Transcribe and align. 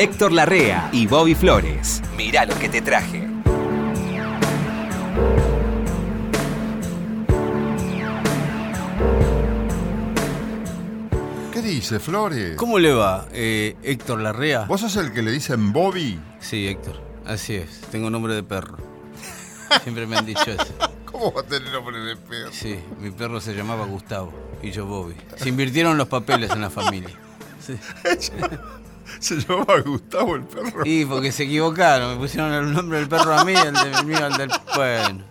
Héctor 0.00 0.32
Larrea 0.32 0.88
y 0.94 1.06
Bobby 1.06 1.34
Flores. 1.34 2.00
Mirá 2.16 2.46
lo 2.46 2.58
que 2.58 2.70
te 2.70 2.80
traje. 2.80 3.28
¿Qué 11.52 11.60
dice, 11.60 12.00
Flores? 12.00 12.56
¿Cómo 12.56 12.78
le 12.78 12.94
va, 12.94 13.28
eh, 13.30 13.76
Héctor 13.82 14.22
Larrea? 14.22 14.64
¿Vos 14.64 14.80
sos 14.80 14.96
el 14.96 15.12
que 15.12 15.20
le 15.20 15.32
dicen 15.32 15.70
Bobby? 15.70 16.18
Sí, 16.38 16.66
Héctor, 16.66 16.98
así 17.26 17.56
es. 17.56 17.82
Tengo 17.92 18.08
nombre 18.08 18.32
de 18.32 18.42
perro. 18.42 18.78
Siempre 19.82 20.06
me 20.06 20.16
han 20.16 20.24
dicho 20.24 20.50
eso. 20.50 20.74
¿Cómo 21.04 21.30
va 21.30 21.42
a 21.42 21.44
tener 21.44 21.70
nombre 21.70 21.98
de 21.98 22.16
perro? 22.16 22.48
Sí, 22.52 22.80
mi 23.00 23.10
perro 23.10 23.38
se 23.38 23.52
llamaba 23.52 23.84
Gustavo 23.84 24.32
y 24.62 24.70
yo 24.70 24.86
Bobby. 24.86 25.16
Se 25.36 25.50
invirtieron 25.50 25.98
los 25.98 26.08
papeles 26.08 26.52
en 26.52 26.62
la 26.62 26.70
familia. 26.70 27.14
Sí. 27.60 27.74
Se 29.20 29.36
llamaba 29.36 29.80
Gustavo 29.80 30.36
el 30.36 30.42
perro. 30.44 30.82
Y 30.84 31.04
porque 31.04 31.32
se 31.32 31.44
equivocaron, 31.44 32.12
me 32.14 32.16
pusieron 32.16 32.52
el 32.52 32.72
nombre 32.72 32.98
del 32.98 33.08
perro 33.08 33.32
a 33.34 33.44
mí 33.44 33.52
y 33.52 33.56
el 33.56 33.72
de 33.74 34.02
mío 34.04 34.24
al 34.24 34.36
del. 34.36 34.50
Bueno, 34.76 35.24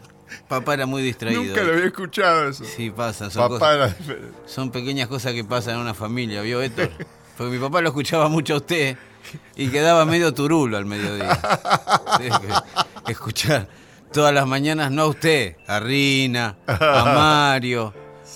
papá 0.47 0.73
era 0.75 0.85
muy 0.85 1.01
distraído. 1.01 1.43
Nunca 1.43 1.61
lo 1.63 1.73
había 1.73 1.85
escuchado 1.85 2.49
eso. 2.49 2.63
Sí, 2.65 2.89
pasa, 2.91 3.29
son, 3.29 3.43
Papá 3.43 3.59
cosas- 3.77 3.95
era 4.09 4.17
son 4.45 4.71
pequeñas 4.71 5.07
cosas 5.07 5.33
que 5.33 5.43
pasan 5.43 5.75
en 5.75 5.81
una 5.81 5.93
familia, 5.93 6.41
¿vio 6.41 6.61
Héctor? 6.61 6.89
Porque 7.37 7.51
mi 7.53 7.59
papá 7.59 7.81
lo 7.81 7.89
escuchaba 7.89 8.27
mucho 8.27 8.55
a 8.55 8.57
usted 8.57 8.97
y 9.55 9.67
quedaba 9.69 10.05
medio 10.05 10.33
turulo 10.33 10.75
al 10.77 10.85
mediodía. 10.85 11.39
Escuchar 13.07 13.67
todas 14.11 14.33
las 14.33 14.45
mañanas, 14.47 14.91
no 14.91 15.03
a 15.03 15.07
usted, 15.07 15.55
a 15.67 15.79
Rina, 15.79 16.57
a 16.67 17.05
Mario, 17.15 17.93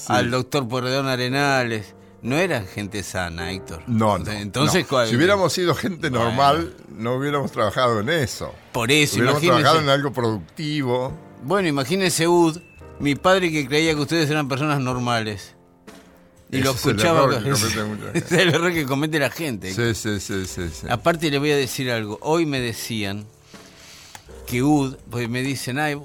al 0.07 0.31
doctor 0.31 0.67
Porredón 0.67 1.07
Arenales. 1.07 1.95
No 2.23 2.37
eran 2.37 2.65
gente 2.67 3.03
sana, 3.03 3.51
Héctor. 3.51 3.83
No, 3.87 4.17
no. 4.17 4.31
Entonces, 4.31 4.83
no. 4.83 4.87
¿cuál- 4.89 5.07
si 5.09 5.15
hubiéramos 5.15 5.51
sido 5.53 5.75
gente 5.75 6.09
Bueno. 6.09 6.25
normal, 6.25 6.73
no 6.89 7.15
hubiéramos 7.15 7.51
trabajado 7.51 7.99
en 7.99 8.09
eso. 8.09 8.53
por 8.71 8.91
eso, 8.91 9.17
hubiéramos 9.17 9.41
trabajado 9.41 9.79
en 9.81 9.89
algo 9.89 10.11
productivo. 10.13 11.13
Bueno, 11.43 11.67
imagínese 11.67 12.27
Ud, 12.27 12.57
mi 12.99 13.15
padre 13.15 13.51
que 13.51 13.67
creía 13.67 13.93
que 13.93 13.99
ustedes 14.01 14.29
eran 14.29 14.47
personas 14.47 14.79
normales. 14.79 15.53
Y 16.49 16.57
Ese 16.57 16.65
lo 16.65 16.71
es 16.71 16.85
el 16.85 16.91
escuchaba. 16.91 17.23
error 17.23 17.43
que 17.43 17.49
comete 17.51 18.17
es 18.19 18.31
el 18.31 18.49
error 18.53 18.73
que 18.73 18.85
comete 18.85 19.19
la 19.19 19.29
gente. 19.29 19.73
Sí, 19.73 19.93
sí, 19.95 20.19
sí, 20.19 20.45
sí. 20.45 20.69
sí. 20.69 20.87
Aparte 20.89 21.29
le 21.29 21.39
voy 21.39 21.51
a 21.51 21.57
decir 21.57 21.91
algo. 21.91 22.19
Hoy 22.21 22.45
me 22.45 22.59
decían 22.61 23.25
que 24.47 24.61
Ud, 24.63 24.95
pues 25.09 25.27
me 25.27 25.41
dicen, 25.41 25.79
ay, 25.79 25.97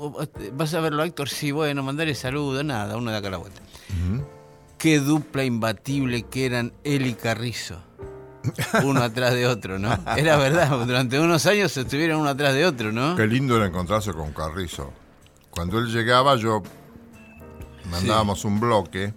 ¿vas 0.55 0.75
a 0.75 0.81
verlo, 0.81 1.05
Héctor? 1.05 1.29
Sí, 1.29 1.53
bueno, 1.53 1.83
mandarle 1.83 2.15
saludos, 2.15 2.65
nada, 2.65 2.97
uno 2.97 3.11
de 3.13 3.19
acá 3.19 3.29
a 3.29 3.33
la 3.33 3.37
vuelta. 3.37 3.61
Qué 4.79 5.01
dupla 5.01 5.45
imbatible 5.45 6.23
que 6.25 6.47
eran 6.47 6.73
él 6.85 7.07
y 7.07 7.15
Carrizo. 7.15 7.83
Uno 8.85 9.03
atrás 9.03 9.35
de 9.35 9.47
otro, 9.47 9.79
¿no? 9.79 9.93
Era 10.17 10.37
verdad, 10.37 10.71
durante 10.87 11.19
unos 11.21 11.45
años 11.47 11.77
estuvieron 11.77 12.21
uno 12.21 12.31
atrás 12.31 12.55
de 12.55 12.65
otro, 12.65 12.93
¿no? 12.93 13.17
Qué 13.17 13.27
lindo 13.27 13.57
era 13.57 13.67
encontrarse 13.67 14.13
con 14.13 14.33
Carrizo. 14.33 14.93
Cuando 15.51 15.79
él 15.79 15.89
llegaba, 15.89 16.37
yo 16.37 16.63
mandábamos 17.91 18.45
un 18.45 18.61
bloque 18.61 19.13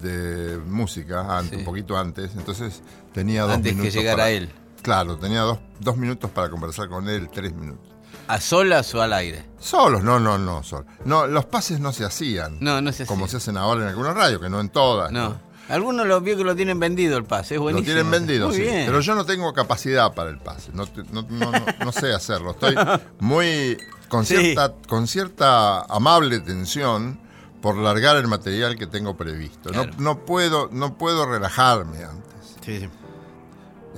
de 0.00 0.58
música 0.66 1.36
antes, 1.38 1.50
Sí. 1.50 1.56
un 1.56 1.64
poquito 1.64 1.96
antes, 1.98 2.30
entonces 2.36 2.82
tenía 3.12 3.42
dos 3.42 3.52
Antes 3.54 3.72
que 3.72 3.76
minutos. 3.78 3.94
llegara 3.94 4.16
para- 4.18 4.30
él. 4.30 4.50
Claro, 4.82 5.16
tenía 5.18 5.40
dos, 5.40 5.58
dos 5.80 5.96
minutos 5.96 6.30
para 6.30 6.48
conversar 6.50 6.88
con 6.88 7.08
él, 7.08 7.28
tres 7.32 7.52
minutos. 7.54 7.87
¿A 8.28 8.40
solas 8.40 8.94
o 8.94 9.02
al 9.02 9.12
aire? 9.12 9.44
Solos, 9.58 10.02
no, 10.04 10.20
no, 10.20 10.38
no, 10.38 10.62
solos. 10.62 10.86
No, 11.04 11.26
los 11.26 11.46
pases 11.46 11.80
no 11.80 11.92
se 11.92 12.04
hacían. 12.04 12.58
No, 12.60 12.80
no 12.80 12.92
se 12.92 13.06
Como 13.06 13.24
hacían. 13.24 13.40
se 13.40 13.50
hacen 13.50 13.56
ahora 13.56 13.82
en 13.82 13.88
algunas 13.88 14.14
radios, 14.14 14.40
que 14.40 14.48
no 14.48 14.60
en 14.60 14.68
todas. 14.68 15.10
No. 15.10 15.40
Algunos 15.68 16.06
lo 16.06 16.20
vio 16.22 16.36
que 16.36 16.44
lo 16.44 16.56
tienen 16.56 16.80
vendido 16.80 17.18
el 17.18 17.24
pase, 17.24 17.54
es 17.54 17.58
Lo 17.58 17.64
buenísimo. 17.64 17.86
tienen 17.94 18.10
vendido, 18.10 18.48
Muy 18.48 18.56
sí. 18.56 18.62
bien. 18.62 18.86
Pero 18.86 19.00
yo 19.00 19.14
no 19.14 19.24
tengo 19.26 19.52
capacidad 19.52 20.14
para 20.14 20.30
el 20.30 20.38
pase. 20.38 20.70
No, 20.72 20.86
no, 21.10 21.22
no, 21.28 21.50
no- 21.52 21.64
no 21.84 21.92
sé 21.92 22.14
hacerlo. 22.14 22.52
Estoy 22.52 22.74
muy. 23.20 23.76
con 24.08 24.24
Sí. 24.24 24.36
cierta, 24.36 24.72
con 24.88 25.06
cierta 25.06 25.80
amable 25.82 26.40
tensión 26.40 27.20
por 27.60 27.76
largar 27.76 28.16
el 28.16 28.26
material 28.28 28.78
que 28.78 28.86
tengo 28.86 29.16
previsto. 29.16 29.70
No-. 29.70 29.84
No, 29.98 30.24
puedo, 30.24 30.70
no 30.72 30.96
puedo 30.96 31.26
relajarme 31.26 32.02
antes. 32.04 32.56
Sí, 32.64 32.78
sí. 32.80 32.88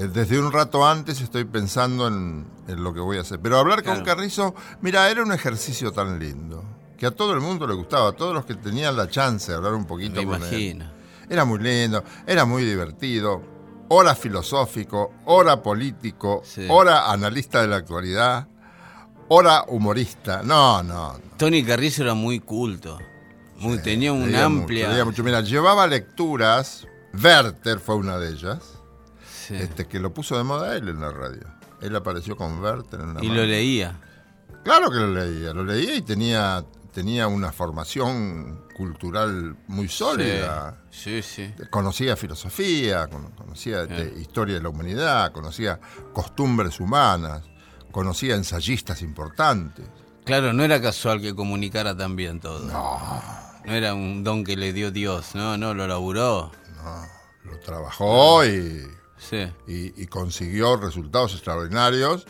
Eh, 0.00 0.08
Desde 0.08 0.38
un 0.38 0.50
rato 0.50 0.86
antes 0.86 1.20
estoy 1.20 1.44
pensando 1.44 2.08
en, 2.08 2.46
en 2.68 2.82
lo 2.82 2.94
que 2.94 3.00
voy 3.00 3.18
a 3.18 3.20
hacer. 3.20 3.38
Pero 3.40 3.58
hablar 3.58 3.82
con 3.84 3.94
Claro. 4.00 4.04
Carrizo, 4.04 4.54
mira, 4.80 5.10
era 5.10 5.22
un 5.22 5.32
ejercicio 5.32 5.92
tan 5.92 6.18
lindo. 6.18 6.64
Que 6.96 7.06
a 7.06 7.10
todo 7.10 7.32
el 7.32 7.40
mundo 7.40 7.66
le 7.66 7.74
gustaba, 7.74 8.10
a 8.10 8.12
todos 8.12 8.34
los 8.34 8.44
que 8.44 8.54
tenían 8.54 8.96
la 8.96 9.08
chance 9.08 9.50
de 9.50 9.56
hablar 9.56 9.74
un 9.74 9.86
poquito 9.86 10.20
Me 10.20 10.26
con 10.26 10.34
él. 10.36 10.40
imagino. 10.48 10.90
Era 11.28 11.44
muy 11.44 11.58
lindo, 11.60 12.02
era 12.26 12.44
muy 12.44 12.64
divertido, 12.64 13.42
hora 13.88 14.14
filosófico, 14.14 15.12
hora 15.26 15.62
político, 15.62 16.42
Sí. 16.44 16.66
hora 16.68 17.10
analista 17.10 17.60
de 17.62 17.68
la 17.68 17.76
actualidad, 17.76 18.48
hora 19.28 19.64
humorista. 19.68 20.42
No, 20.42 20.82
no. 20.82 21.12
no. 21.14 21.20
Tony 21.36 21.62
Carrizo 21.64 22.02
era 22.02 22.14
muy 22.14 22.40
culto. 22.40 22.98
Muy, 23.58 23.78
tenía 23.82 24.12
una 24.12 24.24
mucho, 24.26 24.44
amplia. 24.44 24.88
leía 24.88 25.04
mucho. 25.04 25.22
Mira, 25.22 25.40
llevaba 25.42 25.86
lecturas, 25.86 26.86
Werther 27.14 27.78
fue 27.78 27.94
una 27.96 28.18
de 28.18 28.30
ellas, 28.30 28.60
Sí. 29.50 29.56
este, 29.62 29.86
que 29.86 29.98
lo 30.00 30.14
puso 30.14 30.36
de 30.38 30.44
moda 30.44 30.76
él 30.76 30.88
en 30.88 31.00
la 31.00 31.10
radio. 31.12 31.42
Él 31.82 31.94
apareció 31.96 32.36
con 32.36 32.60
Werther 32.60 33.00
en 33.00 33.14
la 33.14 33.24
y 33.24 33.28
mano. 33.28 33.40
lo 33.40 33.46
leía. 33.46 33.98
Claro 34.64 34.90
que 34.90 34.96
lo 34.96 35.08
leía, 35.12 35.52
lo 35.52 35.64
leía 35.64 35.94
y 35.96 36.02
tenía, 36.02 36.64
tenía 36.92 37.26
una 37.28 37.50
formación 37.52 38.64
cultural 38.76 39.56
muy 39.68 39.88
sólida. 39.88 40.82
Sí, 40.90 41.22
sí. 41.22 41.52
conocía 41.70 42.16
filosofía, 42.16 43.06
con- 43.08 43.30
conocía 43.32 43.82
este, 43.82 44.20
historia 44.20 44.54
de 44.56 44.62
la 44.62 44.68
humanidad, 44.68 45.32
conocía 45.32 45.80
costumbres 46.12 46.78
humanas, 46.80 47.42
conocía 47.90 48.34
ensayistas 48.36 49.02
importantes. 49.02 49.86
Claro, 50.24 50.52
no 50.52 50.62
era 50.62 50.80
casual 50.80 51.20
que 51.20 51.34
comunicara 51.34 51.96
tan 51.96 52.14
bien 52.14 52.38
todo. 52.40 52.60
No. 52.66 53.22
No 53.64 53.72
era 53.74 53.94
un 53.94 54.22
don 54.22 54.44
que 54.44 54.56
le 54.56 54.72
dio 54.72 54.90
Dios, 54.90 55.34
no, 55.34 55.56
no, 55.56 55.74
lo 55.74 55.86
laburó. 55.86 56.52
Lo 57.44 57.58
trabajó 57.60 58.44
y, 58.44 58.86
Sí. 59.20 59.46
y- 59.68 60.02
y 60.02 60.06
consiguió 60.06 60.76
resultados 60.76 61.34
extraordinarios, 61.34 62.26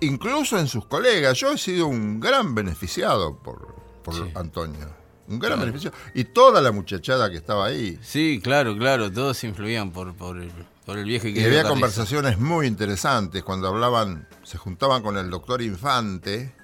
incluso 0.00 0.58
en 0.58 0.66
sus 0.68 0.86
colegas. 0.86 1.38
Yo 1.38 1.52
he 1.52 1.58
sido 1.58 1.86
un 1.86 2.18
gran 2.20 2.54
beneficiado 2.54 3.38
por, 3.38 3.74
por 4.02 4.14
Sí. 4.14 4.22
Antonio, 4.34 4.88
un 5.28 5.38
gran 5.38 5.60
beneficiado. 5.60 5.96
Y 6.14 6.24
toda 6.24 6.60
la 6.60 6.72
muchachada 6.72 7.30
que 7.30 7.36
estaba 7.36 7.66
ahí. 7.66 7.98
Sí, 8.02 8.40
claro, 8.42 8.76
claro, 8.76 9.12
todos 9.12 9.42
influían 9.44 9.92
por, 9.92 10.14
por, 10.14 10.38
el, 10.38 10.50
por 10.84 10.98
el 10.98 11.04
viejo 11.04 11.28
y 11.28 11.38
Y 11.38 11.44
había 11.44 11.62
conversaciones 11.64 12.38
muy 12.38 12.66
interesantes 12.66 13.42
cuando 13.44 13.68
hablaban, 13.68 14.26
se 14.42 14.58
juntaban 14.58 15.02
con 15.02 15.16
el 15.16 15.30
doctor 15.30 15.62
Infante, 15.62 16.54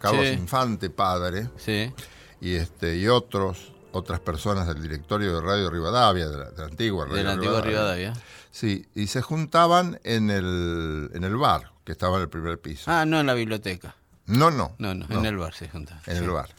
Carlos 0.00 0.26
Sí. 0.28 0.32
Infante 0.34 0.90
padre, 0.90 1.50
Sí, 1.56 1.92
y 2.40 2.54
este 2.54 2.96
y 2.96 3.08
otros, 3.08 3.72
otras 3.92 4.20
personas 4.20 4.66
del 4.66 4.82
directorio 4.82 5.34
de 5.34 5.40
Radio 5.40 5.70
Rivadavia, 5.70 6.28
de 6.28 6.36
la, 6.36 6.50
de 6.50 6.58
la 6.58 6.64
antigua 6.64 7.04
Radio 7.04 7.16
de 7.16 7.24
la 7.24 7.32
antigua 7.32 7.60
Rivadavia. 7.60 8.12
Sí, 8.50 8.86
y 8.94 9.06
se 9.06 9.22
juntaban 9.22 10.00
en 10.04 10.30
el, 10.30 11.10
en 11.14 11.24
el 11.24 11.36
bar, 11.36 11.72
que 11.84 11.92
estaba 11.92 12.16
en 12.16 12.22
el 12.22 12.28
primer 12.28 12.58
piso. 12.58 12.90
Ah, 12.90 13.04
no 13.04 13.20
en 13.20 13.26
la 13.26 13.34
biblioteca. 13.34 13.94
No, 14.26 14.50
no. 14.50 14.74
No, 14.78 14.94
no, 14.94 15.06
en 15.08 15.24
el 15.24 15.36
bar 15.36 15.54
se 15.54 15.68
juntaban. 15.68 16.02
En 16.06 16.16
el 16.16 16.30
bar. 16.30 16.50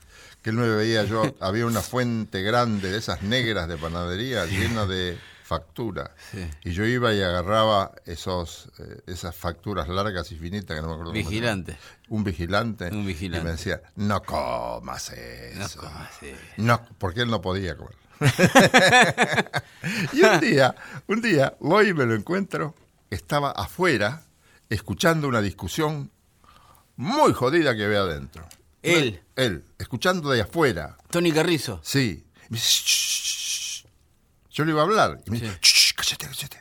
Que 0.41 0.51
él 0.51 0.55
me 0.55 0.69
veía 0.69 1.03
yo, 1.03 1.23
había 1.39 1.65
una 1.65 1.81
fuente 1.81 2.41
grande 2.41 2.89
de 2.91 2.97
esas 2.97 3.21
negras 3.23 3.67
de 3.67 3.77
panadería 3.77 4.45
llena 4.45 4.85
de 4.85 5.17
factura. 5.49 6.11
Sí. 6.31 6.47
Y 6.63 6.73
yo 6.73 6.85
iba 6.85 7.11
y 7.11 7.23
agarraba 7.23 7.91
esos, 8.05 8.69
eh, 8.77 9.01
esas 9.07 9.35
facturas 9.35 9.87
largas 9.89 10.31
y 10.31 10.35
finitas 10.35 10.75
que 10.75 10.81
no 10.81 10.89
me 10.89 10.93
acuerdo. 10.93 11.11
Vigilante. 11.11 11.75
Un 12.07 12.23
vigilante. 12.23 12.89
Un 12.91 13.03
vigilante. 13.03 13.41
Y 13.41 13.45
me 13.45 13.51
decía, 13.57 13.81
no 13.95 14.21
comas 14.21 15.09
eso. 15.09 15.81
No 15.81 15.87
comas, 15.87 16.09
sí. 16.19 16.31
No, 16.57 16.79
porque 16.99 17.21
él 17.21 17.31
no 17.31 17.41
podía 17.41 17.75
comer. 17.75 17.95
y 20.13 20.21
un 20.21 20.39
día, 20.39 20.75
un 21.07 21.21
día 21.21 21.55
voy 21.59 21.89
y 21.89 21.93
me 21.95 22.05
lo 22.05 22.13
encuentro, 22.13 22.75
estaba 23.09 23.49
afuera 23.49 24.21
escuchando 24.69 25.27
una 25.27 25.41
discusión 25.41 26.11
muy 26.95 27.33
jodida 27.33 27.75
que 27.75 27.85
había 27.85 28.01
adentro. 28.01 28.47
Él, 28.83 29.19
Él, 29.35 29.63
escuchando 29.79 30.29
de 30.29 30.41
afuera. 30.41 30.95
Tony 31.09 31.31
Carrizo. 31.31 31.81
Sí. 31.83 32.23
Y 32.35 32.51
me 32.51 32.57
dice, 32.57 32.67
"Shh, 32.67 32.85
shh, 32.85 33.23
shh". 33.23 33.48
Yo 34.59 34.65
le 34.65 34.71
iba 34.71 34.81
a 34.81 34.83
hablar. 34.83 35.21
Y 35.25 35.31
me 35.31 35.39
dice, 35.39 35.57
"Shh, 35.61 35.93
cállate, 35.95 36.25
cállate. 36.27 36.57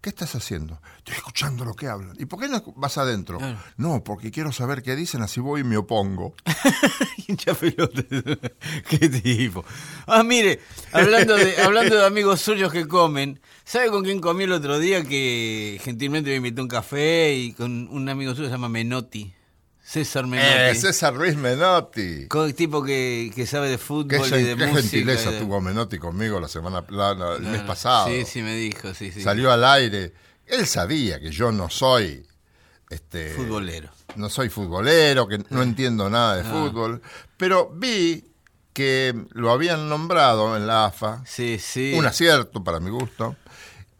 ¿Qué 0.00 0.08
estás 0.08 0.34
haciendo? 0.36 0.80
Estoy 0.96 1.16
escuchando 1.16 1.62
lo 1.66 1.74
que 1.74 1.86
hablan. 1.86 2.16
¿Y 2.18 2.24
por 2.24 2.40
qué 2.40 2.48
no 2.48 2.62
vas 2.76 2.96
adentro? 2.96 3.36
Claro. 3.36 3.58
No, 3.76 4.02
porque 4.02 4.30
quiero 4.30 4.52
saber 4.52 4.82
qué 4.82 4.96
dicen, 4.96 5.20
así 5.20 5.38
voy 5.38 5.60
y 5.60 5.64
me 5.64 5.76
opongo. 5.76 6.34
Hincha 7.28 7.52
pelota. 7.52 8.02
Qué 8.88 9.08
tipo. 9.10 9.66
Ah, 10.06 10.22
mire, 10.22 10.60
hablando 10.92 11.36
de, 11.36 11.60
hablando 11.60 11.94
de 11.94 12.06
amigos 12.06 12.40
suyos 12.40 12.72
que 12.72 12.88
comen, 12.88 13.38
¿sabe 13.64 13.90
con 13.90 14.02
quién 14.02 14.20
comí 14.20 14.44
el 14.44 14.52
otro 14.52 14.78
día 14.78 15.04
que 15.04 15.78
gentilmente 15.84 16.30
me 16.30 16.36
invitó 16.36 16.62
un 16.62 16.68
café 16.68 17.34
y 17.34 17.52
con 17.52 17.86
un 17.88 18.08
amigo 18.08 18.32
suyo 18.32 18.44
que 18.44 18.48
se 18.48 18.52
llama 18.54 18.70
Menotti? 18.70 19.34
César 19.86 20.26
Menotti. 20.26 20.48
Eh, 20.70 20.74
César 20.74 21.14
Ruiz 21.14 21.36
Menotti. 21.36 22.26
Co- 22.28 22.52
tipo 22.54 22.82
que, 22.82 23.30
que 23.34 23.46
sabe 23.46 23.68
de 23.68 23.76
Qué, 23.76 23.82
fútbol 23.82 24.26
y 24.26 24.30
gen- 24.30 24.44
de 24.44 24.56
qué 24.56 24.66
música. 24.66 24.80
gentileza 24.80 25.30
y 25.30 25.34
de- 25.34 25.40
tuvo 25.40 25.60
Menotti 25.60 25.98
conmigo 25.98 26.40
la 26.40 26.48
semana 26.48 26.82
la- 26.88 27.14
la- 27.14 27.34
el 27.36 27.42
mes 27.42 27.60
Ah, 27.62 27.66
pasado. 27.66 28.08
Sí, 28.08 28.24
sí, 28.24 28.40
me 28.42 28.54
dijo, 28.56 28.94
sí, 28.94 29.12
sí. 29.12 29.20
Salió 29.22 29.52
al 29.52 29.64
aire 29.64 30.12
Él 30.46 30.66
sabía 30.66 31.20
que 31.20 31.30
yo 31.30 31.52
no 31.52 31.68
soy 31.70 32.26
este, 32.90 33.30
Futbolero. 33.34 33.88
no 34.16 34.28
soy 34.28 34.48
futbolero, 34.50 35.26
que 35.26 35.38
no 35.50 35.62
entiendo 35.62 36.08
nada 36.10 36.36
de 36.36 36.42
Ah. 36.42 36.50
fútbol, 36.50 37.00
pero 37.36 37.70
vi 37.74 38.24
que 38.74 39.14
lo 39.32 39.50
habían 39.52 39.88
nombrado 39.88 40.54
en 40.56 40.66
la 40.66 40.84
AFA, 40.86 41.22
Sí, 41.26 41.58
sí. 41.58 41.94
un 41.96 42.04
acierto 42.06 42.62
para 42.62 42.78
mi 42.80 42.90
gusto, 42.90 43.36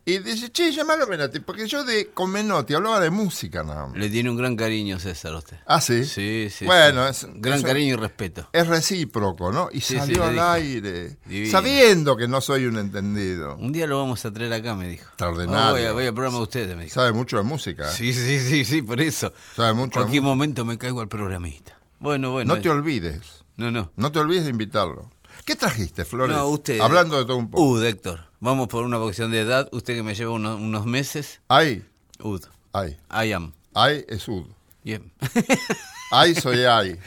y 0.07 0.19
dice, 0.19 0.51
che, 0.53 0.71
llamalo 0.71 1.05
a 1.05 1.07
Menotti, 1.07 1.41
porque 1.41 1.67
yo 1.67 1.83
de 1.85 2.11
con 2.13 2.31
Menotti 2.31 2.75
hablaba 2.75 3.01
de 3.01 3.09
música 3.11 3.63
nada 3.63 3.87
más. 3.87 3.97
Le 3.97 4.11
tiene 4.11 4.29
un 4.31 4.37
gran 4.37 4.55
cariño 4.55 4.99
César 4.99 5.33
a 5.33 5.39
usted. 5.39 5.57
Ah, 5.67 5.81
sí. 5.81 6.05
Sí, 6.05 6.49
sí. 6.51 6.67
Bueno, 6.67 7.11
sí. 7.13 7.27
es 7.27 7.33
gran 7.41 7.59
eso- 7.59 7.67
cariño 7.67 7.95
y 7.95 7.97
respeto. 7.97 8.49
Es 8.53 8.67
recíproco, 8.67 9.51
¿no? 9.51 9.69
Y 9.73 9.81
Sí, 9.81 9.97
salió 9.97 10.25
al 10.25 10.39
aire, 10.39 11.17
Divino. 11.27 11.51
sabiendo 11.51 12.17
que 12.17 12.29
no 12.29 12.41
soy 12.41 12.67
un 12.67 12.77
entendido. 12.79 13.57
Un 13.57 13.73
día 13.73 13.87
lo 13.87 13.99
vamos 13.99 14.25
a 14.27 14.33
traer 14.33 14.53
acá, 14.53 14.75
me 14.75 14.89
dijo. 14.89 15.05
Extraordinario. 15.09 15.69
Oh, 15.69 15.73
voy, 15.73 15.85
a, 15.85 15.93
voy 15.93 16.07
al 16.07 16.15
programa 16.15 16.37
de 16.39 16.43
ustedes, 16.43 16.77
me 16.77 16.85
dijo. 16.85 16.95
Sabe 16.95 17.13
mucho 17.13 17.37
de 17.39 17.43
música. 17.45 17.89
¿eh? 17.91 17.93
Sí, 17.95 18.13
sí, 18.13 18.41
sí, 18.41 18.65
sí, 18.65 18.83
por 18.83 19.01
eso. 19.01 19.33
Sabe 19.57 19.71
En 19.71 19.77
mucho 19.77 19.99
de 20.01 20.05
cualquier 20.05 20.23
momento 20.23 20.65
me 20.65 20.77
caigo 20.79 21.01
al 21.01 21.09
programista. 21.09 21.79
Bueno, 21.99 22.31
bueno. 22.33 22.55
No 22.55 22.61
te 22.61 22.69
olvides. 22.69 23.45
no, 23.57 23.71
no. 23.71 23.91
No 23.97 24.13
te 24.13 24.19
olvides 24.19 24.45
de 24.45 24.51
invitarlo. 24.51 25.11
¿Qué 25.47 25.57
trajiste, 25.57 26.05
Flores? 26.05 26.35
No, 26.37 26.47
usted. 26.49 26.81
Hablando 26.81 27.19
de 27.19 27.25
todo 27.25 27.37
un 27.37 27.51
poco. 27.51 27.63
Ud, 27.65 27.85
Héctor. 27.85 28.31
Vamos 28.45 28.69
por 28.69 28.85
una 28.85 28.99
cuestión 28.99 29.31
de 29.31 29.41
edad. 29.41 29.69
Usted 29.73 29.95
que 29.95 30.03
me 30.03 30.15
lleva 30.15 30.33
unos, 30.33 30.61
unos 30.61 30.85
meses. 30.85 31.41
Ay, 31.49 31.83
Ud. 32.21 32.43
ay. 32.75 32.99
I 33.11 33.33
am. 33.33 33.53
Ay 33.75 34.05
es 34.07 34.29
ud. 34.29 34.45
Bien. 34.85 35.11
Ay 36.11 36.35
soy 36.35 36.65
ay. 36.65 36.99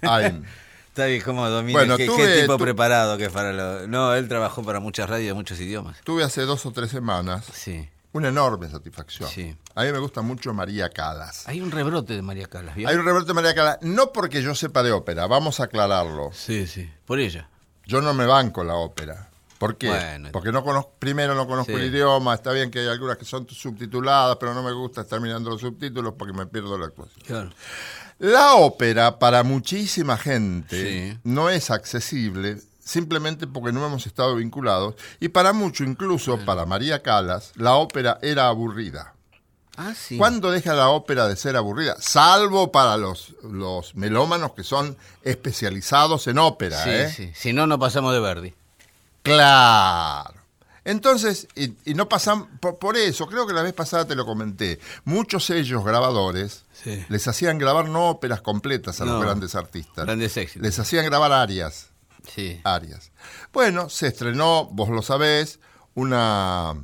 Ay. 0.00 0.42
Está 0.88 1.04
bien, 1.04 1.20
¿cómo 1.20 1.46
domina? 1.50 1.78
Bueno, 1.78 1.98
¿Qué, 1.98 2.06
tuve- 2.06 2.16
qué 2.24 2.40
tipo 2.40 2.56
tu- 2.56 2.64
preparado 2.64 3.18
que 3.18 3.26
es 3.26 3.30
para 3.30 3.52
lo... 3.52 3.86
No, 3.86 4.14
él 4.14 4.26
trabajó 4.28 4.62
para 4.64 4.80
muchas 4.80 5.10
radios 5.10 5.28
de 5.28 5.34
muchos 5.34 5.60
idiomas. 5.60 6.00
Tuve 6.02 6.24
hace 6.24 6.40
dos 6.42 6.64
o 6.64 6.72
tres 6.72 6.90
semanas 6.90 7.44
Sí. 7.52 7.86
una 8.12 8.28
enorme 8.28 8.70
satisfacción. 8.70 9.28
Sí. 9.28 9.54
A 9.74 9.84
mí 9.84 9.92
me 9.92 9.98
gusta 9.98 10.22
mucho 10.22 10.54
María 10.54 10.88
Calas. 10.88 11.46
Hay 11.46 11.60
un 11.60 11.70
rebrote 11.70 12.14
de 12.14 12.22
María 12.22 12.46
Calas, 12.46 12.74
¿vio? 12.74 12.88
Hay 12.88 12.96
un 12.96 13.04
Roberto 13.04 13.34
María 13.34 13.54
Calas, 13.54 13.76
no 13.82 14.10
porque 14.14 14.40
yo 14.40 14.54
sepa 14.54 14.82
de 14.82 14.92
ópera, 14.92 15.26
vamos 15.26 15.60
a 15.60 15.64
aclararlo. 15.64 16.30
Sí, 16.32 16.66
sí. 16.66 16.90
Por 17.04 17.20
ella. 17.20 17.50
Yo 17.84 18.00
no 18.00 18.14
me 18.14 18.24
banco 18.24 18.64
la 18.64 18.76
ópera. 18.76 19.28
¿Por 19.58 19.76
qué? 19.76 19.88
Bueno. 19.88 20.28
Porque 20.32 20.52
no 20.52 20.62
conozco, 20.62 20.92
primero 20.98 21.34
no 21.34 21.46
conozco 21.46 21.72
Sí. 21.72 21.78
el 21.78 21.86
idioma, 21.86 22.34
está 22.34 22.52
bien 22.52 22.70
que 22.70 22.80
hay 22.80 22.88
algunas 22.88 23.16
que 23.16 23.24
son 23.24 23.48
subtituladas, 23.48 24.36
pero 24.36 24.52
no 24.54 24.62
me 24.62 24.72
gusta 24.72 25.00
estar 25.02 25.20
mirando 25.20 25.50
los 25.50 25.60
subtítulos 25.60 26.14
porque 26.18 26.34
me 26.34 26.46
pierdo 26.46 26.76
la 26.76 26.86
actuación. 26.86 27.22
Claro. 27.26 27.50
La 28.18 28.54
ópera 28.54 29.18
para 29.18 29.42
muchísima 29.42 30.16
gente 30.18 31.12
Sí. 31.12 31.18
no 31.24 31.48
es 31.50 31.70
accesible 31.70 32.58
simplemente 32.82 33.46
porque 33.46 33.72
no 33.72 33.84
hemos 33.84 34.06
estado 34.06 34.36
vinculados 34.36 34.94
y 35.20 35.28
para 35.28 35.52
mucho, 35.52 35.84
incluso 35.84 36.38
para 36.44 36.64
María 36.66 37.02
Calas, 37.02 37.52
la 37.56 37.74
ópera 37.74 38.18
era 38.22 38.48
aburrida. 38.48 39.12
Ah, 39.78 39.92
sí. 39.94 40.16
¿Cuándo 40.16 40.50
deja 40.50 40.72
la 40.74 40.88
ópera 40.88 41.28
de 41.28 41.36
ser 41.36 41.56
aburrida? 41.56 41.96
Salvo 41.98 42.72
para 42.72 42.96
los, 42.96 43.34
los 43.42 43.94
melómanos 43.94 44.52
que 44.52 44.64
son 44.64 44.96
especializados 45.22 46.26
en 46.28 46.38
ópera. 46.38 46.82
Sí, 46.82 46.90
¿eh? 46.90 47.12
sí. 47.14 47.32
Si 47.34 47.52
no, 47.52 47.66
no 47.66 47.78
pasamos 47.78 48.12
de 48.14 48.20
Verdi. 48.20 48.54
Claro. 49.34 50.34
Entonces, 50.84 51.48
y, 51.56 51.74
y 51.84 51.94
no 51.94 52.08
pasan, 52.08 52.46
por, 52.58 52.78
por 52.78 52.96
eso, 52.96 53.26
creo 53.26 53.44
que 53.46 53.52
la 53.52 53.62
vez 53.62 53.72
pasada 53.72 54.06
te 54.06 54.14
lo 54.14 54.24
comenté, 54.24 54.78
muchos 55.04 55.44
sellos 55.44 55.84
grabadores 55.84 56.64
Sí. 56.84 57.04
les 57.08 57.26
hacían 57.26 57.58
grabar 57.58 57.88
no 57.88 58.08
óperas 58.08 58.40
completas 58.40 59.00
a 59.00 59.04
los 59.04 59.20
grandes 59.20 59.56
artistas. 59.56 60.04
Grandes 60.04 60.36
éxitos. 60.36 60.62
Les 60.62 60.78
hacían 60.78 61.04
grabar 61.06 61.32
arias, 61.32 61.88
Sí. 62.32 62.60
arias. 62.62 63.10
Bueno, 63.52 63.88
se 63.88 64.06
estrenó, 64.06 64.66
vos 64.66 64.88
lo 64.90 65.02
sabés, 65.02 65.58
una... 65.94 66.74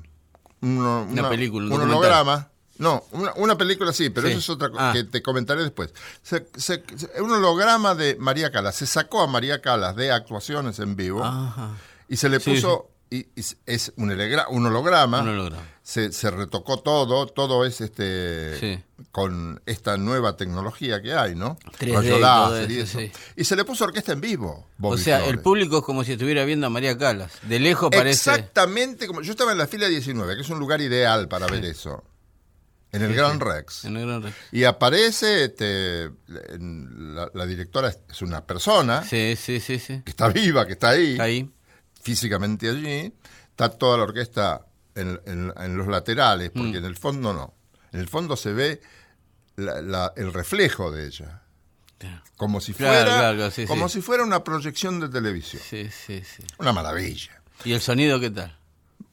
Una 0.61 1.29
película, 1.29 1.75
un 1.75 1.83
holograma. 1.83 2.49
No, 2.79 3.05
una, 3.13 3.33
una 3.37 3.57
película 3.59 3.93
sí, 3.93 4.11
pero 4.11 4.27
Sí. 4.27 4.33
eso 4.35 4.41
es 4.41 4.51
otra 4.51 4.71
cosa 4.71 4.91
Ah. 4.91 4.93
que 4.93 5.05
te 5.05 5.23
comentaré 5.23 5.63
después. 5.63 5.93
Se- 6.23 6.49
se- 6.57 6.83
se- 6.97 7.21
un 7.23 7.31
holograma 7.31 7.95
de 7.95 8.17
María 8.19 8.51
Calas. 8.51 8.75
Se 8.77 8.87
sacó 8.87 9.23
a 9.23 9.27
María 9.29 9.61
Calas 9.61 9.95
de 9.95 10.11
actuaciones 10.11 10.79
en 10.81 10.97
vivo 10.97 11.23
Ajá. 11.25 11.71
Y 12.13 12.17
se 12.17 12.29
le 12.29 12.41
Sí, 12.41 12.51
puso, 12.51 12.91
y, 13.11 13.19
y 13.35 13.45
es 13.67 13.93
un, 13.97 14.11
hologra- 14.11 14.47
un 14.51 14.65
holograma, 14.67 15.21
Un 15.23 15.29
holograma. 15.31 15.63
Se, 15.83 16.13
se 16.13 16.31
retocó 16.31 16.79
todo, 16.81 17.27
todo 17.27 17.65
es 17.67 17.81
este 17.81 18.59
Sí. 18.61 18.83
con 19.11 19.61
esta 19.67 19.97
nueva 19.97 20.37
tecnología 20.37 21.03
que 21.03 21.13
hay, 21.13 21.35
¿no? 21.35 21.59
3D 21.79 21.95
Rayo 21.97 22.17
y 22.17 22.21
láser 22.21 22.67
todo 22.67 22.71
y 22.71 22.79
eso, 22.79 23.01
eso. 23.01 23.15
sí. 23.17 23.21
Y 23.37 23.45
se 23.45 23.57
le 23.57 23.65
puso 23.65 23.85
orquesta 23.85 24.13
en 24.13 24.21
vivo. 24.21 24.67
O 24.81 24.97
sea, 24.97 25.17
Flores. 25.19 25.35
el 25.35 25.41
público 25.41 25.79
es 25.79 25.85
como 25.85 26.05
si 26.05 26.13
estuviera 26.13 26.45
viendo 26.45 26.67
a 26.67 26.71
María 26.71 26.97
Calas. 26.97 27.33
De 27.43 27.59
lejos 27.59 27.91
parece. 27.91 28.31
Exactamente 28.31 29.07
como. 29.09 29.21
Yo 29.23 29.33
estaba 29.33 29.53
en 29.53 29.59
la 29.59 29.67
fila 29.67 29.89
19, 29.89 30.37
que 30.37 30.43
es 30.43 30.49
un 30.51 30.59
lugar 30.61 30.81
ideal 30.81 31.27
para 31.29 31.47
ver 31.49 31.65
eso. 31.65 32.05
En 32.93 33.01
el 33.03 33.15
Gran 33.15 33.41
Rex. 33.41 33.87
En 33.87 33.97
el 33.97 34.07
Gran 34.07 34.23
Rex. 34.23 34.37
Y 34.53 34.65
aparece, 34.65 35.45
este, 35.45 36.11
la, 36.29 37.31
la 37.33 37.47
directora 37.47 37.89
es- 37.89 38.23
una 38.23 38.45
persona 38.45 39.03
Sí, 39.03 39.35
sí, 39.37 39.61
sí, 39.61 39.79
sí. 39.79 40.03
que 40.05 40.11
está 40.11 40.29
viva, 40.29 40.67
que 40.67 40.75
está 40.75 40.91
ahí, 40.91 41.17
Ahí. 41.19 41.51
Físicamente 42.03 42.69
allí. 42.69 43.13
Está 43.51 43.71
toda 43.71 43.97
la 43.99 44.03
orquesta 44.05 44.67
en, 44.95 45.21
en- 45.27 45.53
en 45.57 45.77
los 45.77 45.87
laterales, 45.87 46.51
porque 46.51 46.73
Mm. 46.73 46.77
en 46.77 46.85
el 46.85 46.97
fondo 46.97 47.33
no. 47.33 47.55
En 47.93 48.01
el 48.01 48.09
fondo 48.09 48.37
se 48.37 48.53
ve 48.53 48.81
la- 49.57 49.81
la- 49.81 50.13
el 50.17 50.33
reflejo 50.33 50.91
de 50.91 51.07
ella. 51.07 51.39
Como 52.37 52.61
si 52.61 52.73
fuera, 52.73 53.05
claro, 53.05 53.37
claro, 53.37 53.51
sí, 53.53 53.65
como 53.67 53.89
sí. 53.89 53.95
si 54.01 54.03
fuera 54.03 54.25
una 54.25 54.43
proyección 54.43 54.99
de 54.99 55.09
televisión. 55.09 55.63
Sí, 55.65 55.89
sí, 55.91 56.23
sí. 56.25 56.43
Una 56.59 56.73
maravilla. 56.73 57.41
¿Y 57.65 57.73
el 57.75 57.81
sonido 57.81 58.19
qué 58.19 58.31
tal? 58.31 58.59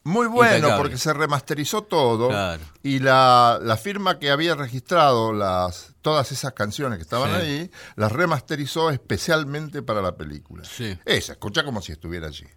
Muy 0.04 0.26
bueno, 0.26 0.76
porque 0.78 0.98
se 0.98 1.14
remasterizó 1.14 1.84
todo. 1.84 2.30
Claro. 2.30 2.64
Y 2.82 2.98
la, 2.98 3.60
la 3.62 3.78
firma 3.78 4.18
que 4.18 4.32
había 4.32 4.56
registrado 4.56 5.34
las, 5.34 5.94
todas 6.02 6.32
esas 6.32 6.54
canciones 6.54 6.98
que 6.98 7.04
estaban 7.04 7.32
ahí, 7.36 7.70
las 7.96 8.12
remasterizó 8.12 8.90
especialmente 8.90 9.84
para 9.84 10.02
la 10.02 10.16
película. 10.16 10.64
Sí. 10.66 10.98
Esa, 11.06 11.34
escucha 11.34 11.64
como 11.64 11.84
si 11.84 11.92
estuviera 11.92 12.26
allí. 12.28 12.48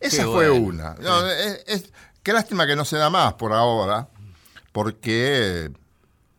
Esa 0.00 0.24
fue 0.24 0.50
una. 0.50 0.94
No, 0.94 1.26
es- 1.26 1.64
es- 1.66 1.92
qué 2.22 2.32
lástima 2.32 2.66
que 2.66 2.76
no 2.76 2.84
se 2.84 2.96
da 2.96 3.10
más 3.10 3.34
por 3.34 3.52
ahora, 3.52 4.08
porque 4.72 5.70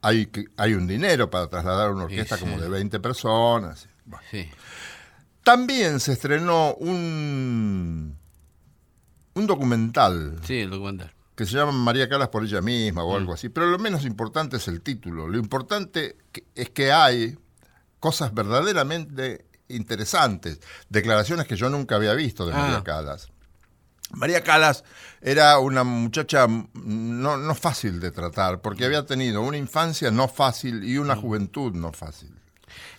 hay, 0.02 0.30
hay 0.58 0.74
un 0.74 0.88
dinero 0.88 1.30
para 1.30 1.48
trasladar 1.48 1.92
una 1.92 2.04
orquesta 2.06 2.36
sí. 2.38 2.42
como 2.42 2.60
de 2.60 2.70
20 2.70 3.00
personas. 3.00 3.88
Bueno. 4.06 4.24
Sí. 4.32 4.50
También 5.44 6.00
se 6.00 6.14
estrenó 6.14 6.76
un, 6.76 8.18
un 9.34 9.48
documental 9.48 10.40
Sí, 10.46 10.60
el 10.60 10.70
documental. 10.70 11.14
que 11.36 11.46
se 11.46 11.54
llama 11.54 11.72
María 11.72 12.08
Calas 12.10 12.30
por 12.30 12.44
ella 12.44 12.62
misma 12.62 13.04
o 13.04 13.16
algo 13.16 13.34
así, 13.34 13.50
pero 13.50 13.66
lo 13.68 13.80
menos 13.80 14.06
importante 14.06 14.58
es 14.58 14.68
el 14.68 14.82
título. 14.82 15.28
Lo 15.28 15.38
importante 15.40 16.16
es 16.56 16.70
que 16.70 16.92
hay 16.92 17.38
cosas 18.00 18.34
verdaderamente 18.34 19.46
interesantes, 19.76 20.60
declaraciones 20.90 21.48
que 21.48 21.56
yo 21.56 21.70
nunca 21.70 21.96
había 21.96 22.14
visto 22.14 22.46
de 22.46 22.54
María 22.54 22.78
Ah. 22.78 22.84
Calas. 22.84 23.30
María 24.14 24.44
Calas 24.44 24.84
era 25.22 25.58
una 25.60 25.84
muchacha 25.86 26.46
mm, 26.48 26.68
no, 26.74 27.38
no 27.38 27.56
fácil 27.56 28.00
de 28.00 28.12
tratar, 28.12 28.62
porque 28.62 28.86
había 28.86 29.06
tenido 29.06 29.42
una 29.42 29.58
infancia 29.58 30.12
no 30.12 30.28
fácil 30.28 30.84
y 30.84 30.98
una 30.98 31.16
juventud 31.16 31.74
no 31.74 31.92
fácil. 31.94 32.30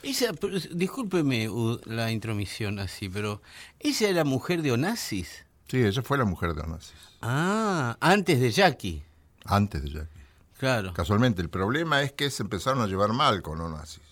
Esa, 0.03 0.33
pero, 0.33 0.59
discúlpeme 0.73 1.49
la 1.85 2.11
intromisión 2.11 2.79
así, 2.79 3.09
pero 3.09 3.43
¿esa 3.79 4.09
era 4.09 4.25
mujer 4.25 4.63
de 4.63 4.73
Onassis? 4.73 5.45
Sí, 5.69 5.79
ella 5.83 6.03
fue 6.03 6.19
la 6.19 6.25
mujer 6.25 6.55
de 6.55 6.63
Onassis, 6.63 6.93
Ah, 7.23 7.97
antes 8.01 8.41
de 8.41 8.51
Jackie. 8.51 9.03
antes 9.45 9.83
de 9.83 9.91
Jackie. 9.91 10.21
Claro. 10.59 10.93
Casualmente, 10.95 11.43
el 11.43 11.51
problema 11.51 12.03
es 12.03 12.13
que 12.13 12.31
se 12.31 12.43
empezaron 12.43 12.81
a 12.83 12.87
llevar 12.87 13.13
mal 13.13 13.43
con 13.43 13.61
Onassis. 13.61 14.03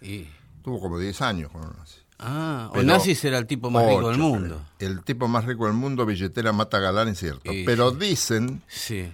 Y- 0.00 0.26
Tuvo 0.62 0.80
como 0.80 0.98
10 0.98 1.20
años 1.22 1.50
con 1.50 1.62
Onassis. 1.64 2.04
ah, 2.18 2.68
Pero- 2.72 2.82
Onassis 2.84 3.24
era 3.24 3.38
el 3.38 3.46
tipo 3.46 3.70
más 3.70 3.86
rico 3.86 4.08
del 4.10 4.18
mundo. 4.18 4.60
creo. 4.78 4.90
El 4.90 5.02
tipo 5.04 5.26
más 5.28 5.44
rico 5.46 5.64
del 5.66 5.74
mundo, 5.74 6.04
billetera 6.06 6.52
mata 6.52 6.78
galán, 6.78 7.08
es 7.08 7.18
cierto. 7.18 7.52
Y 7.52 7.64
pero 7.64 7.90
dicen, 7.92 8.62
Sí. 8.68 9.12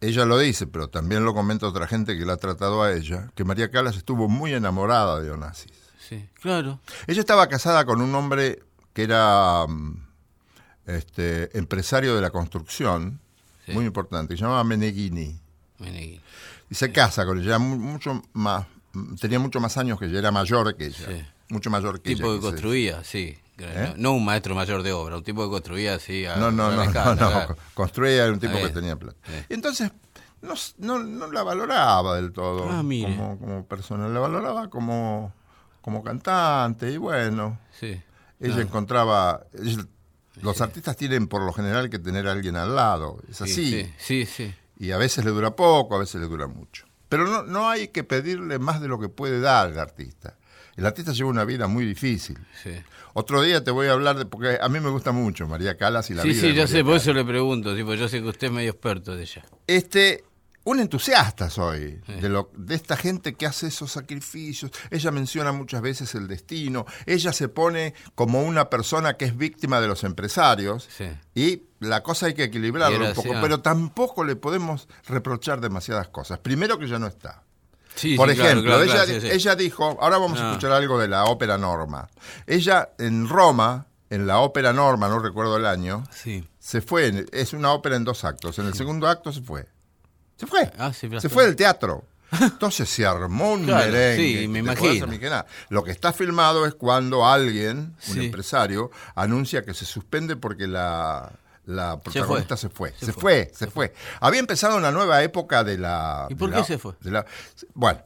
ella 0.00 0.24
lo 0.24 0.38
dice, 0.38 0.66
pero 0.66 0.88
también 0.88 1.24
lo 1.24 1.34
comenta 1.34 1.66
otra 1.66 1.86
gente 1.86 2.18
que 2.18 2.24
la 2.24 2.34
ha 2.34 2.36
tratado 2.38 2.82
a 2.82 2.92
ella, 2.92 3.30
que 3.34 3.44
María 3.44 3.70
Calas 3.70 3.96
estuvo 3.96 4.28
muy 4.28 4.52
enamorada 4.54 5.20
de 5.20 5.30
Onassis. 5.30 5.72
Sí, 6.08 6.28
claro. 6.40 6.80
Ella 7.06 7.20
estaba 7.20 7.46
casada 7.48 7.84
con 7.84 8.00
un 8.02 8.14
hombre 8.14 8.62
que 8.92 9.02
era 9.04 9.66
mm, 9.66 10.06
este, 10.86 11.56
empresario 11.58 12.14
de 12.14 12.20
la 12.22 12.30
construcción, 12.30 13.20
Sí. 13.66 13.72
muy 13.72 13.86
importante, 13.86 14.34
que 14.34 14.38
se 14.38 14.42
llamaba 14.44 14.64
Meneghini. 14.64 15.38
Meneghini. 15.78 16.20
Y 16.70 16.74
se 16.74 16.92
casa 16.92 17.24
con 17.24 17.40
ella, 17.40 17.58
mu- 17.58 17.76
mucho 17.78 18.22
más, 18.34 18.66
tenía 19.20 19.38
mucho 19.38 19.60
más 19.60 19.76
años 19.76 19.98
que 19.98 20.06
ella, 20.06 20.18
era 20.18 20.30
mayor 20.30 20.76
que 20.76 20.86
ella. 20.86 21.06
Sí. 21.06 21.24
Mucho 21.48 21.70
mayor 21.70 22.00
que 22.00 22.14
tipo 22.14 22.26
ella. 22.26 22.34
que 22.34 22.40
quise 22.40 22.50
construía, 22.50 23.04
sí. 23.04 23.38
¿Eh? 23.58 23.94
No 23.98 24.12
un 24.12 24.24
maestro 24.24 24.54
mayor 24.54 24.82
de 24.82 24.92
obra, 24.92 25.16
un 25.16 25.22
tipo 25.22 25.44
que 25.44 25.50
construía 25.50 25.94
así. 25.94 26.26
a 26.26 26.36
No, 26.36 26.50
no, 26.50 26.70
no, 26.70 26.76
no, 26.76 26.82
escala, 26.82 27.14
no. 27.14 27.56
Construía, 27.74 28.24
era 28.24 28.32
un 28.32 28.40
tipo 28.40 28.54
que 28.56 28.68
tenía 28.70 28.96
plata. 28.96 29.16
Sí. 29.26 29.32
Entonces, 29.50 29.92
no, 30.42 30.54
no, 30.78 30.98
no 31.04 31.30
la 31.30 31.42
valoraba 31.44 32.16
del 32.16 32.32
todo 32.32 32.64
Ah, 32.70 32.82
como, 32.82 33.38
como 33.38 33.64
persona, 33.66 34.08
la 34.08 34.18
valoraba 34.20 34.68
como, 34.70 35.32
como 35.82 36.02
cantante 36.02 36.90
y 36.90 36.96
bueno, 36.96 37.58
Sí. 37.78 38.00
ella 38.40 38.60
encontraba... 38.60 39.46
ella- 39.52 39.86
los 40.42 40.60
artistas 40.60 40.96
tienen 40.96 41.28
por 41.28 41.42
lo 41.42 41.52
general 41.52 41.88
que 41.90 42.00
tener 42.00 42.26
a 42.26 42.32
alguien 42.32 42.56
al 42.56 42.74
lado, 42.74 43.20
es 43.30 43.40
así. 43.40 43.54
Sí, 43.70 43.92
sí, 43.98 44.26
sí. 44.26 44.52
Y 44.80 44.90
a 44.90 44.96
veces 44.98 45.24
le 45.24 45.30
dura 45.30 45.54
poco, 45.54 45.94
a 45.94 45.98
veces 46.00 46.20
le 46.20 46.26
dura 46.26 46.48
mucho. 46.48 46.86
Pero 47.16 47.28
no, 47.28 47.42
no 47.44 47.68
hay 47.68 47.88
que 47.88 48.02
pedirle 48.02 48.58
más 48.58 48.80
de 48.80 48.88
lo 48.88 48.98
que 48.98 49.08
puede 49.08 49.40
dar 49.40 49.70
el 49.70 49.78
artista. 49.78 50.36
El 50.76 50.84
artista 50.86 51.12
lleva 51.12 51.30
una 51.30 51.44
vida 51.44 51.68
muy 51.68 51.84
difícil. 51.84 52.36
Sí. 52.60 52.70
Otro 53.12 53.40
día 53.42 53.62
te 53.62 53.70
voy 53.70 53.86
a 53.86 53.92
hablar 53.92 54.16
de, 54.18 54.26
porque 54.26 54.58
a 54.60 54.68
mí 54.68 54.80
me 54.80 54.90
gusta 54.90 55.12
mucho 55.12 55.46
María 55.46 55.76
Calas 55.76 56.10
y 56.10 56.14
la 56.14 56.22
Sí, 56.22 56.30
vida. 56.30 56.40
sí, 56.40 56.46
de 56.48 56.54
yo 56.54 56.62
María 56.62 56.66
sé, 56.78 56.84
por 56.84 56.96
eso 56.96 57.12
le 57.12 57.24
pregunto, 57.24 57.76
tipo, 57.76 57.94
yo 57.94 58.08
sé 58.08 58.20
que 58.20 58.26
usted 58.28 58.48
es 58.48 58.52
medio 58.52 58.70
experto 58.72 59.14
de 59.14 59.22
ella. 59.22 59.44
Este, 59.68 60.24
un 60.64 60.80
entusiasta 60.80 61.50
soy 61.50 62.00
de, 62.06 62.28
lo, 62.28 62.50
de 62.56 62.74
esta 62.74 62.96
gente 62.96 63.34
que 63.34 63.46
hace 63.46 63.66
esos 63.68 63.92
sacrificios. 63.92 64.70
Ella 64.90 65.10
menciona 65.10 65.52
muchas 65.52 65.82
veces 65.82 66.14
el 66.14 66.26
destino. 66.26 66.86
Ella 67.06 67.32
se 67.32 67.48
pone 67.48 67.94
como 68.14 68.42
una 68.42 68.70
persona 68.70 69.16
que 69.16 69.26
es 69.26 69.36
víctima 69.36 69.80
de 69.80 69.88
los 69.88 70.04
empresarios. 70.04 70.88
Sí. 70.96 71.10
Y 71.34 71.62
la 71.80 72.02
cosa 72.02 72.26
hay 72.26 72.34
que 72.34 72.44
equilibrarla 72.44 73.08
un 73.10 73.14
poco, 73.14 73.34
pero 73.42 73.60
tampoco 73.60 74.24
le 74.24 74.36
podemos 74.36 74.88
reprochar 75.06 75.60
demasiadas 75.60 76.08
cosas. 76.08 76.38
Primero 76.38 76.78
que 76.78 76.88
ya 76.88 76.98
no 76.98 77.06
está. 77.06 77.42
Sí, 77.94 78.16
Por 78.16 78.28
sí, 78.32 78.40
ejemplo, 78.40 78.64
claro, 78.64 78.82
ella, 78.82 79.04
claro, 79.40 79.56
dijo, 79.56 79.98
ahora 80.00 80.18
vamos 80.18 80.40
a 80.40 80.48
escuchar 80.48 80.72
algo 80.72 80.98
de 80.98 81.06
la 81.08 81.24
ópera 81.26 81.58
Norma. 81.58 82.08
Ella 82.46 82.90
en 82.98 83.28
Roma, 83.28 83.86
en 84.10 84.26
la 84.26 84.38
ópera 84.38 84.72
Norma, 84.72 85.08
no 85.08 85.20
recuerdo 85.20 85.56
el 85.58 85.66
año, 85.66 86.02
Sí. 86.10 86.44
se 86.58 86.80
fue, 86.80 87.26
es 87.32 87.52
una 87.52 87.72
ópera 87.72 87.94
en 87.96 88.02
dos 88.04 88.24
actos. 88.24 88.58
En 88.58 88.66
el 88.66 88.74
segundo 88.74 89.06
acto 89.06 89.32
se 89.32 89.42
fue. 89.42 89.66
Se 90.36 90.46
fue. 90.46 90.70
Ah, 90.78 90.92
sí, 90.92 91.08
se 91.20 91.28
fue 91.28 91.44
del 91.46 91.56
teatro. 91.56 92.04
Entonces 92.40 92.88
se 92.88 93.06
armó 93.06 93.52
un 93.52 93.64
Claro, 93.66 93.92
merengue. 93.92 94.40
sí, 94.42 94.48
me 94.48 94.58
imagino. 94.58 95.06
Lo 95.68 95.84
que 95.84 95.92
está 95.92 96.12
filmado 96.12 96.66
es 96.66 96.74
cuando 96.74 97.24
alguien, 97.26 97.94
un 98.08 98.14
Sí. 98.14 98.24
empresario, 98.26 98.90
anuncia 99.14 99.62
que 99.64 99.72
se 99.74 99.84
suspende 99.84 100.34
porque 100.36 100.66
la, 100.66 101.30
la 101.66 102.00
protagonista 102.00 102.56
se 102.56 102.68
fue. 102.70 102.92
Se, 102.98 103.06
Se 103.06 103.12
fue, 103.12 103.20
fue, 103.22 103.50
se 103.54 103.66
fue. 103.68 103.94
Había 104.20 104.40
empezado 104.40 104.76
una 104.76 104.90
nueva 104.90 105.22
época 105.22 105.62
de 105.62 105.78
la... 105.78 106.26
¿Y 106.28 106.34
por 106.34 106.50
qué 106.50 106.56
la- 106.58 106.64
se 106.64 106.78
fue? 106.78 106.94
la- 107.02 107.24
bueno, 107.74 108.02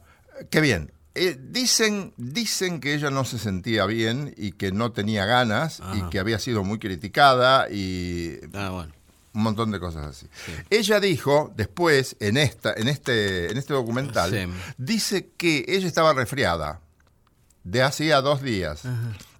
qué 0.51 0.61
bien. 0.61 0.91
Eh, 1.15 1.35
dicen, 1.39 2.13
dicen 2.17 2.79
que 2.79 2.93
ella 2.93 3.09
no 3.09 3.25
se 3.25 3.39
sentía 3.39 3.85
bien 3.87 4.31
y 4.37 4.51
que 4.51 4.71
no 4.71 4.91
tenía 4.91 5.25
ganas 5.25 5.81
y 5.95 6.03
que 6.09 6.19
había 6.19 6.37
sido 6.37 6.63
muy 6.63 6.77
criticada 6.77 7.67
y 7.69 8.37
Ah, 8.53 8.69
bueno. 8.69 8.93
Un 9.33 9.43
montón 9.43 9.71
de 9.71 9.79
cosas 9.79 10.05
así. 10.07 10.27
Ella 10.69 10.99
dijo 10.99 11.51
después 11.55 12.15
en 12.19 12.37
esta, 12.37 12.73
en 12.73 12.87
este, 12.87 13.51
en 13.51 13.57
este 13.57 13.73
documental, 13.73 14.31
Sí. 14.31 14.47
dice 14.77 15.29
que 15.37 15.65
ella 15.67 15.87
estaba 15.87 16.13
resfriada 16.13 16.81
de 17.63 17.83
hacía 17.83 18.21
dos 18.21 18.41
días, 18.41 18.81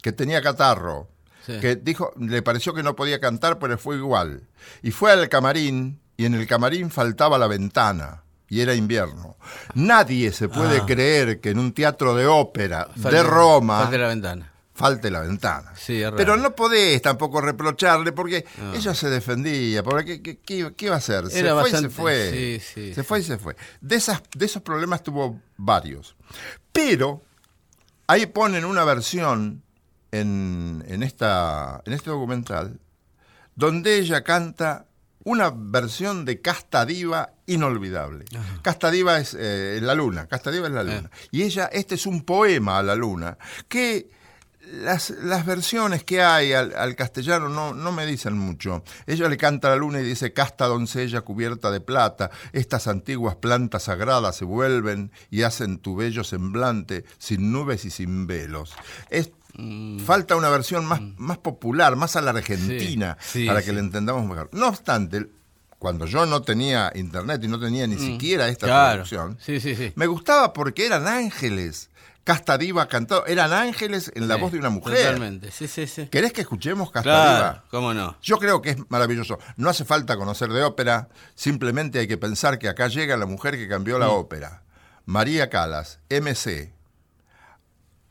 que 0.02 0.12
tenía 0.12 0.42
catarro, 0.42 1.08
Sí. 1.46 1.60
que 1.60 1.76
dijo, 1.76 2.14
le 2.20 2.42
pareció 2.44 2.74
que 2.74 2.84
no 2.84 2.96
podía 2.96 3.20
cantar, 3.20 3.58
pero 3.60 3.78
fue 3.78 3.96
igual. 3.96 4.44
Y 4.84 4.92
fue 4.92 5.12
al 5.12 5.28
camarín 5.30 6.00
y 6.18 6.26
en 6.26 6.36
el 6.36 6.46
camarín 6.46 6.92
faltaba 6.92 7.38
la 7.40 7.48
ventana. 7.48 8.24
Y 8.52 8.62
era 8.62 8.74
invierno. 8.74 9.38
Nadie 9.76 10.32
se 10.32 10.50
puede 10.50 10.80
Ah. 10.80 10.86
creer 10.88 11.40
que 11.40 11.52
en 11.52 11.60
un 11.60 11.72
teatro 11.72 12.16
de 12.16 12.26
ópera 12.26 12.88
de 12.96 13.22
Roma 13.22 13.88
la 13.92 14.08
ventana. 14.08 14.49
Falte 14.80 15.12
la 15.12 15.20
ventana. 15.20 15.74
Sí, 15.76 15.98
es 15.98 16.06
raro. 16.06 16.16
Pero 16.16 16.38
no 16.38 16.56
podés 16.56 17.02
tampoco 17.02 17.42
reprocharle 17.42 18.14
porque 18.14 18.46
No. 18.58 18.74
ella 18.74 18.96
se 18.96 19.10
defendía. 19.10 19.84
Porque, 19.84 20.22
¿qué, 20.22 20.38
qué- 20.40 20.74
qué 20.76 20.86
iba 20.86 20.96
a 20.96 21.00
hacer? 21.00 21.30
Se 21.30 21.44
fue 21.52 21.70
y 21.70 21.74
se 21.74 21.90
fue. 21.90 22.32
sí, 22.32 22.60
sí, 22.74 22.94
se 22.94 23.04
fue 23.04 23.20
y 23.20 23.24
se 23.24 23.38
fue. 23.38 23.56
De, 23.82 23.98
esas, 23.98 24.22
de 24.34 24.46
esos 24.46 24.62
problemas 24.62 25.04
tuvo 25.04 25.42
varios. 25.58 26.16
Pero 26.72 27.22
ahí 28.08 28.26
ponen 28.26 28.64
una 28.64 28.86
versión 28.86 29.62
en, 30.12 30.84
en, 30.88 31.04
esta, 31.04 31.82
en 31.86 31.94
este 31.94 32.10
documental 32.10 32.80
donde 33.56 33.98
ella 34.00 34.24
canta 34.24 34.86
una 35.26 35.52
versión 35.54 36.24
de 36.24 36.40
Casta 36.40 36.86
Diva 36.86 37.34
inolvidable. 37.46 38.24
Casta 38.62 38.90
Diva 38.90 39.20
es 39.20 39.36
eh, 39.38 39.80
la 39.82 39.94
luna, 39.94 40.28
Casta 40.28 40.50
Diva 40.50 40.68
es 40.68 40.74
la 40.74 40.84
luna. 40.84 41.12
Y 41.30 41.44
ella, 41.44 41.66
este 41.74 41.96
es 41.96 42.06
un 42.06 42.24
poema 42.24 42.80
a 42.80 42.84
la 42.84 42.96
luna, 42.96 43.38
que 43.68 44.10
las, 44.72 45.10
las 45.10 45.46
versiones 45.46 46.04
que 46.04 46.22
hay 46.22 46.54
al, 46.54 46.76
al 46.76 46.96
castellano 46.96 47.50
no, 47.50 47.74
no 47.74 47.92
me 47.92 48.06
dicen 48.06 48.38
mucho. 48.38 48.84
Ella 49.08 49.28
le 49.30 49.38
canta 49.38 49.68
a 49.68 49.72
la 49.72 49.78
luna 49.78 50.00
y 50.00 50.04
dice, 50.04 50.34
casta 50.34 50.68
doncella 50.68 51.22
cubierta 51.22 51.72
de 51.72 51.82
plata, 51.82 52.30
estas 52.54 52.88
antiguas 52.88 53.36
plantas 53.36 53.84
sagradas 53.84 54.36
se 54.36 54.46
vuelven 54.46 55.12
y 55.32 55.44
hacen 55.44 55.80
tu 55.80 55.96
bello 55.96 56.24
semblante 56.24 57.06
sin 57.18 57.52
nubes 57.52 57.86
y 57.86 57.90
sin 57.90 58.28
velos. 58.28 58.74
Es, 59.10 59.32
Falta 60.06 60.36
una 60.38 60.48
versión 60.50 60.86
más, 60.86 61.02
más 61.18 61.38
popular, 61.40 61.96
más 61.98 62.16
a 62.16 62.22
la 62.22 62.32
argentina, 62.32 63.18
Sí, 63.20 63.42
sí, 63.42 63.48
para 63.48 63.60
que 63.62 63.68
sí. 63.70 63.74
la 63.74 63.80
entendamos 63.82 64.26
mejor. 64.26 64.50
No 64.54 64.68
obstante, 64.70 65.28
cuando 65.80 66.06
yo 66.06 66.26
no 66.26 66.42
tenía 66.44 66.92
internet 66.96 67.42
y 67.44 67.48
no 67.50 67.60
tenía 67.60 67.86
ni 67.88 67.98
siquiera 67.98 68.48
esta 68.48 68.68
Mm. 68.68 68.70
Claro. 68.70 69.04
traducción, 69.04 69.94
me 69.96 70.08
gustaba 70.08 70.54
porque 70.54 70.86
eran 70.86 71.08
ángeles. 71.08 71.90
Casta 72.24 72.58
Diva 72.60 72.88
cantado, 72.88 73.26
eran 73.26 73.52
ángeles 73.54 74.12
en 74.14 74.28
la 74.28 74.36
Sí, 74.36 74.42
voz 74.42 74.52
de 74.52 74.60
una 74.60 74.70
mujer. 74.70 74.96
Totalmente, 74.98 75.50
sí, 75.52 75.68
sí, 75.68 75.88
sí. 75.88 76.08
¿Querés 76.08 76.32
que 76.34 76.42
escuchemos 76.42 76.92
Casta 76.92 77.10
Claro, 77.10 77.36
Diva? 77.38 77.64
cómo 77.72 77.94
no. 77.94 78.18
Yo 78.22 78.38
creo 78.38 78.62
que 78.62 78.72
es 78.72 78.78
maravilloso. 78.90 79.40
No 79.58 79.70
hace 79.70 79.84
falta 79.86 80.16
conocer 80.16 80.50
de 80.50 80.62
ópera, 80.64 81.10
simplemente 81.34 81.98
hay 82.00 82.08
que 82.08 82.18
pensar 82.18 82.60
que 82.60 82.68
acá 82.70 82.88
llega 82.88 83.18
la 83.18 83.26
mujer 83.26 83.58
que 83.58 83.68
cambió 83.68 83.98
Mm. 83.98 84.00
la 84.02 84.10
ópera. 84.10 84.64
María 85.06 85.50
Calas, 85.50 86.00
MC. 86.10 86.74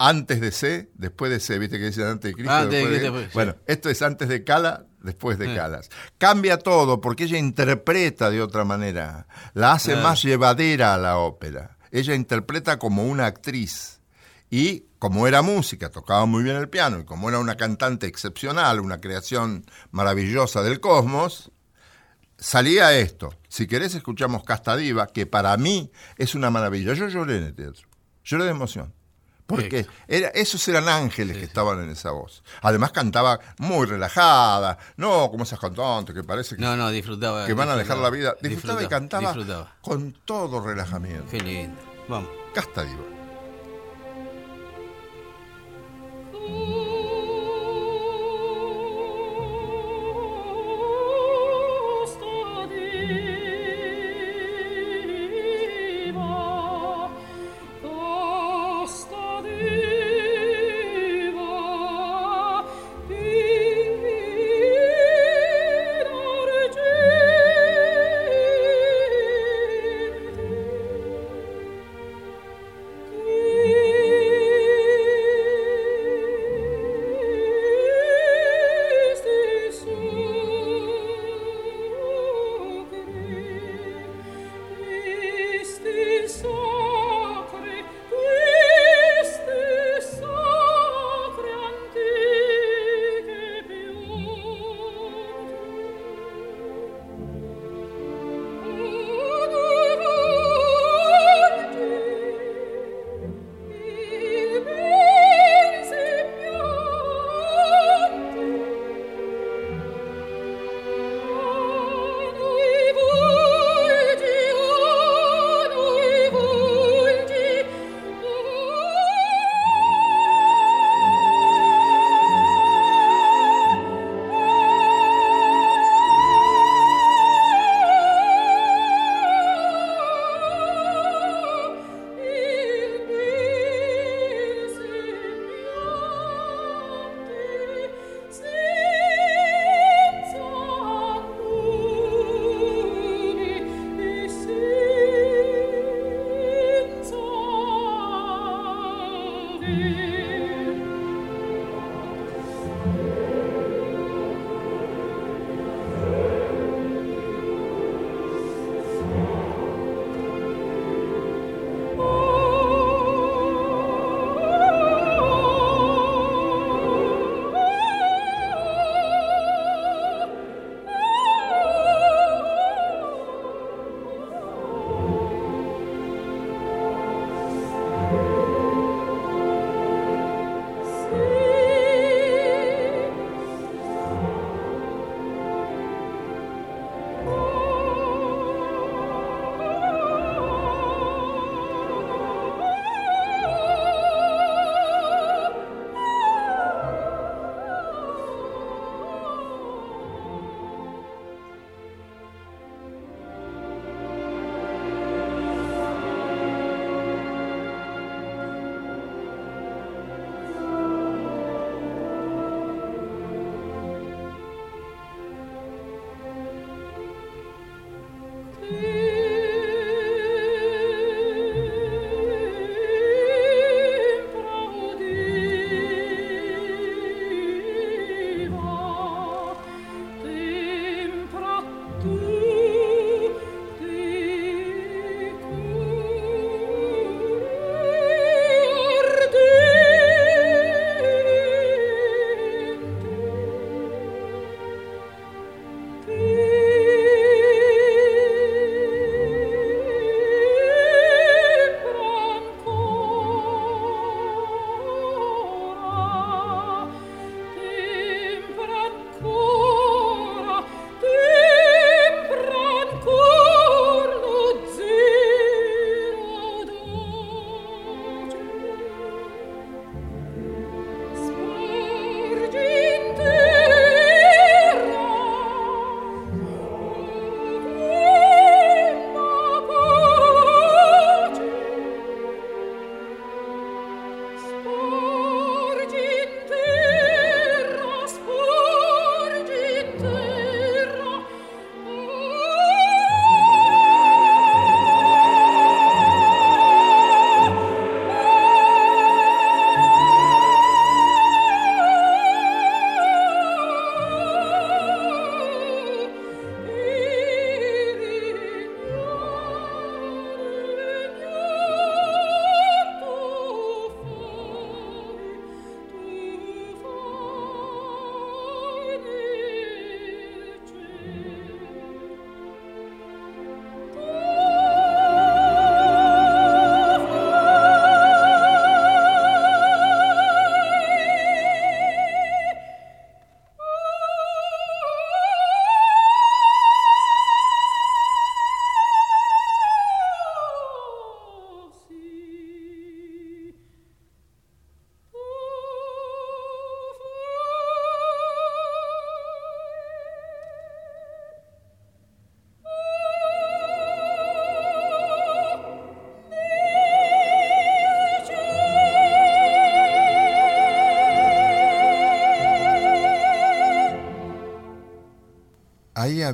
Antes 0.01 0.41
de 0.41 0.53
C, 0.53 0.91
después 0.95 1.31
de 1.31 1.41
C, 1.41 1.59
viste 1.59 1.79
que 1.79 1.87
dicen 1.87 2.05
antes 2.07 2.31
de 2.31 2.35
Cristo. 2.35 2.53
Antes 2.53 2.71
de 2.71 2.79
después 2.89 3.03
de- 3.03 3.11
Cristo. 3.19 3.31
Bueno, 3.35 3.57
esto 3.67 3.91
es 3.91 4.01
antes 4.03 4.29
de 4.29 4.45
Cala, 4.45 4.85
después 5.01 5.39
de. 5.39 5.53
Calas. 5.55 5.91
Cambia 6.19 6.59
todo 6.59 7.01
porque 7.01 7.25
ella 7.25 7.39
interpreta 7.39 8.31
de 8.31 8.41
otra 8.41 8.65
manera. 8.65 9.27
La 9.55 9.73
hace 9.73 9.97
más 9.97 10.23
llevadera 10.23 10.95
a 10.95 10.99
la 10.99 11.19
ópera. 11.19 11.77
Ella 11.91 12.15
interpreta 12.15 12.79
como 12.79 13.05
una 13.05 13.27
actriz. 13.27 13.98
Y 14.51 14.85
como 14.99 15.27
era 15.27 15.43
música, 15.43 15.91
tocaba 15.91 16.25
muy 16.27 16.43
bien 16.43 16.57
el 16.57 16.69
piano, 16.69 16.99
y 17.01 17.05
como 17.05 17.29
era 17.29 17.39
una 17.39 17.57
cantante 17.57 18.07
excepcional, 18.07 18.81
una 18.81 19.01
creación 19.01 19.65
maravillosa 19.91 20.63
del 20.63 20.81
cosmos, 20.81 21.51
salía 22.39 22.97
esto. 22.99 23.35
Si 23.49 23.67
querés 23.67 23.95
escuchamos 23.95 24.45
Casta 24.45 24.77
Diva, 24.77 25.07
que 25.09 25.27
para 25.27 25.57
mí 25.57 25.91
es 26.17 26.35
una 26.35 26.51
maravilla. 26.51 26.95
Yo 26.95 27.09
lloré 27.09 27.39
en 27.39 27.45
el 27.45 27.55
teatro, 27.55 27.87
lloré 28.25 28.45
de 28.45 28.51
emoción. 28.51 28.95
Porque 29.47 29.87
era, 30.09 30.29
esos 30.29 30.67
eran 30.69 30.91
ángeles 30.91 31.39
que 31.39 31.45
estaban 31.45 31.83
en 31.83 31.89
esa 31.89 32.11
voz. 32.11 32.43
Además 32.61 32.93
cantaba 32.93 33.41
muy 33.59 33.87
relajada, 33.87 34.77
no 34.99 35.31
como 35.31 35.45
esas 35.45 35.59
cantantes 35.59 36.15
que 36.15 36.23
parece 36.23 36.55
que, 36.57 36.61
No, 36.61 36.77
no, 36.77 36.91
disfrutaba. 36.91 37.47
que 37.47 37.55
van 37.55 37.71
a 37.71 37.77
dejar 37.77 37.97
la 37.97 38.11
vida. 38.11 38.35
Disfrutaba, 38.43 38.83
y 38.83 38.89
cantaba 38.89 39.33
Disfrutaba. 39.33 39.75
con 39.81 40.13
todo 40.27 40.61
relajamiento. 40.61 41.31
Qué 41.31 41.41
lindo. 41.41 41.81
Vamos. 42.09 42.29
Casta 42.55 42.85
Diva. 42.85 43.18
you. 46.49 46.98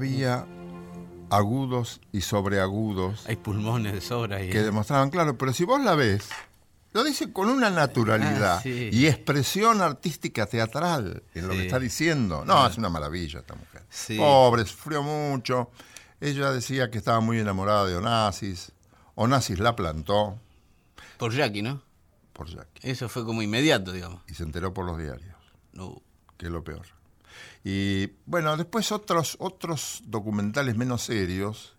Había 0.04 0.46
agudos 1.30 2.00
y 2.12 2.20
sobreagudos 2.20 3.24
Hay 3.26 3.36
pulmones 3.36 3.92
de 3.94 4.00
sobra 4.00 4.36
ahí. 4.36 4.50
que 4.50 4.58
¿eh? 4.58 4.62
demostraban 4.62 5.10
claro, 5.10 5.36
pero 5.38 5.52
si 5.52 5.64
vos 5.64 5.80
la 5.82 5.94
ves, 5.94 6.28
lo 6.92 7.02
dice 7.02 7.32
con 7.32 7.48
una 7.48 7.70
naturalidad 7.70 8.58
Ah, 8.58 8.60
sí. 8.62 8.90
y 8.92 9.06
expresión 9.06 9.80
artística 9.80 10.46
teatral 10.46 11.22
en 11.34 11.48
lo 11.48 11.54
que 11.54 11.64
está 11.64 11.78
diciendo. 11.78 12.44
No, 12.44 12.66
es 12.66 12.76
una 12.78 12.88
maravilla 12.90 13.40
esta 13.40 13.54
mujer. 13.54 13.82
Sí. 13.88 14.16
Pobre, 14.18 14.64
sufrió 14.66 15.02
mucho. 15.02 15.70
Ella 16.20 16.52
decía 16.52 16.90
que 16.90 16.98
estaba 16.98 17.20
muy 17.20 17.38
enamorada 17.40 17.86
de 17.86 17.96
Onassis. 17.96 18.72
Onassis 19.16 19.58
la 19.58 19.74
plantó 19.74 20.38
Por 21.18 21.32
Jackie, 21.32 21.62
¿no? 21.62 21.82
por 22.32 22.48
Jackie 22.48 22.90
Eso 22.90 23.08
fue 23.08 23.24
como 23.24 23.42
inmediato, 23.42 23.92
digamos. 23.92 24.20
y 24.28 24.34
se 24.34 24.42
enteró 24.42 24.74
por 24.74 24.84
los 24.86 24.98
diarios. 24.98 25.34
No. 25.72 26.00
que 26.36 26.46
es 26.46 26.52
lo 26.52 26.62
peor. 26.62 26.86
Y 27.64 28.10
bueno, 28.26 28.56
después 28.56 28.92
otros, 28.92 29.36
otros 29.40 30.02
documentales 30.06 30.76
menos 30.76 31.02
serios, 31.02 31.76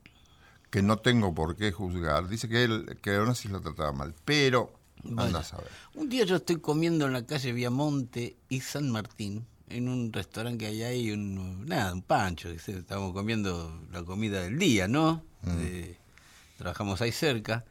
que 0.72 0.82
no 0.82 0.98
tengo 0.98 1.34
por 1.34 1.56
qué 1.56 1.72
juzgar, 1.72 2.28
dice 2.28 2.50
que 2.50 2.64
él, 2.64 2.98
que 3.02 3.18
Onassis 3.18 3.52
lo 3.52 3.62
trataba 3.62 3.92
mal, 3.92 4.14
pero 4.26 4.74
anda 5.06 5.24
Vaya. 5.24 5.38
a 5.40 5.44
saber. 5.44 5.68
Un 5.94 6.10
día 6.10 6.26
yo 6.26 6.38
estoy 6.38 6.58
comiendo 6.60 7.06
en 7.06 7.14
la 7.14 7.26
calle 7.26 7.54
Viamonte 7.54 8.36
y 8.50 8.62
San 8.62 8.90
Martín, 8.90 9.46
en 9.70 9.88
un 9.88 10.12
restaurante 10.12 10.60
que 10.60 10.66
hay 10.68 10.84
ahí, 10.84 11.12
un, 11.12 11.66
nada, 11.66 11.94
un 11.94 12.02
pancho, 12.02 12.50
estamos 12.50 13.14
comiendo 13.14 13.82
la 13.92 14.04
comida 14.04 14.42
del 14.42 14.58
día, 14.60 14.88
¿no? 14.88 15.24
Eh, 15.48 15.98
trabajamos 16.58 17.02
ahí 17.02 17.12
cerca. 17.12 17.64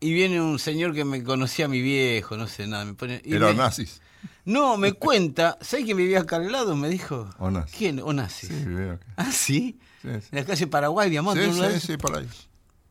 Y 0.00 0.12
viene 0.12 0.40
un 0.42 0.58
señor 0.58 0.92
que 0.94 1.04
me 1.04 1.22
conocía 1.24 1.64
a 1.64 1.68
mi 1.68 1.80
viejo, 1.80 2.36
no 2.36 2.46
sé 2.48 2.66
nada, 2.66 2.84
me 2.84 2.94
pone... 2.94 3.22
y 3.24 3.34
Era 3.34 3.46
me- 3.46 3.52
Onassis. 3.52 4.02
No, 4.44 4.76
me 4.76 4.92
cuenta, 4.92 5.56
¿sabes 5.60 5.84
quién 5.84 5.96
vivía 5.96 6.20
acá 6.20 6.36
al 6.36 6.50
lado? 6.52 6.76
Me 6.76 6.88
dijo. 6.88 7.28
Onassis. 7.38 7.76
¿Quién? 7.76 8.00
Onassis. 8.00 8.48
Sí, 8.48 8.64
veo 8.66 8.98
que- 8.98 9.06
¿Ah, 9.16 9.32
sí? 9.32 9.78
Sí, 10.02 10.08
sí. 10.20 10.28
En 10.32 10.38
la 10.38 10.44
calle 10.44 10.66
Paraguay, 10.66 11.08
Viamonte. 11.10 11.50
Sí, 11.52 11.60
sí, 11.80 11.86
sí, 11.86 11.96
por 11.96 12.16
ahí. 12.18 12.28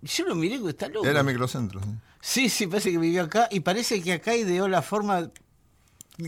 Yo 0.02 0.26
lo 0.26 0.36
miré 0.36 0.62
que 0.62 0.70
está 0.70 0.88
loco. 0.90 1.06
Era 1.06 1.24
microcentro. 1.24 1.80
sí. 1.82 1.90
Sí, 2.26 2.50
sí, 2.50 2.68
parece 2.68 2.90
que 2.92 2.98
vivió 2.98 3.24
acá 3.24 3.48
y 3.52 3.60
parece 3.60 4.02
que 4.02 4.14
acá 4.14 4.34
ideó 4.36 4.68
la 4.70 4.82
forma 4.82 5.30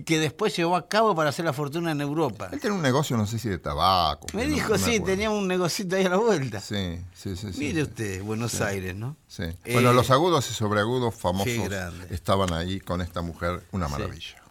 que 0.05 0.17
después 0.19 0.55
llevó 0.57 0.75
a 0.75 0.87
cabo 0.89 1.13
para 1.15 1.29
hacer 1.29 1.45
la 1.45 1.53
fortuna 1.53 1.91
en 1.91 2.01
Europa. 2.01 2.49
Él 2.51 2.59
tiene 2.59 2.75
un 2.75 2.81
negocio, 2.81 3.15
no 3.17 3.25
sé 3.27 3.37
si 3.39 3.47
de 3.49 3.59
tabaco. 3.59 4.27
Me 4.33 4.45
dijo, 4.47 4.69
no 4.69 4.77
sí, 4.77 4.99
tenía 4.99 5.29
un 5.29 5.47
negocito 5.47 5.95
ahí 5.95 6.03
a 6.05 6.09
la 6.09 6.17
vuelta. 6.17 6.59
Sí, 6.59 6.99
sí, 7.13 7.35
sí. 7.37 7.53
sí, 7.53 7.59
Mire 7.59 7.75
sí. 7.75 7.81
usted, 7.83 8.23
Buenos 8.23 8.59
Aires, 8.61 8.95
¿no? 8.95 9.15
Sí. 9.27 9.43
Eh, 9.43 9.73
Bueno, 9.73 9.93
los 9.93 10.09
agudos 10.09 10.49
y 10.49 10.53
sobreagudos 10.53 11.13
famosos 11.15 11.69
estaban 12.09 12.51
ahí 12.51 12.79
con 12.79 12.99
esta 13.01 13.21
mujer, 13.21 13.63
una 13.71 13.87
maravilla. 13.87 14.41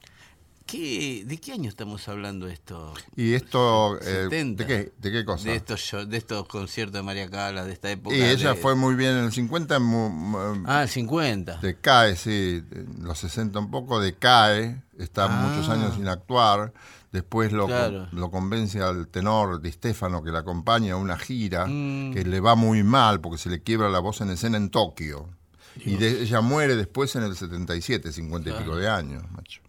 ¿Qué, 0.67 1.25
¿De 1.27 1.37
qué 1.39 1.53
año 1.53 1.69
estamos 1.69 2.09
hablando 2.09 2.49
esto? 2.49 2.95
Y 3.17 3.35
esto, 3.35 3.99
eh, 4.01 4.25
70. 4.31 4.65
¿de 4.65 4.67
qué, 4.67 4.93
de 4.99 5.13
qué 5.13 5.25
cosa? 5.25 5.49
De 5.51 5.57
estos, 5.57 5.79
show- 5.81 6.07
de 6.07 6.17
estos 6.17 6.49
conciertos 6.49 6.95
de 6.95 7.03
María 7.03 7.29
Cala, 7.29 7.65
de 7.65 7.73
esta 7.75 7.91
época. 7.91 8.17
y 8.17 8.23
ella 8.23 8.51
de- 8.55 8.55
fue 8.57 8.75
muy 8.75 8.95
bien 8.95 9.13
en 9.13 9.25
el 9.27 9.33
50, 9.33 9.79
mu- 9.79 10.09
mu- 10.09 10.65
Ah, 10.67 10.83
el 10.85 10.89
50. 10.89 11.59
decae, 11.59 12.17
sí, 12.17 12.63
en 12.73 13.05
los 13.05 13.19
60 13.19 13.59
un 13.59 13.71
poco, 13.71 14.01
decae, 14.01 14.83
está 14.99 15.27
Ah. 15.27 15.29
muchos 15.29 15.69
años 15.69 15.95
sin 15.97 16.09
actuar, 16.09 16.73
después 17.13 17.53
lo, 17.53 17.67
Claro. 17.67 18.09
lo 18.13 18.31
convence 18.31 18.81
al 18.81 19.07
tenor 19.09 19.61
Di 19.61 19.71
Stefano 19.71 20.23
que 20.23 20.31
la 20.31 20.39
acompaña 20.41 20.95
a 20.95 20.97
una 20.97 21.19
gira, 21.19 21.67
Mm. 21.67 22.15
que 22.15 22.25
le 22.25 22.41
va 22.41 22.55
muy 22.55 22.83
mal 22.83 23.21
porque 23.21 23.37
se 23.39 23.51
le 23.51 23.63
quiebra 23.63 23.91
la 23.91 23.99
voz 23.99 24.23
en 24.23 24.31
escena 24.31 24.57
en 24.57 24.71
Tokio. 24.71 25.29
Y 25.77 25.97
de- 25.97 26.23
ella 26.23 26.41
muere 26.41 26.75
después 26.75 27.15
en 27.17 27.23
el 27.25 27.37
77, 27.37 28.13
50 28.13 28.49
y 28.49 28.53
pico 28.55 28.77
de 28.77 28.89
años, 28.89 29.25
macho. 29.31 29.61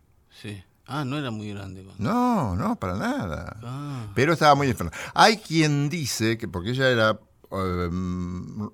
Sí. 0.41 0.63
Ah, 0.87 1.03
no 1.03 1.17
era 1.17 1.31
muy 1.31 1.51
grande. 1.51 1.85
No, 1.97 2.55
no, 2.55 2.75
para 2.75 2.95
nada. 2.95 3.57
Ah. 3.63 4.07
Pero 4.13 4.33
estaba 4.33 4.53
muy 4.55 4.69
enferma. 4.69 4.91
Hay 5.13 5.37
quien 5.37 5.89
dice 5.89 6.37
que, 6.37 6.47
porque 6.47 6.71
ella 6.71 6.89
era 6.89 7.19
eh, 7.51 7.89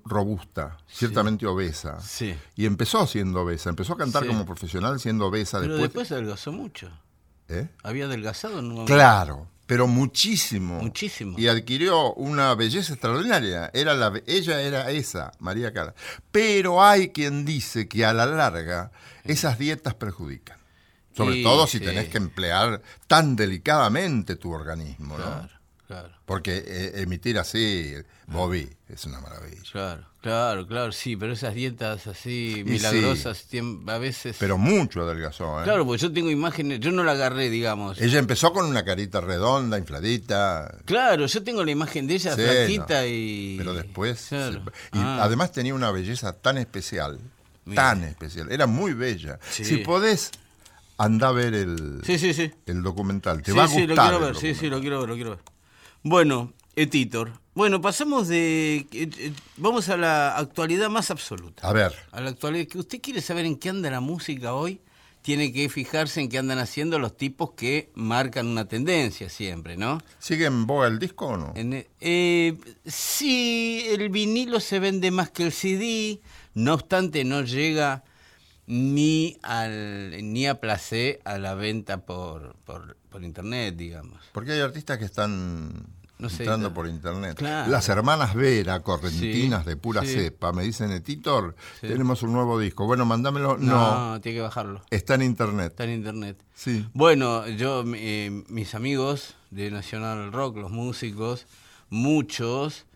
robusta, 0.04 0.76
ciertamente 0.88 1.46
obesa, 1.46 2.00
Sí. 2.00 2.34
y 2.56 2.66
empezó 2.66 3.06
siendo 3.06 3.42
obesa, 3.42 3.70
empezó 3.70 3.92
a 3.94 3.96
cantar 3.96 4.22
Sí. 4.22 4.28
como 4.28 4.44
profesional 4.44 4.98
siendo 5.00 5.26
obesa 5.26 5.60
Pero 5.60 5.74
después. 5.74 5.90
después 5.92 6.12
adelgazó 6.12 6.52
mucho. 6.52 6.90
¿Eh? 7.48 7.68
Había 7.82 8.06
adelgazado 8.06 8.58
en 8.58 8.66
un 8.66 8.70
momento. 8.72 8.92
Claro, 8.92 9.46
pero 9.66 9.86
muchísimo. 9.86 10.80
Muchísimo. 10.80 11.38
Y 11.38 11.48
adquirió 11.48 12.14
una 12.14 12.54
belleza 12.54 12.94
extraordinaria. 12.94 13.70
Era 13.74 13.94
la, 13.94 14.12
ella 14.26 14.60
era 14.62 14.90
esa, 14.90 15.32
María 15.38 15.72
Cala. 15.72 15.94
Pero 16.30 16.82
hay 16.82 17.10
quien 17.10 17.44
dice 17.44 17.88
que 17.88 18.04
a 18.04 18.12
la 18.12 18.26
larga 18.26 18.90
esas 19.24 19.58
dietas 19.58 19.94
perjudican. 19.94 20.58
Sobre 21.16 21.34
Sí, 21.36 21.42
todo 21.42 21.66
si 21.66 21.78
sí. 21.78 21.84
tenés 21.84 22.08
que 22.08 22.18
emplear 22.18 22.80
tan 23.06 23.36
delicadamente 23.36 24.36
tu 24.36 24.52
organismo, 24.52 25.18
¿no? 25.18 25.24
Claro, 25.24 25.48
claro, 25.86 26.10
Porque 26.24 26.62
eh, 26.66 26.92
emitir 27.02 27.38
así, 27.38 27.94
Bobby, 28.26 28.70
es 28.88 29.04
una 29.04 29.20
maravilla. 29.20 29.60
claro, 29.70 30.06
claro, 30.22 30.66
claro, 30.66 30.92
sí, 30.92 31.16
pero 31.16 31.34
esas 31.34 31.52
dietas 31.54 32.06
así 32.06 32.62
milagrosas 32.66 33.46
tiem- 33.50 33.86
a 33.90 33.98
veces... 33.98 34.36
Pero 34.38 34.56
mucho 34.56 35.02
adelgazó, 35.02 35.60
¿eh? 35.60 35.64
Claro, 35.64 35.84
porque 35.84 36.00
yo 36.00 36.12
tengo 36.12 36.30
imágenes, 36.30 36.80
yo 36.80 36.92
no 36.92 37.04
la 37.04 37.12
agarré, 37.12 37.50
digamos. 37.50 38.00
Ella 38.00 38.18
empezó 38.18 38.54
con 38.54 38.64
una 38.64 38.82
carita 38.84 39.20
redonda, 39.20 39.76
infladita. 39.76 40.78
Claro, 40.86 41.26
yo 41.26 41.42
tengo 41.42 41.62
la 41.62 41.72
imagen 41.72 42.06
de 42.06 42.14
ella 42.14 42.34
Sí, 42.36 42.40
flaquita 42.42 43.00
no. 43.02 43.06
y... 43.08 43.54
Pero 43.58 43.74
después. 43.74 44.26
Claro. 44.30 44.62
se- 44.64 44.98
y 44.98 45.00
Ah, 45.02 45.24
además 45.24 45.52
tenía 45.52 45.74
una 45.74 45.90
belleza 45.90 46.32
tan 46.32 46.56
especial. 46.56 47.18
Mira. 47.64 47.82
Tan 47.82 48.02
especial. 48.04 48.50
Era 48.50 48.66
muy 48.66 48.92
bella. 48.94 49.38
Sí. 49.50 49.64
Si 49.64 49.76
podés, 49.78 50.30
anda 51.04 51.28
a 51.28 51.32
ver 51.32 51.54
el, 51.54 52.00
Sí, 52.04 52.18
sí, 52.18 52.32
sí. 52.34 52.50
el 52.66 52.82
documental. 52.82 53.42
Te 53.42 53.52
sí, 53.52 53.56
va 53.58 53.64
a 53.64 53.68
sí, 53.68 53.86
gustar. 53.86 53.96
lo 53.96 54.02
quiero 54.18 54.20
ver, 54.20 54.36
sí, 54.36 54.54
sí, 54.54 54.68
lo 54.68 54.80
quiero 54.80 55.00
ver, 55.00 55.08
lo 55.08 55.14
quiero 55.14 55.30
ver. 55.30 55.40
Bueno, 56.02 56.52
Etitor. 56.76 57.32
Bueno, 57.54 57.80
pasamos 57.80 58.28
de... 58.28 58.86
eh, 58.92 59.10
eh, 59.18 59.32
Vamos 59.58 59.88
a 59.88 59.96
la 59.96 60.36
actualidad 60.38 60.88
más 60.88 61.10
absoluta. 61.10 61.68
A 61.68 61.72
ver. 61.72 61.92
A 62.12 62.20
la 62.20 62.30
actualidad, 62.30 62.66
que 62.66 62.78
usted 62.78 63.00
quiere 63.00 63.20
saber 63.20 63.44
en 63.44 63.56
qué 63.56 63.68
anda 63.68 63.90
la 63.90 64.00
música 64.00 64.54
hoy, 64.54 64.80
tiene 65.20 65.52
que 65.52 65.68
fijarse 65.68 66.20
en 66.20 66.28
qué 66.28 66.38
andan 66.38 66.58
haciendo 66.58 66.98
los 66.98 67.16
tipos 67.16 67.52
que 67.52 67.90
marcan 67.94 68.46
una 68.46 68.64
tendencia 68.64 69.28
siempre, 69.28 69.76
¿no? 69.76 70.00
¿Sigue 70.18 70.46
en 70.46 70.66
boga 70.66 70.88
el 70.88 70.98
disco 70.98 71.26
o 71.26 71.36
no? 71.36 71.52
En, 71.54 71.86
eh, 72.00 72.56
sí, 72.86 73.84
el 73.88 74.08
vinilo 74.08 74.58
se 74.58 74.78
vende 74.80 75.10
más 75.10 75.30
que 75.30 75.44
el 75.44 75.52
CD, 75.52 76.20
no 76.54 76.74
obstante 76.74 77.22
no 77.24 77.42
llega 77.42 78.02
ni 78.72 79.36
al 79.42 80.16
ni 80.32 80.46
a 80.46 80.58
placé 80.58 81.20
a 81.24 81.36
la 81.36 81.54
venta 81.54 82.06
por, 82.06 82.56
por, 82.64 82.96
por 83.10 83.22
internet, 83.22 83.76
digamos. 83.76 84.18
Porque 84.32 84.52
hay 84.52 84.60
artistas 84.60 84.96
que 84.98 85.04
están 85.04 85.84
No 86.18 86.30
sé, 86.30 86.44
entrando 86.44 86.68
no. 86.70 86.74
por 86.74 86.88
internet. 86.88 87.36
Claro. 87.36 87.70
Las 87.70 87.90
hermanas 87.90 88.34
Vera, 88.34 88.80
correntinas 88.80 89.64
Sí, 89.64 89.68
de 89.68 89.76
pura 89.76 90.00
sí. 90.02 90.14
cepa, 90.14 90.52
me 90.54 90.62
dicen, 90.62 91.02
Titor, 91.02 91.54
Sí. 91.82 91.88
tenemos 91.88 92.22
un 92.22 92.32
nuevo 92.32 92.58
disco. 92.58 92.86
Bueno, 92.86 93.04
mándamelo. 93.04 93.58
No, 93.58 94.12
No, 94.14 94.20
tiene 94.22 94.38
que 94.38 94.42
bajarlo. 94.42 94.80
está 94.88 95.16
en 95.16 95.22
internet. 95.22 95.72
Está 95.72 95.84
en 95.84 95.90
internet. 95.90 96.42
Sí. 96.54 96.88
Bueno, 96.94 97.46
yo, 97.48 97.84
eh, 97.94 98.42
mis 98.48 98.74
amigos 98.74 99.34
de 99.50 99.70
National 99.70 100.32
Rock, 100.32 100.56
los 100.56 100.70
músicos, 100.70 101.46
muchos 101.90 102.86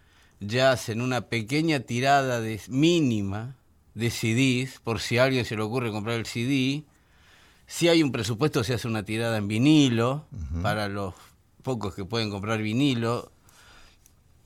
ya 0.40 0.72
hacen 0.72 1.02
una 1.02 1.22
pequeña 1.22 1.80
tirada 1.80 2.40
de, 2.40 2.60
mínima 2.68 3.56
de 3.96 4.10
CDs, 4.10 4.78
por 4.84 5.00
si 5.00 5.16
a 5.18 5.24
alguien 5.24 5.44
se 5.46 5.56
le 5.56 5.62
ocurre 5.62 5.90
comprar 5.90 6.16
el 6.16 6.26
CD. 6.26 6.84
Si 7.66 7.88
hay 7.88 8.02
un 8.02 8.12
presupuesto, 8.12 8.62
se 8.62 8.74
hace 8.74 8.86
una 8.86 9.02
tirada 9.04 9.38
en 9.38 9.48
vinilo, 9.48 10.26
para 10.62 10.88
los 10.88 11.14
pocos 11.62 11.94
que 11.94 12.04
pueden 12.04 12.30
comprar 12.30 12.60
vinilo, 12.62 13.32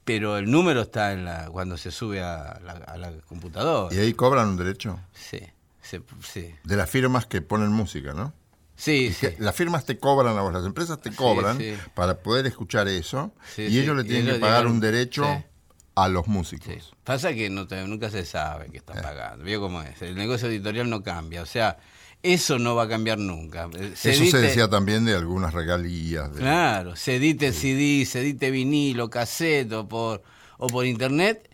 pero 0.04 0.38
el 0.38 0.50
número 0.50 0.82
está 0.82 1.12
en 1.12 1.24
la 1.24 1.50
cuando 1.50 1.76
se 1.76 1.90
sube 1.90 2.20
a 2.22 2.58
la, 2.64 2.72
a 2.72 2.96
la 2.96 3.12
computadora. 3.28 3.94
Y 3.94 3.98
ahí 3.98 4.14
cobran 4.14 4.48
un 4.48 4.56
derecho 4.56 4.98
Sí, 5.12 5.40
se- 5.82 6.02
sí, 6.22 6.54
de 6.64 6.76
las 6.76 6.88
firmas 6.88 7.26
que 7.26 7.42
ponen 7.42 7.70
música, 7.70 8.14
¿no? 8.14 8.32
sí, 8.76 9.12
sí. 9.12 9.28
Las 9.38 9.54
firmas 9.54 9.84
te 9.84 9.98
cobran 9.98 10.38
a 10.38 10.42
vos, 10.42 10.52
las 10.52 10.64
empresas 10.64 11.00
te 11.00 11.12
cobran 11.12 11.58
sí. 11.58 11.74
para 11.94 12.20
poder 12.22 12.46
escuchar 12.46 12.88
eso 12.88 13.32
y 13.58 13.78
ellos 13.78 13.96
le 13.96 14.04
tienen 14.04 14.22
ellos 14.24 14.36
que 14.36 14.40
pagar 14.40 14.66
un 14.66 14.80
derecho. 14.80 15.44
A 15.94 16.08
los 16.08 16.26
músicos. 16.28 16.66
Sí. 16.72 16.78
Pasa 17.04 17.32
que 17.34 17.50
no 17.50 17.66
te- 17.66 17.86
nunca 17.86 18.10
se 18.10 18.24
sabe 18.24 18.66
que 18.66 18.76
Eh. 18.76 18.80
están 18.80 19.02
pagando. 19.02 19.44
¿Vio 19.44 19.60
cómo 19.60 19.82
es? 19.82 20.00
El 20.02 20.14
negocio 20.14 20.48
editorial 20.48 20.88
no 20.88 21.02
cambia. 21.02 21.42
O 21.42 21.46
sea, 21.46 21.78
eso 22.22 22.58
no 22.58 22.74
va 22.74 22.84
a 22.84 22.88
cambiar 22.88 23.18
nunca. 23.18 23.68
Eh, 23.78 23.92
Eso 24.02 24.24
se 24.26 24.38
decía 24.38 24.68
también 24.68 25.04
de 25.04 25.14
algunas 25.14 25.52
regalías. 25.54 26.32
de- 26.34 26.40
Claro, 26.40 26.96
se 26.96 27.16
edite 27.16 27.52
CD, 27.52 28.04
se 28.06 28.20
edite 28.20 28.50
vinilo, 28.50 29.10
cassette 29.10 29.72
o 29.72 29.88
por, 29.88 30.22
o 30.58 30.66
por 30.68 30.86
internet. 30.86 31.46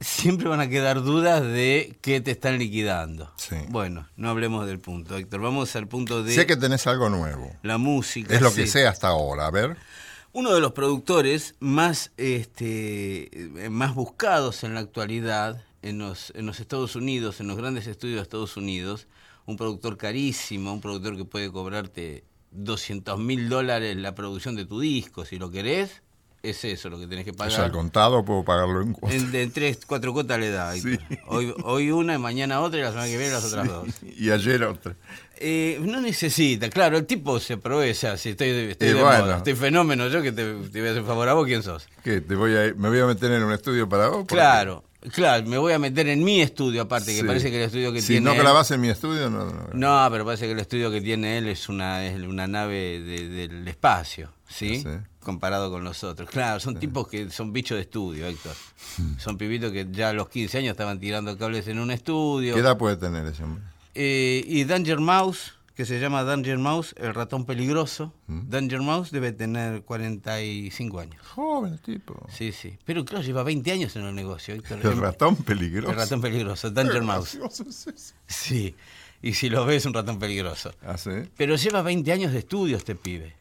Siempre 0.00 0.48
van 0.48 0.60
a 0.60 0.68
quedar 0.68 1.02
dudas 1.02 1.42
de 1.42 1.98
qué 2.02 2.20
te 2.20 2.30
están 2.30 2.56
liquidando. 2.58 3.32
Sí. 3.36 3.56
Bueno, 3.68 4.06
no 4.16 4.30
hablemos 4.30 4.64
del 4.64 4.78
punto, 4.78 5.16
Héctor. 5.16 5.40
Vamos 5.40 5.74
al 5.74 5.88
punto 5.88 6.22
de 6.22 6.34
Sé 6.36 6.46
que 6.46 6.56
tenés 6.56 6.86
algo 6.86 7.08
nuevo. 7.10 7.50
la 7.62 7.78
música. 7.78 8.32
Es 8.32 8.40
lo 8.40 8.54
que 8.54 8.68
sé 8.68 8.86
hasta 8.86 9.08
ahora. 9.08 9.46
A 9.46 9.50
ver. 9.50 9.76
Uno 10.32 10.54
de 10.54 10.60
los 10.60 10.72
productores 10.72 11.54
más, 11.58 12.12
este, 12.16 13.30
más 13.70 13.94
buscados 13.94 14.62
en 14.64 14.74
la 14.74 14.80
actualidad 14.80 15.64
en 15.82 15.98
los, 15.98 16.32
en 16.34 16.46
los 16.46 16.60
Estados 16.60 16.96
Unidos, 16.96 17.40
en 17.40 17.48
los 17.48 17.56
grandes 17.56 17.86
estudios 17.86 18.16
de 18.16 18.22
Estados 18.22 18.56
Unidos, 18.56 19.06
un 19.46 19.56
productor 19.56 19.96
carísimo, 19.96 20.72
un 20.72 20.80
productor 20.80 21.16
que 21.16 21.24
puede 21.24 21.50
cobrarte 21.50 22.24
200 22.50 23.18
mil 23.18 23.48
dólares 23.48 23.96
la 23.96 24.14
producción 24.14 24.56
de 24.56 24.64
tu 24.64 24.80
disco, 24.80 25.24
si 25.24 25.38
lo 25.38 25.50
querés, 25.50 26.02
es 26.42 26.64
eso 26.64 26.88
lo 26.88 27.00
que 27.00 27.06
tenés 27.06 27.24
que 27.24 27.32
O 27.32 27.34
sea, 27.34 27.44
al 27.44 27.52
pagar. 27.52 27.72
contado 27.72 28.24
puedo 28.24 28.44
pagarlo 28.44 28.80
en 28.82 28.92
cuotas. 28.92 29.34
En, 29.34 29.50
tres, 29.50 29.80
cuatro 29.86 30.12
cuotas 30.12 30.38
le 30.38 30.50
da. 30.50 30.72
Sí. 30.74 30.98
Hoy, 31.26 31.52
hoy 31.64 31.90
una, 31.90 32.14
y 32.14 32.18
mañana 32.18 32.60
otra, 32.60 32.78
y 32.78 32.82
la 32.82 32.90
semana 32.90 33.08
que 33.08 33.18
viene 33.18 33.32
las 33.32 33.44
otras 33.44 33.66
dos. 33.66 33.88
Y 34.16 34.30
ayer 34.30 34.62
otra. 34.62 34.94
Eh, 35.40 35.78
no 35.82 36.00
necesita, 36.00 36.68
claro, 36.70 36.96
el 36.98 37.06
tipo 37.06 37.38
se 37.38 37.56
provee 37.58 37.92
ya, 37.92 38.16
si 38.16 38.30
estoy, 38.30 38.48
estoy 38.48 38.88
Y 38.88 38.92
de 38.92 39.02
bueno. 39.02 39.24
moda, 39.24 39.36
estoy 39.38 39.54
fenómeno, 39.54 40.08
yo 40.08 40.20
que 40.22 40.32
te, 40.32 40.44
te 40.54 40.80
voy 40.80 40.88
a 40.88 40.92
hacer 40.92 41.04
favor 41.04 41.28
a 41.28 41.34
vos, 41.34 41.46
¿quién 41.46 41.62
sos? 41.62 41.86
¿Qué? 42.02 42.20
Te 42.20 42.34
voy 42.34 42.56
a, 42.56 42.74
¿Me 42.76 42.88
voy 42.88 42.98
a 43.00 43.06
meter 43.06 43.30
en 43.32 43.42
un 43.44 43.52
estudio 43.52 43.88
para 43.88 44.08
vos? 44.08 44.26
Claro, 44.26 44.84
claro, 45.12 45.46
me 45.46 45.56
voy 45.58 45.72
a 45.72 45.78
meter 45.78 46.08
en 46.08 46.24
mi 46.24 46.40
estudio 46.40 46.82
aparte, 46.82 47.14
que 47.14 47.24
parece 47.24 47.50
que 47.50 47.58
el 47.58 47.62
estudio 47.66 47.92
que 47.92 48.00
si 48.00 48.14
tiene 48.14 48.24
no 48.24 48.32
él- 48.32 48.38
grabás 48.40 48.70
en 48.72 48.80
mi 48.80 48.88
estudio, 48.88 49.30
no. 49.30 49.44
no. 49.44 49.68
No, 49.74 50.08
pero 50.10 50.24
parece 50.24 50.46
que 50.46 50.52
el 50.52 50.58
estudio 50.60 50.90
que 50.90 51.00
tiene 51.00 51.38
él 51.38 51.48
es 51.48 51.68
una, 51.68 52.04
es 52.04 52.18
una 52.20 52.46
nave 52.48 53.00
de- 53.00 53.28
del 53.28 53.68
espacio, 53.68 54.32
¿sí? 54.48 54.80
Sí. 54.82 54.88
Comparado 55.20 55.70
con 55.70 55.84
los 55.84 56.02
otros. 56.04 56.30
Claro, 56.30 56.58
son 56.58 56.78
tipos 56.80 57.06
que 57.06 57.30
son 57.30 57.52
bichos 57.52 57.76
de 57.76 57.82
estudio, 57.82 58.26
Héctor. 58.26 58.54
Hmm. 58.96 59.18
Son 59.18 59.36
pibitos 59.36 59.70
que 59.72 59.86
ya 59.90 60.08
a 60.08 60.12
los 60.14 60.28
15 60.30 60.58
años 60.58 60.70
estaban 60.72 60.98
tirando 60.98 61.36
cables 61.36 61.68
en 61.68 61.78
un 61.78 61.90
estudio. 61.90 62.54
¿Qué 62.54 62.60
edad 62.60 62.78
puede 62.78 62.96
tener 62.96 63.26
ese 63.26 63.44
hombre? 63.44 63.62
Eh, 64.00 64.44
y 64.46 64.62
Danger 64.62 65.00
Mouse, 65.00 65.54
que 65.74 65.84
se 65.84 65.98
llama 65.98 66.22
Danger 66.22 66.56
Mouse, 66.56 66.94
el 66.98 67.14
ratón 67.14 67.44
peligroso. 67.44 68.14
¿Mm? 68.28 68.48
Danger 68.48 68.80
Mouse 68.80 69.10
debe 69.10 69.32
tener 69.32 69.82
45 69.82 71.00
años. 71.00 71.26
Joven 71.26 71.78
tipo. 71.78 72.24
Sí, 72.30 72.52
sí. 72.52 72.78
Pero 72.84 73.04
claro, 73.04 73.24
lleva 73.24 73.42
20 73.42 73.72
años 73.72 73.96
en 73.96 74.04
el 74.04 74.14
negocio, 74.14 74.54
Héctor. 74.54 74.78
El 74.86 74.98
ratón 74.98 75.34
peligroso. 75.34 75.90
El 75.90 75.96
ratón 75.96 76.20
peligroso, 76.20 76.70
Danger 76.70 77.02
Mouse. 77.02 77.38
es. 77.88 78.14
Sí. 78.28 78.76
Y 79.20 79.34
si 79.34 79.48
lo 79.48 79.66
ves, 79.66 79.84
un 79.84 79.94
ratón 79.94 80.20
peligroso. 80.20 80.70
Ah, 80.80 80.96
sí. 80.96 81.10
Pero 81.36 81.56
lleva 81.56 81.82
20 81.82 82.12
años 82.12 82.32
de 82.32 82.38
estudio 82.38 82.76
este 82.76 82.94
pibe. 82.94 83.34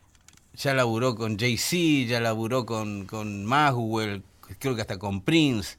Ya 0.55 0.73
laburó 0.73 1.15
con 1.15 1.37
Jay-Z, 1.37 2.09
ya 2.09 2.19
laburó 2.19 2.65
con, 2.65 3.05
con 3.05 3.45
Maxwell, 3.45 4.23
creo 4.57 4.73
que 4.73 4.81
hasta 4.81 4.97
con 4.97 5.21
Prince. 5.21 5.77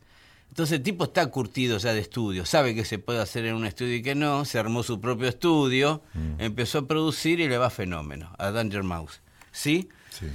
Entonces 0.48 0.78
el 0.78 0.82
tipo 0.82 1.04
está 1.04 1.26
curtido 1.28 1.78
ya 1.78 1.92
de 1.92 2.00
estudio, 2.00 2.44
sabe 2.44 2.74
que 2.74 2.84
se 2.84 2.98
puede 2.98 3.20
hacer 3.20 3.44
en 3.46 3.54
un 3.54 3.64
estudio 3.66 3.94
y 3.96 4.02
que 4.02 4.14
no, 4.14 4.44
se 4.44 4.58
armó 4.58 4.82
su 4.82 5.00
propio 5.00 5.28
estudio, 5.28 6.02
empezó 6.38 6.78
a 6.78 6.86
producir 6.86 7.38
y 7.40 7.48
le 7.48 7.58
va 7.58 7.70
fenómeno 7.70 8.34
a 8.38 8.50
Danger 8.50 8.82
Mouse. 8.82 9.20
¿Sí? 9.52 9.88
Sí. 10.10 10.26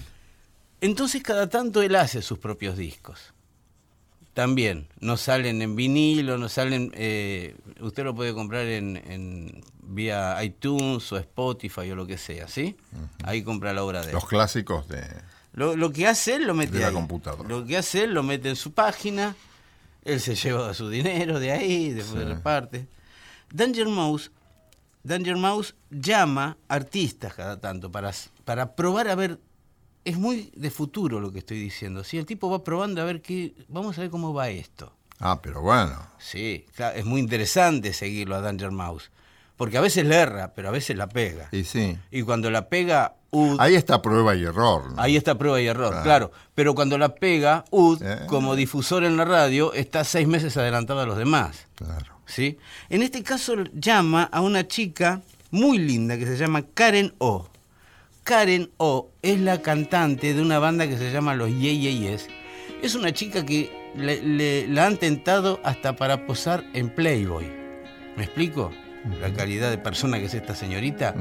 Entonces 0.82 1.22
cada 1.24 1.50
tanto 1.50 1.82
él 1.82 1.96
hace 1.96 2.22
sus 2.22 2.40
propios 2.40 2.78
discos. 2.78 3.34
También, 4.34 4.88
no 5.00 5.16
salen 5.18 5.62
en 5.62 5.76
vinilo, 5.76 6.38
no 6.40 6.50
salen... 6.50 6.92
eh, 6.96 7.56
usted 7.82 8.04
lo 8.04 8.16
puede 8.16 8.34
comprar 8.34 8.66
en, 8.66 8.98
en- 8.98 9.62
vía 9.86 10.42
iTunes 10.44 11.12
o 11.12 11.18
Spotify 11.18 11.92
o 11.92 11.96
lo 11.96 12.08
que 12.08 12.18
sea, 12.18 12.48
¿sí? 12.48 12.76
Ahí 13.24 13.44
compra 13.44 13.74
la 13.74 13.84
obra 13.84 14.02
de 14.02 14.08
él. 14.08 14.14
Los 14.14 14.26
clásicos 14.28 14.88
de... 14.88 15.04
Lo, 15.54 15.76
lo 15.76 15.92
que 15.92 16.08
hace 16.08 16.36
él 16.36 16.48
lo 16.48 16.56
mete 16.56 16.74
De 16.74 16.80
la 16.80 16.88
ahí. 16.88 16.94
computadora. 16.94 17.48
Lo 17.48 17.64
que 17.66 17.78
hace 17.78 18.06
él 18.06 18.14
lo 18.14 18.24
mete 18.24 18.50
en 18.50 18.56
su 18.56 18.72
página, 18.74 19.36
él 20.06 20.20
se 20.20 20.36
lleva 20.36 20.74
su 20.74 20.90
dinero 20.90 21.40
de 21.40 21.52
ahí, 21.52 21.90
después 21.92 22.24
Sí. 22.24 22.30
reparte. 22.30 22.88
Danger 23.52 23.88
Mouse, 23.88 24.32
Danger 25.04 25.36
Mouse 25.38 25.76
llama 25.92 26.58
artistas 26.68 27.34
cada 27.34 27.60
tanto 27.60 27.92
para, 27.92 28.12
para 28.46 28.76
probar 28.76 29.08
a 29.10 29.16
ver. 29.16 29.40
Es 30.06 30.18
muy 30.18 30.52
de 30.56 30.70
futuro 30.70 31.20
lo 31.22 31.32
que 31.32 31.40
estoy 31.40 31.60
diciendo. 31.60 32.04
Si 32.04 32.18
el 32.18 32.26
tipo 32.26 32.50
va 32.50 32.64
probando 32.64 33.02
a 33.02 33.06
ver 33.06 33.22
qué. 33.22 33.54
Vamos 33.70 33.98
a 33.98 34.02
ver 34.02 34.10
cómo 34.10 34.34
va 34.34 34.50
esto. 34.50 34.94
Ah, 35.20 35.40
pero 35.42 35.62
bueno. 35.62 35.96
Sí, 36.20 36.66
claro, 36.76 36.98
es 36.98 37.06
muy 37.06 37.22
interesante 37.22 37.94
seguirlo 37.94 38.36
a 38.36 38.42
Danger 38.42 38.72
Mouse. 38.72 39.12
Porque 39.58 39.78
a 39.78 39.82
veces 39.82 40.06
le 40.06 40.16
erra, 40.16 40.54
pero 40.56 40.70
a 40.70 40.72
veces 40.72 40.98
la 40.98 41.08
pega. 41.08 41.48
Y 41.52 41.64
sí. 41.64 41.98
Y 42.12 42.24
cuando 42.24 42.50
la 42.52 42.68
pega, 42.70 43.16
Ud, 43.36 43.58
Ahí 43.60 43.74
está 43.76 44.00
prueba 44.02 44.36
y 44.36 44.44
error. 44.44 44.92
¿no? 44.94 45.02
Ahí 45.02 45.16
está 45.18 45.36
prueba 45.38 45.60
y 45.60 45.66
error, 45.66 45.90
Claro. 45.90 46.04
claro. 46.04 46.32
Pero 46.54 46.76
cuando 46.76 46.98
la 47.00 47.16
pega, 47.16 47.66
UD, 47.72 48.02
Eh. 48.04 48.20
como 48.28 48.56
difusor 48.56 49.04
en 49.04 49.18
la 49.18 49.26
radio, 49.26 49.74
está 49.74 50.04
seis 50.04 50.28
meses 50.28 50.56
adelantado 50.58 51.00
a 51.00 51.06
los 51.08 51.18
demás. 51.18 51.66
Claro. 51.76 52.14
¿sí? 52.28 52.58
En 52.90 53.02
este 53.04 53.24
caso 53.24 53.56
llama 53.74 54.24
a 54.32 54.40
una 54.42 54.68
chica 54.68 55.22
muy 55.50 55.78
linda 55.80 56.18
que 56.18 56.26
se 56.28 56.38
llama 56.38 56.64
Karen 56.76 57.14
O. 57.18 57.48
Karen 58.24 58.70
O 58.78 59.10
es 59.22 59.40
la 59.40 59.62
cantante 59.62 60.34
de 60.34 60.42
una 60.42 60.60
banda 60.60 60.88
que 60.88 60.98
se 60.98 61.12
llama 61.12 61.34
Los 61.36 61.50
Ye 61.50 61.78
Ye 61.80 61.98
Yes. 62.00 62.28
Es 62.82 62.96
una 62.96 63.14
chica 63.14 63.46
que 63.46 63.92
le, 63.96 64.22
le- 64.22 64.68
la 64.68 64.86
han 64.86 64.98
tentado 64.98 65.60
hasta 65.64 65.96
para 65.96 66.26
posar 66.26 66.64
en 66.74 66.90
Playboy. 66.94 67.52
¿Me 68.16 68.24
explico? 68.26 68.72
La 69.20 69.32
calidad 69.34 69.70
de 69.70 69.78
persona 69.78 70.18
que 70.20 70.26
es 70.26 70.34
esta 70.34 70.56
señorita. 70.56 71.14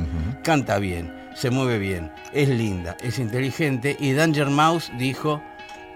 Canta 0.44 0.78
bien, 0.78 1.12
se 1.34 1.50
mueve 1.50 1.78
bien, 1.78 2.12
es 2.32 2.48
linda, 2.48 2.96
es 3.02 3.18
inteligente 3.18 3.96
y 3.98 4.12
Danger 4.12 4.48
Mouse 4.50 4.92
dijo, 4.98 5.42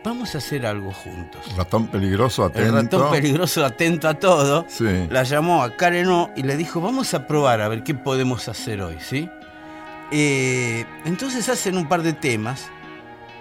vamos 0.05 0.35
a 0.35 0.39
hacer 0.39 0.67
algo 0.67 0.93
juntos. 0.93 1.43
Ratón 1.57 1.87
peligroso, 1.89 2.45
atento. 2.45 2.69
El 2.69 2.85
ratón 2.85 3.11
peligroso, 3.13 3.65
atento 3.65 4.09
a 4.09 4.15
todo, 4.15 4.65
Sí. 4.69 5.07
la 5.11 5.23
llamó 5.23 5.63
a 5.63 5.77
Karen 5.77 6.09
O 6.09 6.31
y 6.37 6.43
le 6.43 6.57
dijo, 6.57 6.81
vamos 6.81 7.15
a 7.15 7.27
probar 7.27 7.61
a 7.61 7.69
ver 7.69 7.83
qué 7.85 7.95
podemos 7.95 8.49
hacer 8.49 8.81
hoy, 8.83 8.97
¿sí? 9.01 9.29
Eh, 10.11 10.85
entonces 11.05 11.49
hacen 11.49 11.77
un 11.77 11.89
par 11.89 12.03
de 12.03 12.13
temas, 12.13 12.69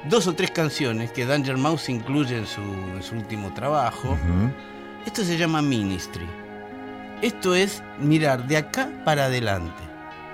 dos 0.09 0.27
o 0.27 0.33
tres 0.33 0.51
canciones 0.51 1.11
que 1.11 1.25
Danger 1.25 1.57
Mouse 1.57 1.89
incluye 1.89 2.37
en 2.37 2.45
su, 2.47 2.61
en 2.61 3.01
su 3.03 3.15
último 3.15 3.53
trabajo. 3.53 4.17
Esto 5.05 5.23
se 5.23 5.37
llama 5.37 5.61
Ministry. 5.61 6.25
Esto 7.21 7.55
es 7.55 7.81
mirar 7.99 8.47
de 8.47 8.57
acá 8.57 8.89
para 9.03 9.25
adelante, 9.25 9.81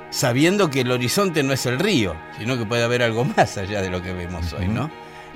sabiendo 0.09 0.69
que 0.69 0.81
el 0.81 0.91
horizonte 0.91 1.43
no 1.43 1.53
es 1.53 1.65
el 1.65 1.79
río, 1.79 2.15
sino 2.37 2.57
que 2.57 2.65
puede 2.65 2.83
haber 2.83 3.03
algo 3.03 3.23
más 3.25 3.57
allá 3.57 3.81
de 3.81 3.89
lo 3.89 4.01
que 4.01 4.13
vemos 4.13 4.51
hoy, 4.53 4.67
¿no? 4.67 4.89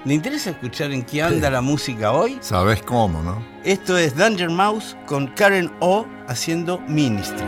¿Le 0.05 0.13
interesa 0.13 0.51
escuchar 0.51 0.91
en 0.91 1.03
qué 1.03 1.23
anda 1.23 1.47
Sí. 1.47 1.53
la 1.53 1.61
música 1.61 2.11
hoy? 2.11 2.37
Sabes 2.41 2.81
cómo, 2.83 3.23
¿no? 3.23 3.43
Esto 3.63 3.97
es 3.97 4.15
Danger 4.15 4.49
Mouse 4.49 4.95
con 5.07 5.27
Karen 5.27 5.71
O 5.79 6.05
haciendo 6.27 6.79
Ministry. 6.87 7.43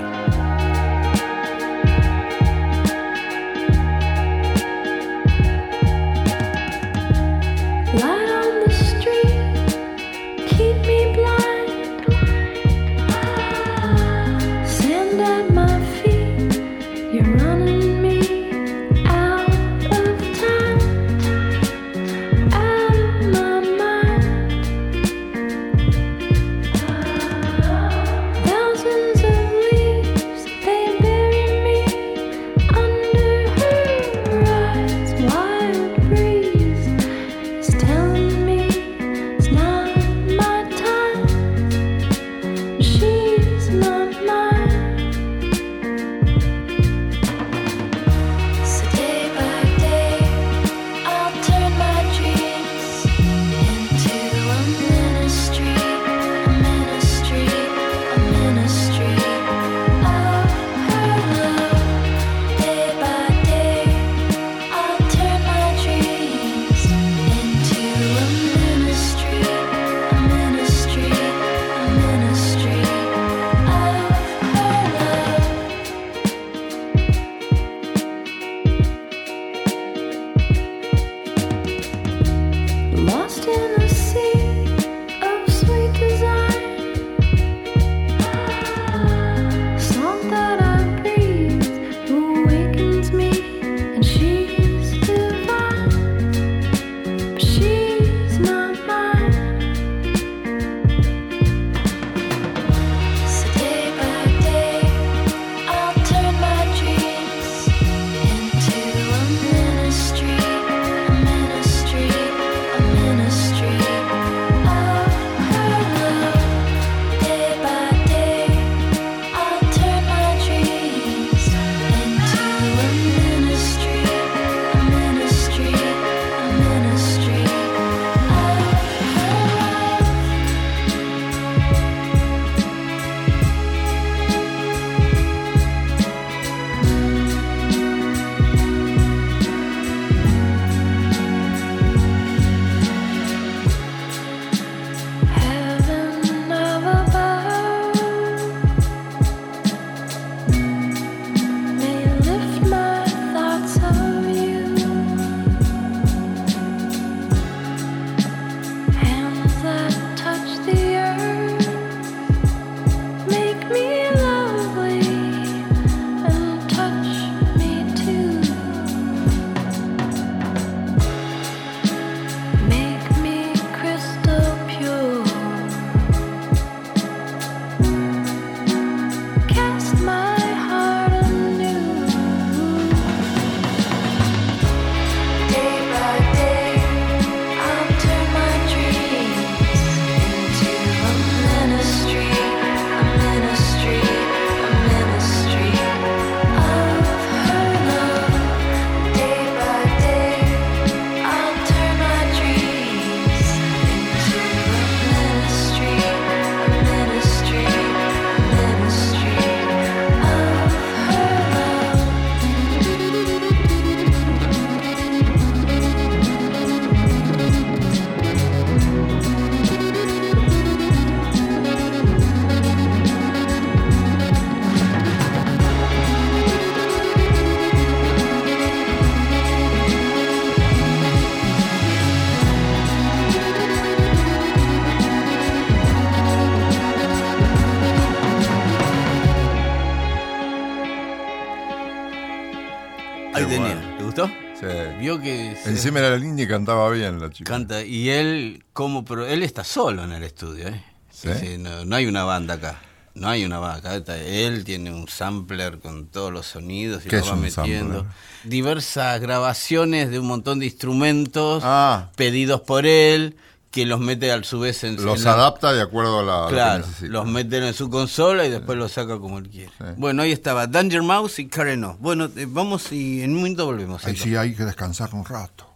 Se- 245.63 245.70
Encima 245.70 246.00
era 246.00 246.15
linda 246.17 246.41
y 246.43 246.48
cantaba 246.48 246.89
bien 246.91 247.20
la 247.20 247.30
chica. 247.30 247.52
canta. 247.52 247.84
Y 247.84 248.10
él, 248.10 248.63
como, 248.74 249.04
pero 249.06 249.26
él 249.26 249.43
está 249.43 249.63
solo 249.63 250.04
en 250.04 250.12
el 250.13 250.24
estudio, 250.24 250.67
¿eh? 250.70 250.84
¿Sí? 251.12 251.28
Dice, 251.30 251.58
no, 251.58 251.84
no 251.86 251.96
hay 251.96 252.06
una 252.06 252.24
banda 252.24 252.56
acá. 252.56 252.80
No 253.15 253.28
hay 253.30 253.43
una 253.46 253.58
banda 253.60 253.78
acá. 253.80 253.96
está- 253.96 254.17
Él 254.17 254.63
tiene 254.63 254.91
un 254.93 255.08
sampler 255.08 255.80
con 255.80 256.08
todos 256.08 256.32
los 256.32 256.46
sonidos 256.46 257.06
y 257.06 257.10
¿Qué 257.10 257.17
lo 257.17 257.22
es 257.24 257.30
va 257.30 257.34
un 257.34 257.41
metiendo. 257.41 257.96
sampler? 258.04 258.17
Diversas 258.43 259.20
grabaciones 259.20 260.12
de 260.12 260.20
un 260.20 260.28
montón 260.28 260.60
de 260.60 260.65
instrumentos 260.67 261.63
Ah. 261.65 262.12
pedidos 262.15 262.62
por 262.62 262.86
él, 262.86 263.36
que 263.78 263.86
los 263.86 264.00
mete 264.00 264.32
a 264.32 264.42
su 264.44 264.60
vez 264.60 264.84
en 264.84 264.96
Los 265.06 265.20
en 265.20 265.26
la- 265.26 265.34
adapta 265.34 265.72
de 265.72 265.84
acuerdo 265.84 266.20
a 266.22 266.24
la, 266.24 266.38
a 266.38 266.42
lo 266.42 266.48
que 266.48 266.54
Claro, 266.56 266.86
los 267.02 267.26
meten 267.28 267.62
en 267.63 267.74
su 267.76 267.92
consola 267.92 268.44
y 268.44 268.50
después 268.50 268.76
los 268.76 268.92
saca 268.92 269.20
como 269.20 269.38
él 269.38 269.50
quiere. 269.50 269.70
Sí. 269.78 269.84
Bueno, 269.98 270.24
ahí 270.24 270.32
estaba 270.32 270.66
Danger 270.66 271.04
Mouse 271.04 271.38
y 271.38 271.48
Karen 271.48 271.84
O. 271.84 271.96
Bueno, 272.00 272.26
eh, 272.36 272.48
vamos 272.50 272.92
y 272.92 273.22
en 273.22 273.32
un 273.34 273.36
momento 273.38 273.66
volvemos. 273.68 274.04
Ahí 274.06 274.16
sí 274.16 274.36
hay 274.36 274.56
que 274.56 274.66
descansar 274.66 275.10
un 275.13 275.24
rato. 275.26 275.68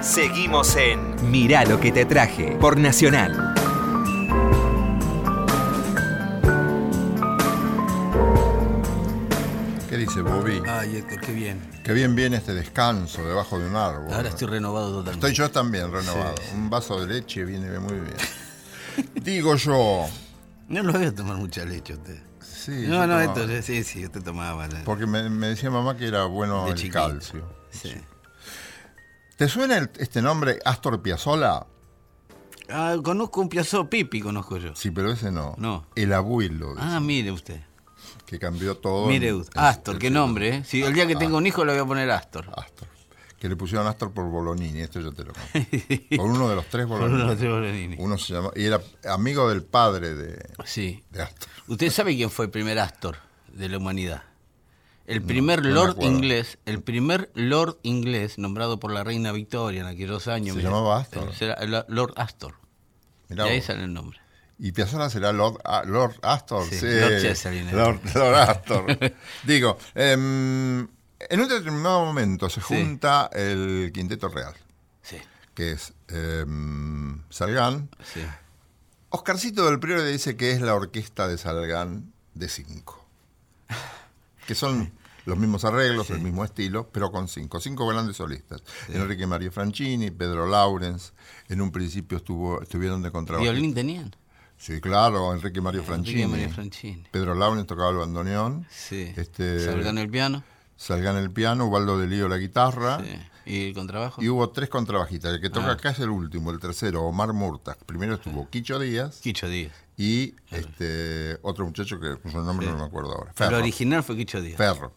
Seguimos 0.00 0.76
en 0.76 1.30
Mirá 1.30 1.64
lo 1.64 1.78
que 1.80 1.92
te 1.92 2.04
traje 2.04 2.56
por 2.60 2.76
Nacional. 2.78 3.51
Dice 10.06 10.22
Bobby? 10.22 10.62
Ay, 10.66 10.96
Héctor, 10.96 11.20
qué 11.20 11.32
bien. 11.32 11.70
Qué 11.84 11.92
bien 11.92 12.14
viene 12.14 12.36
este 12.36 12.54
descanso 12.54 13.24
debajo 13.26 13.58
de 13.58 13.66
un 13.68 13.76
árbol. 13.76 14.12
Ahora 14.12 14.28
estoy 14.28 14.48
renovado 14.48 14.88
totalmente. 14.98 15.26
Estoy 15.28 15.34
yo 15.44 15.50
también 15.50 15.90
renovado. 15.92 16.36
Sí, 16.38 16.44
sí. 16.50 16.54
Un 16.56 16.70
vaso 16.70 17.00
de 17.04 17.14
leche 17.14 17.44
viene 17.44 17.78
muy 17.78 17.94
bien. 17.94 18.16
Digo 19.22 19.56
yo. 19.56 20.06
No 20.68 20.82
lo 20.82 20.92
voy 20.92 21.04
a 21.06 21.14
tomar 21.14 21.36
mucha 21.36 21.64
leche 21.64 21.94
usted. 21.94 22.22
Sí, 22.40 22.70
no, 22.86 23.06
no, 23.06 23.18
tomaba. 23.18 23.24
Héctor, 23.24 23.62
sí, 23.62 23.82
sí, 23.84 24.04
usted 24.04 24.22
tomaba. 24.22 24.68
la- 24.68 24.84
Porque 24.84 25.06
me, 25.06 25.28
me 25.28 25.48
decía 25.48 25.70
mamá 25.70 25.96
que 25.96 26.06
era 26.06 26.24
bueno 26.26 26.64
de 26.66 26.70
el 26.72 26.76
chiquito. 26.76 26.98
calcio. 27.00 27.48
Sí. 27.70 27.92
¿Te 29.36 29.48
suena 29.48 29.78
el- 29.78 29.90
este 29.98 30.22
nombre 30.22 30.58
Astor 30.64 31.00
Piazzolla? 31.02 31.66
Ah, 32.68 32.96
conozco 33.02 33.40
un 33.40 33.48
Piazzo 33.48 33.90
Pipi, 33.90 34.20
conozco 34.20 34.56
yo. 34.58 34.74
Sí, 34.76 34.90
pero 34.90 35.10
ese 35.12 35.30
no. 35.32 35.54
No. 35.58 35.86
El 35.96 36.12
abuelo, 36.12 36.74
Ah, 36.78 37.00
mire 37.00 37.32
usted. 37.32 37.60
Que 38.32 38.38
cambió 38.38 38.76
todo. 38.76 39.06
Mire 39.06 39.28
en- 39.28 39.34
usted. 39.36 39.56
en- 39.60 39.64
Astor, 39.64 39.94
en- 39.94 40.00
qué 40.00 40.10
nombre, 40.10 40.48
¿eh? 40.56 40.64
Si 40.64 40.82
el 40.82 40.92
día 40.94 41.06
que 41.06 41.14
tenga 41.16 41.36
un 41.36 41.46
hijo 41.46 41.64
le 41.64 41.72
voy 41.72 41.82
a 41.82 41.84
poner 41.84 42.10
Astor. 42.10 42.48
Astor. 42.56 42.88
Que 43.38 43.48
le 43.48 43.56
pusieron 43.56 43.86
Astor 43.86 44.10
por 44.12 44.24
Bolonini, 44.30 44.80
esto 44.80 45.00
yo 45.00 45.12
te 45.12 45.24
lo 45.24 45.32
conté. 45.32 46.06
Por 46.16 46.26
uno 46.30 46.48
de 46.48 46.54
los 46.54 46.64
tres 46.66 46.86
Por 46.86 46.96
uno 47.00 47.06
de 47.06 47.10
Bolonini. 47.10 47.28
los 47.28 47.38
tres 47.38 47.50
Bolonini. 47.50 47.96
Uno 47.98 48.16
se 48.16 48.32
llama, 48.34 48.50
y 48.56 48.64
era 48.64 48.80
amigo 49.10 49.48
del 49.50 49.62
padre 49.64 50.14
de, 50.14 50.42
Sí. 50.64 51.02
de 51.10 51.22
Astor. 51.22 51.48
¿Usted 51.66 51.90
sabe 51.90 52.14
quién 52.16 52.30
fue 52.30 52.44
el 52.46 52.50
primer 52.52 52.78
Astor 52.78 53.16
de 53.52 53.68
la 53.68 53.78
humanidad? 53.78 54.22
El 55.06 55.20
primer 55.22 55.62
no 55.62 55.70
Lord 55.70 55.96
inglés, 56.02 56.58
el 56.64 56.80
primer 56.80 57.30
Lord 57.34 57.78
inglés 57.82 58.38
nombrado 58.38 58.78
por 58.78 58.92
la 58.92 59.02
reina 59.04 59.32
Victoria 59.32 59.80
en 59.80 59.88
aquellos 59.88 60.28
años. 60.28 60.54
¿Se 60.56 60.62
llamaba 60.62 61.00
Astor? 61.00 61.30
el 61.60 61.84
Lord 61.88 62.14
Astor. 62.16 62.54
Mirá 63.28 63.44
de 63.44 63.50
ahí 63.50 63.58
vos. 63.58 63.66
sale 63.66 63.82
el 63.84 63.92
nombre. 63.92 64.18
Y 64.64 64.70
Piazzolla 64.70 65.10
será 65.10 65.32
Lord, 65.32 65.58
Lord 65.86 66.20
Astor. 66.22 66.64
Sí, 66.68 66.78
Sí, 66.78 66.86
Lord. 66.86 67.72
Lord, 67.72 68.00
Lord 68.14 68.34
Astor. 68.36 68.86
Digo, 69.42 69.76
em, 69.96 70.82
en 71.18 71.40
un 71.40 71.48
determinado 71.48 72.04
momento 72.04 72.48
se 72.48 72.60
Sí. 72.60 72.66
junta 72.68 73.28
el 73.32 73.90
Quinteto 73.92 74.28
Real, 74.28 74.54
Sí, 75.02 75.16
que 75.54 75.72
es 75.72 75.92
em, 76.08 77.22
Salgán. 77.28 77.88
sí. 78.14 78.20
Oscarcito 79.10 79.66
del 79.66 79.80
Priore 79.80 80.06
dice 80.06 80.36
que 80.36 80.52
es 80.52 80.60
la 80.60 80.74
orquesta 80.76 81.26
de 81.26 81.38
Salgán 81.38 82.12
de 82.34 82.48
cinco. 82.48 83.04
Que 84.46 84.54
son 84.54 84.92
los 85.26 85.38
mismos 85.38 85.64
arreglos, 85.64 86.10
el 86.10 86.20
mismo 86.20 86.44
estilo, 86.44 86.88
pero 86.92 87.10
con 87.12 87.26
cinco. 87.28 87.60
Cinco 87.60 87.86
grandes 87.86 88.16
solistas. 88.16 88.62
Enrique 88.88 89.26
María 89.26 89.50
Franchini, 89.52 90.10
Pedro 90.10 90.46
Laurens. 90.46 91.12
En 91.48 91.60
un 91.60 91.70
principio 91.70 92.18
estuvo, 92.18 92.60
estuvieron 92.62 93.02
de 93.02 93.10
contrabajista. 93.12 93.52
¿Violín 93.52 93.72
tenían? 93.74 94.14
Sí, 94.62 94.80
claro, 94.80 95.34
Enrique 95.34 95.60
Mario 95.60 95.82
Franchini. 95.82 96.22
Enrique 96.22 96.38
María 96.40 96.54
Franchini. 96.54 97.04
Pedro 97.10 97.34
Laurens 97.34 97.66
tocaba 97.66 97.90
el 97.90 97.96
bandoneón. 97.96 98.64
Sí. 98.70 99.12
Este, 99.16 99.58
Salgan 99.64 99.98
el 99.98 100.08
piano. 100.08 100.44
Salgán 100.76 101.16
el 101.16 101.32
piano, 101.32 101.66
Ubaldo 101.66 101.98
de 101.98 102.06
Lío 102.06 102.28
la 102.28 102.36
guitarra. 102.36 103.00
Sí. 103.00 103.18
¿Y 103.44 103.66
el 103.68 103.74
contrabajo? 103.74 104.22
Y 104.22 104.28
hubo 104.28 104.50
tres 104.50 104.68
contrabajistas. 104.68 105.34
El 105.34 105.40
que 105.40 105.50
toca 105.50 105.66
Ah. 105.70 105.72
acá 105.72 105.90
es 105.90 105.98
el 105.98 106.10
último, 106.10 106.52
el 106.52 106.60
tercero, 106.60 107.02
Omar 107.02 107.32
Murtag. 107.32 107.76
Primero 107.86 108.14
estuvo 108.14 108.48
Quicho 108.48 108.78
Díaz 108.78 109.18
Quicho 109.20 109.48
Díaz. 109.48 109.72
y 109.96 110.34
este 110.52 111.38
otro 111.42 111.64
muchacho 111.66 111.98
que 111.98 112.16
su 112.30 112.40
nombre 112.40 112.68
no 112.68 112.78
me 112.78 112.84
acuerdo 112.84 113.12
ahora. 113.16 113.32
Ferro. 113.34 113.56
El 113.56 113.62
original 113.62 114.04
fue 114.04 114.16
Quicho 114.16 114.40
Díaz. 114.40 114.58
Ferro. 114.58 114.92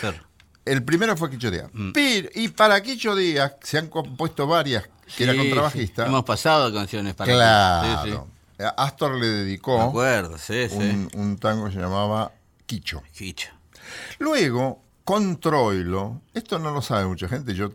Ferro. 0.00 0.22
El 0.64 0.84
primero 0.84 1.16
fue 1.16 1.28
Quicho 1.28 1.50
Díaz. 1.50 1.70
Mm. 1.72 1.90
Pero- 1.90 2.28
y 2.36 2.46
para 2.48 2.80
Quicho 2.82 3.16
Díaz 3.16 3.54
se 3.62 3.78
han 3.78 3.88
compuesto 3.88 4.46
varias, 4.46 4.88
que 5.16 5.24
era 5.24 5.32
Sí, 5.32 5.38
contrabajista. 5.40 6.04
sí. 6.04 6.08
Hemos 6.08 6.24
pasado 6.24 6.72
canciones 6.72 7.14
para 7.16 7.32
claro. 7.32 8.28
Sí. 8.58 8.64
Astor 8.76 9.14
le 9.14 9.26
dedicó 9.26 9.80
acuerdo, 9.80 10.36
sí, 10.38 10.68
sí. 10.68 11.08
un, 11.14 11.38
tango 11.38 11.66
que 11.66 11.72
se 11.72 11.80
llamaba 11.80 12.32
Quicho. 12.66 13.02
Quicho. 13.16 13.50
Luego, 14.18 14.82
con 15.04 15.38
Troilo, 15.38 16.20
esto 16.34 16.58
no 16.58 16.72
lo 16.72 16.82
sabe 16.82 17.06
mucha 17.06 17.28
gente, 17.28 17.54
yo 17.54 17.70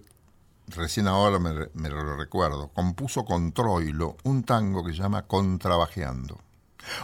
recién 0.67 1.07
ahora 1.07 1.39
me, 1.39 1.51
me 1.73 1.89
lo 1.89 2.17
recuerdo, 2.17 2.69
compuso 2.69 3.25
con 3.25 3.53
Troilo 3.53 4.17
un 4.23 4.43
tango 4.43 4.83
que 4.83 4.91
se 4.91 4.99
llama 4.99 5.23
Contrabajeando. 5.23 6.39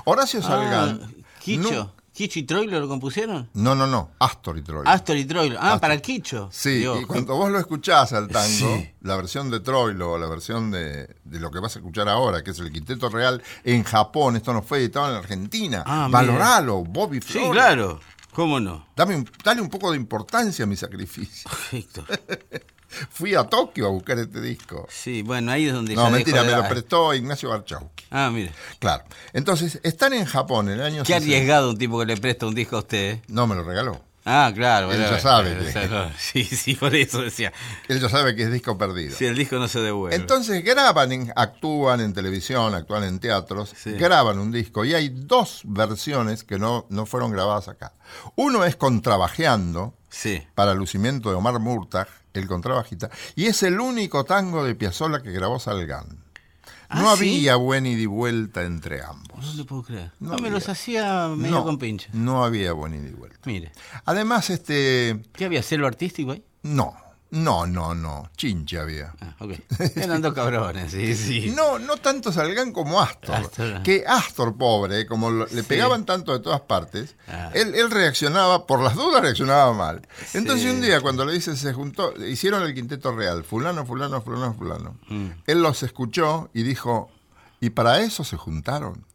Horacio. 0.06 0.42
Ah, 0.44 0.98
Quicho. 1.40 1.94
¿Quicho 2.20 2.38
y 2.40 2.44
Troilo 2.44 2.82
lo 2.82 2.90
compusieron? 2.90 3.50
no, 3.54 3.76
no, 3.76 3.88
no, 3.88 4.12
Astor 4.20 4.58
y 4.58 4.62
Troilo. 4.62 4.90
Astor 4.90 5.16
y 5.16 5.24
Troilo. 5.24 5.58
Ah, 5.58 5.68
Astor. 5.68 5.80
para 5.80 5.94
el 5.94 6.02
Quicho. 6.02 6.50
Sí, 6.52 6.80
Dios. 6.80 7.00
y 7.02 7.06
cuando 7.06 7.34
vos 7.38 7.50
lo 7.50 7.58
escuchás 7.60 8.12
al 8.12 8.28
tango, 8.28 8.50
Sí. 8.76 8.90
la 9.04 9.16
versión 9.16 9.50
de 9.50 9.62
Troilo, 9.62 10.18
la 10.18 10.28
versión 10.28 10.70
de, 10.70 11.16
de 11.24 11.40
lo 11.40 11.50
que 11.50 11.60
vas 11.60 11.78
a 11.78 11.80
escuchar 11.80 12.10
ahora, 12.10 12.44
que 12.44 12.52
es 12.52 12.60
el 12.60 12.74
Quinteto 12.74 13.08
Real 13.08 13.42
en 13.64 13.86
Japón, 13.86 14.36
esto 14.36 14.52
no 14.52 14.62
fue 14.62 14.80
editado 14.80 15.10
en 15.12 15.16
Argentina. 15.16 15.82
Ah, 15.86 16.08
mira. 16.08 16.20
Valoralo, 16.20 16.84
Bobby 16.84 17.22
Sí, 17.22 17.32
Flores. 17.32 17.52
claro. 17.52 18.02
¿Cómo 18.34 18.60
no? 18.60 18.86
Dame 18.98 19.24
dale 19.42 19.62
un 19.62 19.70
poco 19.70 19.90
de 19.92 19.96
importancia 19.96 20.64
a 20.66 20.68
mi 20.68 20.76
sacrificio. 20.76 21.50
Víctor. 21.72 22.04
Fui 23.10 23.36
a 23.36 23.44
Tokio 23.44 23.88
a 23.88 23.90
buscar 23.90 24.18
este 24.20 24.42
disco. 24.42 24.88
Sí, 24.90 25.22
bueno, 25.22 25.52
ahí 25.52 25.68
es 25.68 25.74
donde 25.74 25.96
No, 25.96 26.10
mentira, 26.10 26.44
me 26.44 26.52
lo 26.52 26.68
prestó 26.68 27.14
Ignacio 27.14 27.50
Barchowski. 27.50 28.06
Ah, 28.12 28.30
mire. 28.34 28.52
Claro. 28.80 29.04
Entonces, 29.34 29.80
están 29.84 30.14
en 30.14 30.26
Japón 30.26 30.70
en 30.70 30.76
el 30.80 30.82
año 30.86 31.04
Qué 31.04 31.14
60. 31.14 31.36
arriesgado 31.36 31.70
un 31.70 31.78
tipo 31.78 32.00
que 32.00 32.06
le 32.06 32.18
presta 32.18 32.46
un 32.48 32.56
disco 32.56 32.78
a 32.78 32.80
usted. 32.80 33.12
¿eh? 33.14 33.22
No, 33.28 33.48
me 33.48 33.56
lo 33.56 33.64
regaló. 33.64 34.02
Ah, 34.26 34.52
claro. 34.54 34.92
Él 34.92 35.00
ya 35.00 35.18
sabe 35.20 35.58
que- 35.58 36.10
Sí, 36.20 36.44
sí, 36.44 36.76
por 36.76 36.94
eso 36.94 37.22
decía. 37.22 37.52
Él 37.88 38.00
ya 38.00 38.10
sabe 38.10 38.36
que 38.36 38.44
es 38.44 38.52
disco 38.52 38.78
perdido. 38.78 39.16
Si 39.16 39.26
el 39.26 39.36
disco 39.36 39.56
no 39.56 39.68
se 39.68 39.80
devuelve. 39.80 40.16
Entonces 40.16 40.64
graban, 40.64 41.12
en- 41.12 41.34
actúan 41.36 42.02
en 42.02 42.14
televisión, 42.14 42.76
actúan 42.76 43.06
en 43.06 43.20
teatros, 43.20 43.74
Sí. 43.82 43.92
graban 43.94 44.38
un 44.38 44.52
disco 44.52 44.84
y 44.86 44.94
hay 44.94 45.10
dos 45.10 45.62
versiones 45.64 46.44
que 46.44 46.60
no, 46.60 46.86
no 46.90 47.06
fueron 47.06 47.32
grabadas 47.32 47.70
acá. 47.70 47.94
Uno 48.36 48.66
es 48.66 48.76
Contrabajeando, 48.76 49.96
Sí. 50.10 50.44
para 50.54 50.74
lucimiento 50.76 51.30
de 51.30 51.36
Omar 51.36 51.58
Murtag, 51.60 52.08
el 52.34 52.48
contrabajista, 52.48 53.10
y 53.36 53.46
es 53.48 53.64
el 53.64 53.80
único 53.80 54.24
tango 54.26 54.64
de 54.64 54.76
Piazzolla 54.76 55.22
que 55.22 55.32
grabó 55.32 55.60
Salgán. 55.60 56.08
No 56.92 57.12
Ah, 57.12 57.16
¿sí? 57.18 57.36
había 57.36 57.56
buen 57.56 57.86
ida 57.86 58.02
y 58.02 58.06
vuelta 58.08 58.64
entre 58.64 59.04
ambos. 59.04 59.46
No 59.46 59.54
le 59.54 59.64
puedo 59.64 59.84
creer. 59.84 60.12
No 60.20 60.32
No, 60.32 60.38
me 60.40 60.50
los 60.50 60.70
hacía 60.70 61.28
medio 61.28 61.52
no, 61.58 61.64
con 61.64 61.78
pincha. 61.78 62.10
no 62.14 62.44
había 62.44 62.74
buen 62.74 62.96
ida 62.96 63.10
y 63.10 63.14
vuelta. 63.14 63.38
Mire. 63.46 63.72
Además, 64.06 64.50
este, 64.50 65.22
¿Qué 65.34 65.46
había? 65.46 65.62
¿Celo 65.62 65.86
artístico 65.86 66.32
ahí? 66.32 66.44
no, 66.64 66.96
no, 67.32 67.68
no, 67.68 67.94
no, 67.94 68.30
chinche 68.36 68.80
había. 68.80 69.14
Ah, 69.22 69.36
ok. 69.40 69.52
Eran 69.98 70.22
dos 70.22 70.34
cabrones, 70.34 70.92
sí, 70.92 71.16
sí. 71.16 71.52
No, 71.56 71.78
no 71.78 71.98
tanto 71.98 72.32
Salgán 72.32 72.72
como 72.72 73.00
Astor. 73.02 73.36
Astor. 73.36 73.84
Que 73.84 74.04
Astor, 74.08 74.58
pobre, 74.58 75.06
como 75.06 75.30
lo- 75.30 75.46
le 75.46 75.62
Sí. 75.62 75.68
pegaban 75.68 76.06
tanto 76.06 76.32
de 76.34 76.40
todas 76.40 76.62
partes, 76.62 77.16
Ah. 77.28 77.52
él, 77.54 77.76
él 77.76 77.92
reaccionaba, 77.92 78.66
por 78.66 78.82
las 78.82 78.96
dudas 78.96 79.22
reaccionaba 79.22 79.74
mal. 79.74 80.08
Entonces 80.34 80.64
Sí. 80.64 80.70
un 80.76 80.82
día 80.82 81.02
cuando 81.02 81.24
le 81.26 81.34
dice 81.34 81.56
se 81.56 81.72
juntó, 81.74 82.14
hicieron 82.26 82.64
el 82.64 82.74
quinteto 82.74 83.16
real, 83.16 83.44
fulano, 83.44 83.86
fulano, 83.86 84.22
fulano, 84.22 84.54
fulano. 84.56 84.98
Mm. 85.08 85.28
Él 85.46 85.62
los 85.62 85.84
escuchó 85.84 86.50
y 86.54 86.64
dijo, 86.64 87.12
¿y 87.62 87.70
para 87.70 88.00
eso 88.02 88.24
se 88.24 88.38
juntaron? 88.38 89.06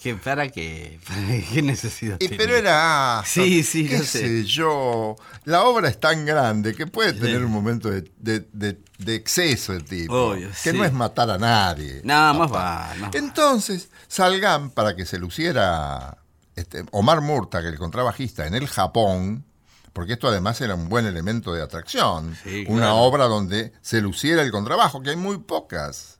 ¿Qué, 0.00 0.14
¿Para 0.16 0.48
qué? 0.48 0.98
¿Para 1.08 1.20
qué 1.52 1.62
necesidad 1.62 2.16
Y, 2.20 2.28
pero 2.28 2.56
era 2.56 3.20
Astor, 3.20 3.44
Sí, 3.44 3.62
sí, 3.62 3.88
qué 3.88 3.98
sé. 3.98 4.04
sé 4.20 4.44
yo. 4.44 5.16
La 5.44 5.62
obra 5.64 5.88
es 5.88 5.98
tan 5.98 6.26
grande 6.26 6.74
que 6.74 6.86
puede 6.86 7.12
tener 7.14 7.38
Sí. 7.38 7.44
un 7.44 7.50
momento 7.52 7.90
de, 7.90 8.10
de- 8.18 8.46
de- 8.52 8.78
de 8.98 9.14
exceso 9.14 9.72
de 9.72 9.80
tipo. 9.80 10.14
Obvio, 10.14 10.48
que 10.50 10.70
sí. 10.70 10.76
no 10.76 10.84
es 10.84 10.92
matar 10.92 11.30
a 11.30 11.38
nadie. 11.38 12.00
No, 12.04 12.34
más 12.34 12.52
va. 12.52 12.92
Entonces, 13.12 13.88
Salgán, 14.08 14.70
para 14.70 14.94
que 14.94 15.04
se 15.06 15.18
luciera 15.18 16.18
este, 16.54 16.84
Omar 16.92 17.20
Murtag, 17.20 17.64
el 17.64 17.78
contrabajista, 17.78 18.46
en 18.46 18.54
el 18.54 18.68
Japón, 18.68 19.44
porque 19.92 20.12
esto 20.14 20.28
además 20.28 20.60
era 20.60 20.74
un 20.74 20.88
buen 20.88 21.06
elemento 21.06 21.52
de 21.52 21.62
atracción, 21.62 22.36
Sí, 22.44 22.64
una 22.68 22.82
claro. 22.82 22.96
obra 22.98 23.24
donde 23.24 23.72
se 23.80 24.00
luciera 24.00 24.42
el 24.42 24.50
contrabajo, 24.52 25.02
que 25.02 25.10
hay 25.10 25.16
muy 25.16 25.38
pocas. 25.38 26.13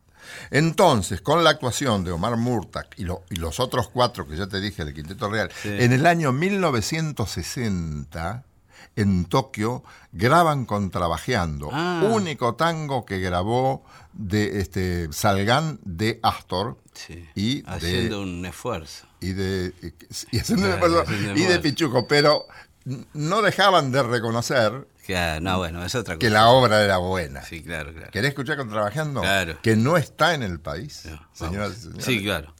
Entonces, 0.51 1.21
con 1.21 1.45
la 1.45 1.51
actuación 1.51 2.05
de 2.05 2.13
Omar 2.13 2.37
Murtak 2.37 2.99
y, 2.99 3.05
lo- 3.05 3.23
y 3.31 3.37
los 3.37 3.61
otros 3.61 3.89
cuatro 3.89 4.27
que 4.27 4.37
ya 4.37 4.47
te 4.47 4.61
dije 4.61 4.85
del 4.85 4.95
Quinteto 4.95 5.29
Real, 5.29 5.51
Sí. 5.63 5.69
en 5.71 5.93
el 5.93 6.07
año 6.07 6.33
1960, 6.33 8.45
en 8.97 9.25
Tokio, 9.25 9.83
graban 10.13 10.67
Contrabajeando, 10.67 11.69
Ah. 11.73 12.09
único 12.13 12.55
tango 12.55 13.05
que 13.05 13.19
grabó 13.19 13.85
de 14.13 14.61
este 14.61 15.09
Salgán 15.13 15.81
de 15.85 16.21
Astor 16.23 16.79
Sí. 16.95 17.29
y 17.35 17.63
de 17.63 17.71
Haciendo 17.71 18.23
un 18.23 18.47
esfuerzo. 18.47 19.07
y 19.21 19.33
de 19.33 19.73
y, 20.31 20.39
haciendo 20.39 20.67
un 20.67 20.73
esfuerzo, 20.75 21.01
haciendo 21.03 21.41
y 21.41 21.45
de. 21.45 21.59
Pichuco, 21.59 22.07
pero 22.07 22.45
no 23.15 23.43
dejaban 23.43 23.91
de 23.91 24.03
reconocer 24.03 24.87
Que, 25.07 25.17
ah, 25.17 25.39
no, 25.41 25.59
bueno, 25.59 25.85
es 25.85 25.95
otra 25.95 26.15
cosa. 26.15 26.19
que 26.19 26.31
la 26.31 26.49
obra 26.49 26.83
era 26.83 26.97
buena. 26.97 27.43
Sí, 27.43 27.63
claro, 27.63 27.93
claro. 27.93 28.11
¿Querés 28.11 28.31
escuchar 28.31 28.57
Contrabajeando? 28.57 29.21
Claro. 29.21 29.59
Que 29.63 29.77
no 29.77 29.97
está 29.99 30.33
en 30.35 30.43
el 30.43 30.61
país, 30.61 31.03
No, 31.11 31.29
señoras 31.33 31.73
y 31.73 31.81
señores. 31.81 32.05
Sí, 32.05 32.23
claro. 32.23 32.55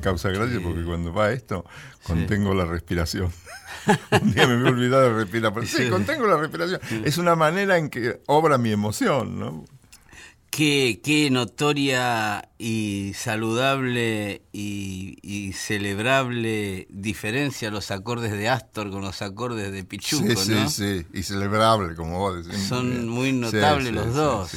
Me 0.00 0.02
causa 0.02 0.30
gracia 0.30 0.60
porque 0.62 0.82
cuando 0.82 1.12
va 1.12 1.30
esto, 1.32 1.64
contengo 2.02 2.54
la 2.54 2.64
respiración. 2.64 3.30
Un 4.22 4.32
día 4.32 4.46
me 4.46 4.56
voy 4.56 4.66
a 4.66 4.70
olvidar 4.70 5.02
de 5.02 5.14
respirar. 5.14 5.52
pero 5.52 5.66
sí, 5.66 5.88
contengo 5.88 6.26
la 6.26 6.36
respiración. 6.36 6.80
Es 7.04 7.18
una 7.18 7.36
manera 7.36 7.76
en 7.76 7.90
que 7.90 8.20
obra 8.26 8.56
mi 8.58 8.72
emoción, 8.72 9.38
¿no? 9.38 9.64
Qué, 10.50 11.00
qué 11.04 11.30
notoria 11.30 12.48
y 12.58 13.12
saludable 13.14 14.42
y, 14.52 15.18
y 15.22 15.52
celebrable 15.52 16.88
diferencia 16.90 17.70
los 17.70 17.92
acordes 17.92 18.32
de 18.32 18.48
Astor 18.48 18.90
con 18.90 19.02
los 19.02 19.22
acordes 19.22 19.70
de 19.70 19.84
Pichuco, 19.84 20.34
sí, 20.34 20.50
¿no? 20.50 20.68
sí, 20.68 20.98
sí, 20.98 21.06
y 21.12 21.22
celebrable, 21.22 21.94
como 21.94 22.18
vos 22.18 22.44
decís. 22.44 22.64
Son 22.64 23.08
muy 23.08 23.32
notables 23.32 23.92
los 23.92 24.12
dos. 24.12 24.50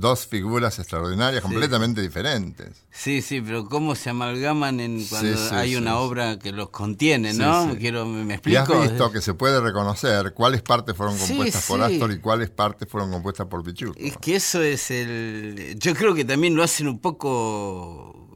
Dos 0.00 0.26
figuras 0.26 0.78
extraordinarias, 0.78 1.42
completamente 1.42 2.00
diferentes. 2.00 2.86
Sí, 2.90 3.20
sí, 3.20 3.42
pero 3.42 3.66
cómo 3.66 3.94
se 3.94 4.08
amalgaman 4.08 4.80
en 4.80 5.04
cuando 5.04 5.36
Sí, 5.36 5.48
sí, 5.50 5.54
hay 5.54 5.76
una 5.76 5.98
obra 5.98 6.38
que 6.38 6.52
los 6.52 6.70
contiene, 6.70 7.34
¿no? 7.34 7.76
Quiero, 7.78 8.06
¿me, 8.06 8.24
me 8.24 8.32
Y 8.46 8.56
has 8.56 8.64
explico? 8.66 8.80
visto 8.80 9.12
que 9.12 9.20
se 9.20 9.34
puede 9.34 9.60
reconocer 9.60 10.32
cuáles 10.32 10.62
partes 10.62 10.96
fueron 10.96 11.18
compuestas 11.18 11.66
por. 11.66 11.82
Astor 11.82 12.12
y 12.12 12.18
cuáles 12.18 12.48
partes 12.48 12.88
fueron 12.88 13.10
compuestas 13.10 13.46
por 13.46 13.62
Pichuco. 13.62 13.94
Es 13.98 14.16
que 14.16 14.36
eso 14.36 14.62
es 14.62 14.90
el... 14.90 15.76
Yo 15.78 15.94
creo 15.94 16.14
que 16.14 16.24
también 16.24 16.54
lo 16.54 16.62
hacen 16.62 16.88
un 16.88 16.98
poco... 16.98 18.34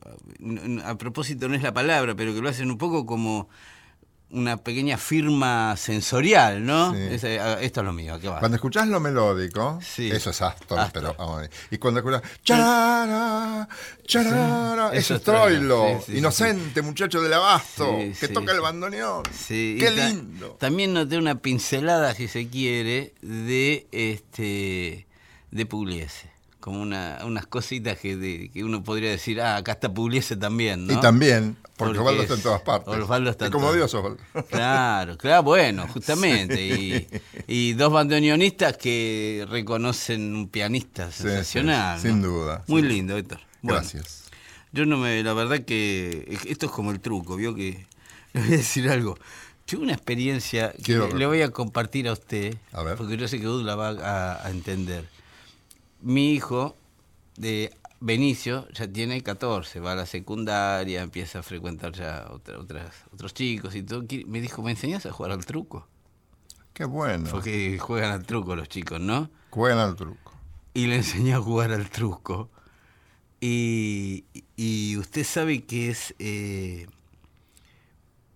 A 0.84 0.98
propósito 0.98 1.48
no 1.48 1.54
es 1.54 1.62
la 1.62 1.72
palabra, 1.72 2.14
pero 2.14 2.34
que 2.34 2.42
lo 2.42 2.48
hacen 2.50 2.70
un 2.70 2.76
poco 2.76 3.06
como 3.06 3.48
una 4.35 4.57
pequeña 4.57 4.99
firma 4.99 5.76
sensorial, 5.76 6.64
¿no? 6.66 6.93
Sí. 6.93 7.26
Ah, 7.41 7.59
esto 7.61 7.80
es 7.80 7.87
lo 7.87 7.93
mío, 7.93 8.18
¿qué 8.20 8.28
va? 8.28 8.39
Cuando 8.41 8.57
escuchás 8.57 8.87
lo 8.89 9.01
melódico, 9.01 9.78
Sí. 9.82 10.11
eso 10.11 10.30
es 10.30 10.43
Astor, 10.43 10.78
Astor. 10.78 10.93
pero 10.93 11.16
ah, 11.18 11.43
y 11.70 11.78
cuando 11.78 12.01
escuchás 12.01 12.22
charara, 12.43 13.68
charara, 14.07 14.91
Sí, 14.93 14.97
eso 14.99 15.14
eso 15.14 15.14
es 15.16 15.22
Troilo, 15.22 16.01
inocente 16.09 16.82
muchacho 16.82 17.20
del 17.22 17.32
abasto, 17.32 17.97
que 18.20 18.28
toca 18.28 18.53
el 18.53 18.61
bandoneón. 18.61 19.22
Qué 19.49 19.93
ta- 19.97 20.09
lindo. 20.09 20.57
También 20.61 20.93
noté 20.93 21.16
una 21.18 21.37
pincelada, 21.37 22.14
si 22.14 22.28
se 22.28 22.49
quiere, 22.49 23.14
de 23.22 23.87
este 23.93 25.07
de 25.51 25.66
Pugliese. 25.66 26.32
Como 26.61 26.80
una, 26.80 27.18
unas 27.24 27.47
cositas 27.47 27.99
que, 27.99 28.16
de- 28.16 28.51
que 28.53 28.64
uno 28.64 28.82
podría 28.82 29.11
decir, 29.11 29.41
ah, 29.41 29.57
acá 29.57 29.72
está 29.72 29.93
Pugliese 29.93 30.35
también, 30.37 30.87
¿no? 30.87 30.95
Y 30.95 31.01
también, 31.01 31.57
porque, 31.77 31.95
Porque 31.95 31.99
Osvaldo 31.99 32.22
es- 32.22 32.25
está 32.31 32.35
en 32.35 32.43
todas 32.43 32.62
partes. 32.62 32.95
Osvaldo 32.95 33.31
está 33.31 33.47
en 33.47 33.53
como 33.53 33.72
Dios, 33.72 33.93
Osvaldo. 33.95 34.18
Claro, 34.49 35.16
claro, 35.18 35.43
bueno, 35.43 35.87
justamente. 35.93 36.64
Y, 36.66 37.09
y 37.47 37.72
dos 37.75 37.93
bandoneonistas 37.93 38.77
que 38.77 39.47
reconocen 39.51 40.35
un 40.37 40.49
pianista 40.49 41.11
sensacional. 41.11 42.01
sí, 42.01 42.09
sin 42.09 42.22
¿no? 42.22 42.29
duda, 42.29 42.64
Muy 42.68 42.83
lindo, 42.83 43.16
Héctor. 43.16 43.41
Bueno, 43.62 43.81
Gracias. 43.81 44.25
Yo 44.72 44.87
no 44.87 44.99
me, 44.99 45.22
la 45.22 45.33
verdad 45.35 45.61
que 45.64 46.39
esto 46.49 46.66
es 46.66 46.72
como 46.72 46.91
el 46.91 47.01
truco, 47.01 47.37
vio 47.37 47.55
que 47.55 47.87
le 48.33 48.41
voy 48.41 48.55
a 48.55 48.57
decir 48.57 48.89
algo. 48.89 49.16
Tuve 49.66 49.83
una 49.83 49.95
experiencia 49.95 50.72
que 50.85 50.95
le 51.16 51.27
voy 51.27 51.41
a 51.43 51.51
compartir 51.51 52.07
a 52.09 52.12
usted, 52.12 52.57
A 52.72 52.83
ver. 52.83 52.97
porque 52.97 53.16
yo 53.16 53.27
sé 53.29 53.41
que 53.41 53.49
Ud 53.49 53.62
la 53.64 53.75
va 53.77 53.89
a, 53.91 54.47
a 54.47 54.51
entender. 54.51 55.09
Mi 56.03 56.33
hijo 56.35 56.77
de 57.37 57.72
Benicio 58.07 58.68
ya 58.74 58.86
tiene 58.86 59.22
14, 59.22 59.80
va 59.80 59.92
a 59.92 59.94
la 59.94 60.05
secundaria, 60.05 61.00
empieza 61.00 61.38
a 61.38 61.42
frecuentar 61.42 61.92
ya 61.92 62.26
otra- 62.30 62.59
otras, 62.59 62.92
otros 63.12 63.32
chicos 63.32 63.74
y 63.74 63.82
todo. 63.82 64.05
Me 64.26 64.42
dijo, 64.42 64.62
¿me 64.62 64.72
enseñas 64.72 65.07
a 65.07 65.11
jugar 65.12 65.32
al 65.32 65.46
truco? 65.46 65.88
Qué 66.74 66.84
bueno. 66.84 67.30
Porque 67.30 67.78
juegan 67.78 68.11
al 68.12 68.26
truco 68.26 68.57
los 68.57 68.68
chicos, 68.68 69.00
¿no? 69.00 69.30
Juegan 69.48 69.78
al 69.78 69.96
truco. 69.96 70.32
y 70.74 70.86
le 70.86 70.96
enseñé 70.96 71.32
a 71.32 71.40
jugar 71.40 71.72
al 71.72 71.88
truco. 71.88 72.50
Y, 73.40 74.24
y 74.57 74.96
usted 74.98 75.24
sabe 75.24 75.64
que 75.64 75.88
es... 75.88 76.14
eh, 76.18 76.86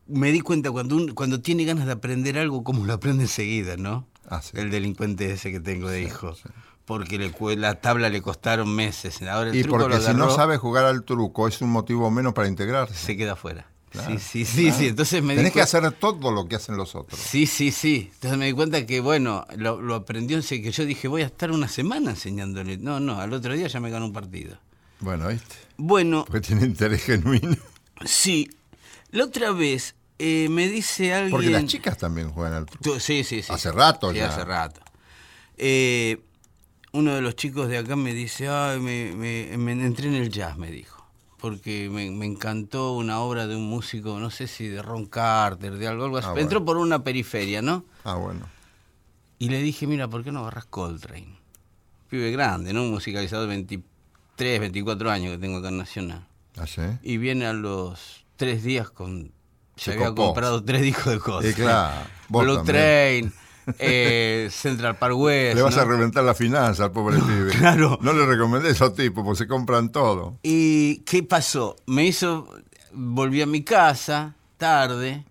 me 0.06 0.32
di 0.32 0.40
cuenta 0.40 0.70
cuando, 0.70 0.96
un- 0.96 1.12
cuando 1.14 1.40
tiene 1.42 1.64
ganas 1.66 1.84
de 1.86 1.92
aprender 1.92 2.38
algo, 2.38 2.64
como 2.64 2.86
lo 2.86 2.94
aprende 2.94 3.24
enseguida, 3.24 3.76
¿no? 3.76 4.06
Ah, 4.26 4.40
sí. 4.40 4.56
El 4.56 4.70
delincuente 4.70 5.30
ese 5.32 5.50
que 5.52 5.60
tengo 5.60 5.88
de 5.90 6.02
hijo. 6.02 6.34
Porque 6.89 7.18
le 7.18 7.32
la 7.57 7.74
tabla 7.80 8.09
le 8.09 8.20
costaron 8.22 8.74
meses. 8.74 9.22
Ahora 9.22 9.51
el 9.51 9.57
Y 9.57 9.62
truco 9.62 9.78
porque 9.84 10.01
si 10.01 10.14
no 10.14 10.30
sabe 10.34 10.57
jugar 10.57 10.86
al 10.86 11.05
truco 11.05 11.47
es 11.47 11.61
un 11.61 11.70
motivo 11.70 12.11
menos 12.11 12.32
para 12.32 12.49
integrarse. 12.49 12.95
se 12.95 13.16
queda. 13.16 13.36
Claro, 13.91 14.18
sí, 14.18 14.18
sí, 14.18 14.45
sí, 14.45 14.72
sí. 14.72 14.89
Entonces 14.89 15.22
me 15.22 15.34
Tenés 15.36 15.53
que 15.53 15.62
hacer 15.62 15.91
todo 15.93 16.30
lo 16.30 16.47
que 16.49 16.57
hacen 16.57 16.76
los 16.76 16.95
otros. 16.95 17.18
Sí, 17.20 17.47
sí, 17.47 17.70
sí. 17.70 18.11
Entonces 18.14 18.39
me 18.39 18.47
di 18.47 18.53
cuenta 18.53 18.84
que, 18.84 19.01
bueno, 19.01 19.47
lo, 19.57 19.80
lo 19.80 19.95
aprendió, 19.95 20.36
en 20.36 20.43
se- 20.43 20.61
que 20.61 20.70
yo 20.72 20.84
dije, 20.84 21.09
voy 21.09 21.22
a 21.22 21.26
estar 21.26 21.51
una 21.53 21.68
semana 21.68 22.11
enseñándole. 22.11 22.76
No, 22.76 23.01
no, 23.01 23.18
al 23.20 23.32
otro 23.32 23.55
día 23.55 23.66
ya 23.68 23.80
me 23.80 23.89
ganó 23.91 24.07
un 24.07 24.12
partido. 24.12 24.59
Bueno, 25.01 25.28
¿viste? 25.28 25.55
Bueno, 25.76 26.24
Porque 26.26 26.41
tiene 26.41 26.64
interés 26.66 27.03
genuino. 27.05 27.57
Sí, 28.05 28.51
la 29.11 29.24
otra 29.24 29.53
vez 29.53 29.95
eh, 30.18 30.49
me 30.51 30.68
dice 30.68 31.14
alguien... 31.14 31.30
Porque 31.30 31.51
las 31.51 31.64
chicas 31.66 31.97
también 31.97 32.30
juegan 32.30 32.53
al 32.55 32.66
truco. 32.66 32.99
Sí, 33.01 33.24
sí, 33.24 33.43
sí. 33.43 33.53
Hace 33.53 33.72
rato 33.72 34.11
Sí, 34.11 34.18
ya. 34.18 34.28
hace 34.28 34.45
rato. 34.45 34.80
Eh, 35.57 36.20
uno 36.93 37.14
de 37.14 37.20
los 37.20 37.36
chicos 37.36 37.68
de 37.68 37.78
acá 37.78 37.97
me 37.97 38.14
dice, 38.14 38.49
ay, 38.49 38.80
me, 38.80 39.12
me- 39.14 39.57
me 39.59 39.72
entré 39.72 40.09
en 40.09 40.14
el 40.14 40.30
jazz, 40.30 40.57
me 40.57 40.70
dijo. 40.70 40.97
Porque 41.41 41.89
me, 41.91 42.11
me 42.11 42.26
encantó 42.26 42.93
una 42.95 43.20
obra 43.20 43.47
de 43.47 43.55
un 43.55 43.68
músico, 43.68 44.18
no 44.18 44.30
sé 44.30 44.49
si 44.49 44.66
de 44.66 44.82
Ron 44.82 45.07
Carter, 45.07 45.76
de 45.78 45.86
algo, 45.86 46.05
algo 46.05 46.16
así. 46.18 46.28
Ah, 46.30 46.34
Entró 46.41 46.64
por 46.64 46.76
una 46.78 47.05
periferia, 47.05 47.62
¿no? 47.62 47.84
Ah, 48.05 48.14
bueno. 48.14 48.47
Y 49.39 49.49
le 49.51 49.62
dije, 49.62 49.86
mira, 49.86 50.09
¿por 50.09 50.24
qué 50.24 50.32
no 50.32 50.41
agarras 50.41 50.64
Coltrane? 50.64 51.39
Pibe 52.11 52.32
grande, 52.32 52.72
¿no? 52.72 52.82
Un 52.82 52.91
musicalizado 52.91 53.43
de 53.43 53.49
23, 53.49 54.59
24 54.61 55.11
años 55.11 55.32
que 55.32 55.39
tengo 55.39 55.59
acá 55.59 55.68
en 55.68 55.78
Nacional. 55.78 56.26
¿Ah, 56.57 56.66
sí? 56.66 56.82
Y 57.03 57.18
viene 57.18 57.47
a 57.47 57.53
los 57.53 58.24
tres 58.36 58.64
días 58.64 58.91
con. 58.91 59.30
Se, 59.76 59.84
Se 59.84 59.93
había 59.93 60.09
copó. 60.09 60.24
comprado 60.26 60.64
tres 60.64 60.82
discos 60.82 61.12
de 61.12 61.18
cosas. 61.20 61.51
Y 61.53 61.55
claro, 61.55 62.05
vos 62.28 62.43
Blue 62.45 62.57
también. 62.57 62.74
Train, 62.74 63.32
eh, 63.78 64.48
Central 64.50 64.96
Park 64.96 65.16
West. 65.16 65.56
Le 65.56 65.62
vas 65.62 65.76
¿no? 65.76 65.82
a 65.82 65.84
reventar 65.84 66.24
la 66.24 66.34
finanza 66.34 66.84
al 66.84 66.92
pobre 66.92 67.18
pibe. 67.18 67.50
claro. 67.58 67.98
No 68.02 68.12
le 68.12 68.26
recomendé 68.26 68.68
a 68.68 68.72
esos 68.72 68.94
tipos 68.94 69.24
porque 69.24 69.38
se 69.38 69.46
compran 69.48 69.90
todo. 69.92 70.38
¿Y 70.42 70.98
qué 70.98 71.22
pasó? 71.22 71.76
Me 71.86 72.06
hizo. 72.06 72.48
Volví 72.92 73.42
a 73.42 73.46
mi 73.46 73.62
casa 73.62 74.34
tarde. 74.56 75.24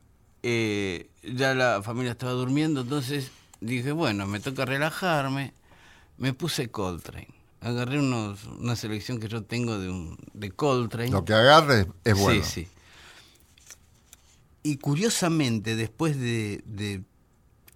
eh, 0.44 1.10
ya 1.24 1.54
la 1.54 1.82
familia 1.84 2.12
estaba 2.12 2.32
durmiendo. 2.34 2.82
Entonces 2.82 3.32
dije, 3.60 3.92
bueno, 3.92 4.28
me 4.28 4.40
toca 4.40 4.64
relajarme. 4.66 5.54
Me 6.18 6.34
puse 6.34 6.70
Coltrane. 6.70 7.28
Agarré 7.62 8.00
unos, 8.00 8.44
una 8.60 8.76
selección 8.76 9.20
que 9.20 9.28
yo 9.28 9.44
tengo 9.44 9.78
de, 9.80 9.90
un, 9.90 10.18
de 10.34 10.52
Coltrane. 10.52 11.10
Lo 11.10 11.26
que 11.26 11.34
agarre 11.34 11.88
es 12.04 12.18
bueno. 12.18 12.44
Sí, 12.44 12.64
sí. 12.64 12.68
Y 14.64 14.78
curiosamente, 14.78 15.76
después 15.76 16.20
de, 16.20 16.62
de 16.66 17.02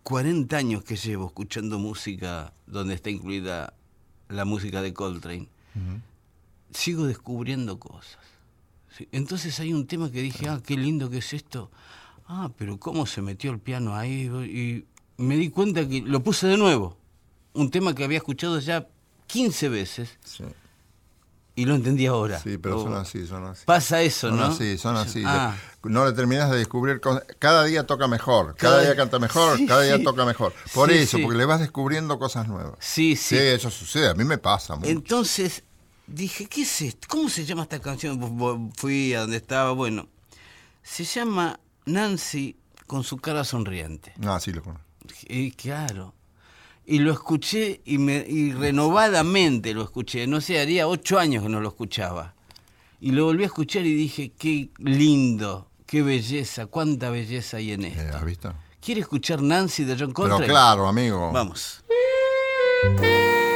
40 0.04 0.58
años 0.58 0.84
que 0.84 0.96
llevo 0.96 1.28
escuchando 1.28 1.80
música 1.80 2.54
donde 2.66 2.96
está 2.96 3.10
incluida 3.10 3.74
la 4.30 4.46
música 4.46 4.82
de 4.82 4.94
Coltrane, 4.94 5.48
sigo 6.72 7.06
descubriendo 7.06 7.80
cosas. 7.80 8.20
Entonces 9.12 9.60
hay 9.60 9.74
un 9.74 9.88
tema 9.88 10.12
que 10.12 10.22
dije, 10.22 10.50
ah, 10.50 10.62
qué 10.66 10.78
lindo 10.78 11.10
que 11.10 11.20
es 11.20 11.34
esto. 11.34 11.72
Ah, 12.28 12.52
pero 12.58 12.78
cómo 12.78 13.06
se 13.06 13.22
metió 13.22 13.52
el 13.52 13.60
piano 13.60 13.96
ahí. 13.96 14.24
Y 14.24 14.86
me 15.22 15.38
di 15.38 15.50
cuenta 15.50 15.88
que 15.88 16.02
lo 16.02 16.24
puse 16.24 16.48
de 16.48 16.58
nuevo. 16.58 16.98
Un 17.54 17.70
tema 17.70 17.94
que 17.94 18.04
había 18.04 18.18
escuchado 18.18 18.60
ya 18.60 18.88
15 19.28 19.70
veces 19.70 20.18
Sí, 20.24 20.44
y 21.62 21.66
lo 21.66 21.76
entendí 21.76 22.06
ahora. 22.06 22.40
Sí, 22.40 22.58
pero 22.58 22.80
Oh, 22.80 22.84
son 22.84 22.94
así, 22.96 23.26
son 23.28 23.46
así. 23.46 23.64
Pasa 23.66 24.02
eso, 24.02 24.30
Son 24.30 24.38
¿no? 24.40 24.46
así, 24.46 24.78
son 24.78 24.96
así. 24.98 25.24
Ah. 25.26 25.56
No 25.84 26.06
le 26.06 26.12
terminas 26.14 26.50
de 26.52 26.58
descubrir. 26.58 27.00
cosas. 27.00 27.24
Cada 27.40 27.64
día 27.66 27.86
toca 27.86 28.08
mejor, 28.08 28.56
cada, 28.56 28.76
Cada- 28.78 28.82
día 28.86 28.96
canta 28.96 29.20
mejor, 29.20 29.58
Sí, 29.58 29.66
cada 29.66 29.82
día 29.82 29.98
sí. 29.98 30.04
toca 30.04 30.26
mejor. 30.26 30.54
Por 30.74 30.92
Sí, 30.92 30.98
eso, 30.98 31.18
porque 31.22 31.38
le 31.38 31.46
vas 31.46 31.60
descubriendo 31.60 32.18
cosas 32.20 32.48
nuevas. 32.48 32.76
Sí, 32.80 33.16
sí. 33.16 33.36
Sí, 33.36 33.42
eso 33.42 33.70
sucede. 33.72 34.10
A 34.10 34.14
mí 34.14 34.24
me 34.24 34.38
pasa 34.38 34.76
mucho. 34.76 34.90
Entonces 34.90 35.64
dije, 36.08 36.48
¿qué 36.48 36.62
es 36.64 36.82
esto? 36.82 37.08
¿Cómo 37.10 37.30
se 37.30 37.46
llama 37.46 37.64
esta 37.64 37.80
canción? 37.80 38.72
Fui 38.76 39.14
a 39.14 39.22
donde 39.22 39.38
estaba, 39.38 39.72
bueno. 39.72 40.08
Se 40.84 41.04
llama 41.04 41.60
Nancy 41.86 42.58
con 42.88 43.04
su 43.04 43.18
cara 43.18 43.44
sonriente. 43.44 44.14
No, 44.18 44.40
sí 44.40 44.52
lo 44.52 44.62
conozco. 44.64 44.86
Y 45.28 45.52
claro. 45.52 46.14
Y 46.86 47.00
lo 47.00 47.12
escuché 47.12 47.82
y, 47.86 47.98
me, 47.98 48.26
y 48.28 48.54
renovadamente 48.54 49.74
lo 49.74 49.84
escuché. 49.84 50.28
No 50.28 50.42
sé, 50.42 50.60
haría 50.60 50.88
ocho 50.88 51.20
años 51.20 51.44
que 51.44 51.50
no 51.50 51.62
lo 51.62 51.70
escuchaba. 51.70 52.34
Y 53.00 53.12
lo 53.12 53.26
volví 53.26 53.44
a 53.44 53.48
escuchar 53.48 53.86
y 53.86 53.94
dije, 53.94 54.32
qué 54.38 54.70
lindo, 54.78 55.68
qué 55.86 56.02
belleza, 56.02 56.68
cuánta 56.68 57.10
belleza 57.10 57.58
hay 57.58 57.72
en 57.72 57.86
esto. 57.86 58.02
Eh, 58.02 58.12
¿Has 58.14 58.26
visto? 58.26 58.54
¿Quiere 58.80 59.02
escuchar 59.02 59.42
Nancy 59.42 59.84
de 59.84 59.96
John 59.98 60.12
Coltrane? 60.12 60.42
Pero 60.42 60.54
claro, 60.54 60.88
amigo. 60.88 61.32
Vamos. 61.32 61.84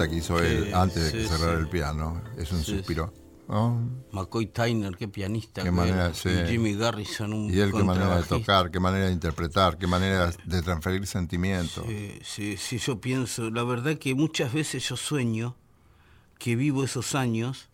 nota 0.00 0.10
que 0.10 0.16
hizo 0.16 0.38
él 0.42 0.66
Sí, 0.66 0.72
antes 0.72 1.12
de 1.12 1.18
que 1.18 1.28
cerrara 1.28 1.56
sí. 1.56 1.60
el 1.60 1.68
piano 1.68 2.22
es 2.36 2.52
un 2.52 2.62
Sí, 2.64 2.76
suspiro. 2.76 3.12
Oh, 3.52 3.76
McCoy 4.12 4.46
Tyner, 4.46 4.96
qué 4.96 5.08
pianista. 5.08 5.62
Qué 5.62 5.68
que 5.68 5.72
manera, 5.72 6.12
era. 6.24 6.44
Y 6.46 6.52
Jimmy 6.52 6.74
Garrison, 6.74 7.32
un 7.32 7.52
y 7.52 7.58
él 7.58 7.72
qué 7.72 7.82
manera 7.82 8.16
de 8.18 8.22
tocar, 8.22 8.70
qué 8.70 8.78
manera 8.78 9.06
de 9.06 9.12
interpretar, 9.12 9.76
qué 9.76 9.88
manera 9.88 10.32
de 10.44 10.62
transferir 10.62 11.04
sentimientos. 11.06 11.84
Sí, 11.84 12.20
sí, 12.22 12.56
sí, 12.56 12.78
yo 12.78 13.00
pienso, 13.00 13.50
la 13.50 13.64
verdad 13.64 13.98
que 13.98 14.14
muchas 14.14 14.52
veces 14.52 14.88
yo 14.88 14.96
sueño 14.96 15.56
que 16.38 16.54
vivo 16.54 16.84
esos 16.84 17.16
años 17.16 17.68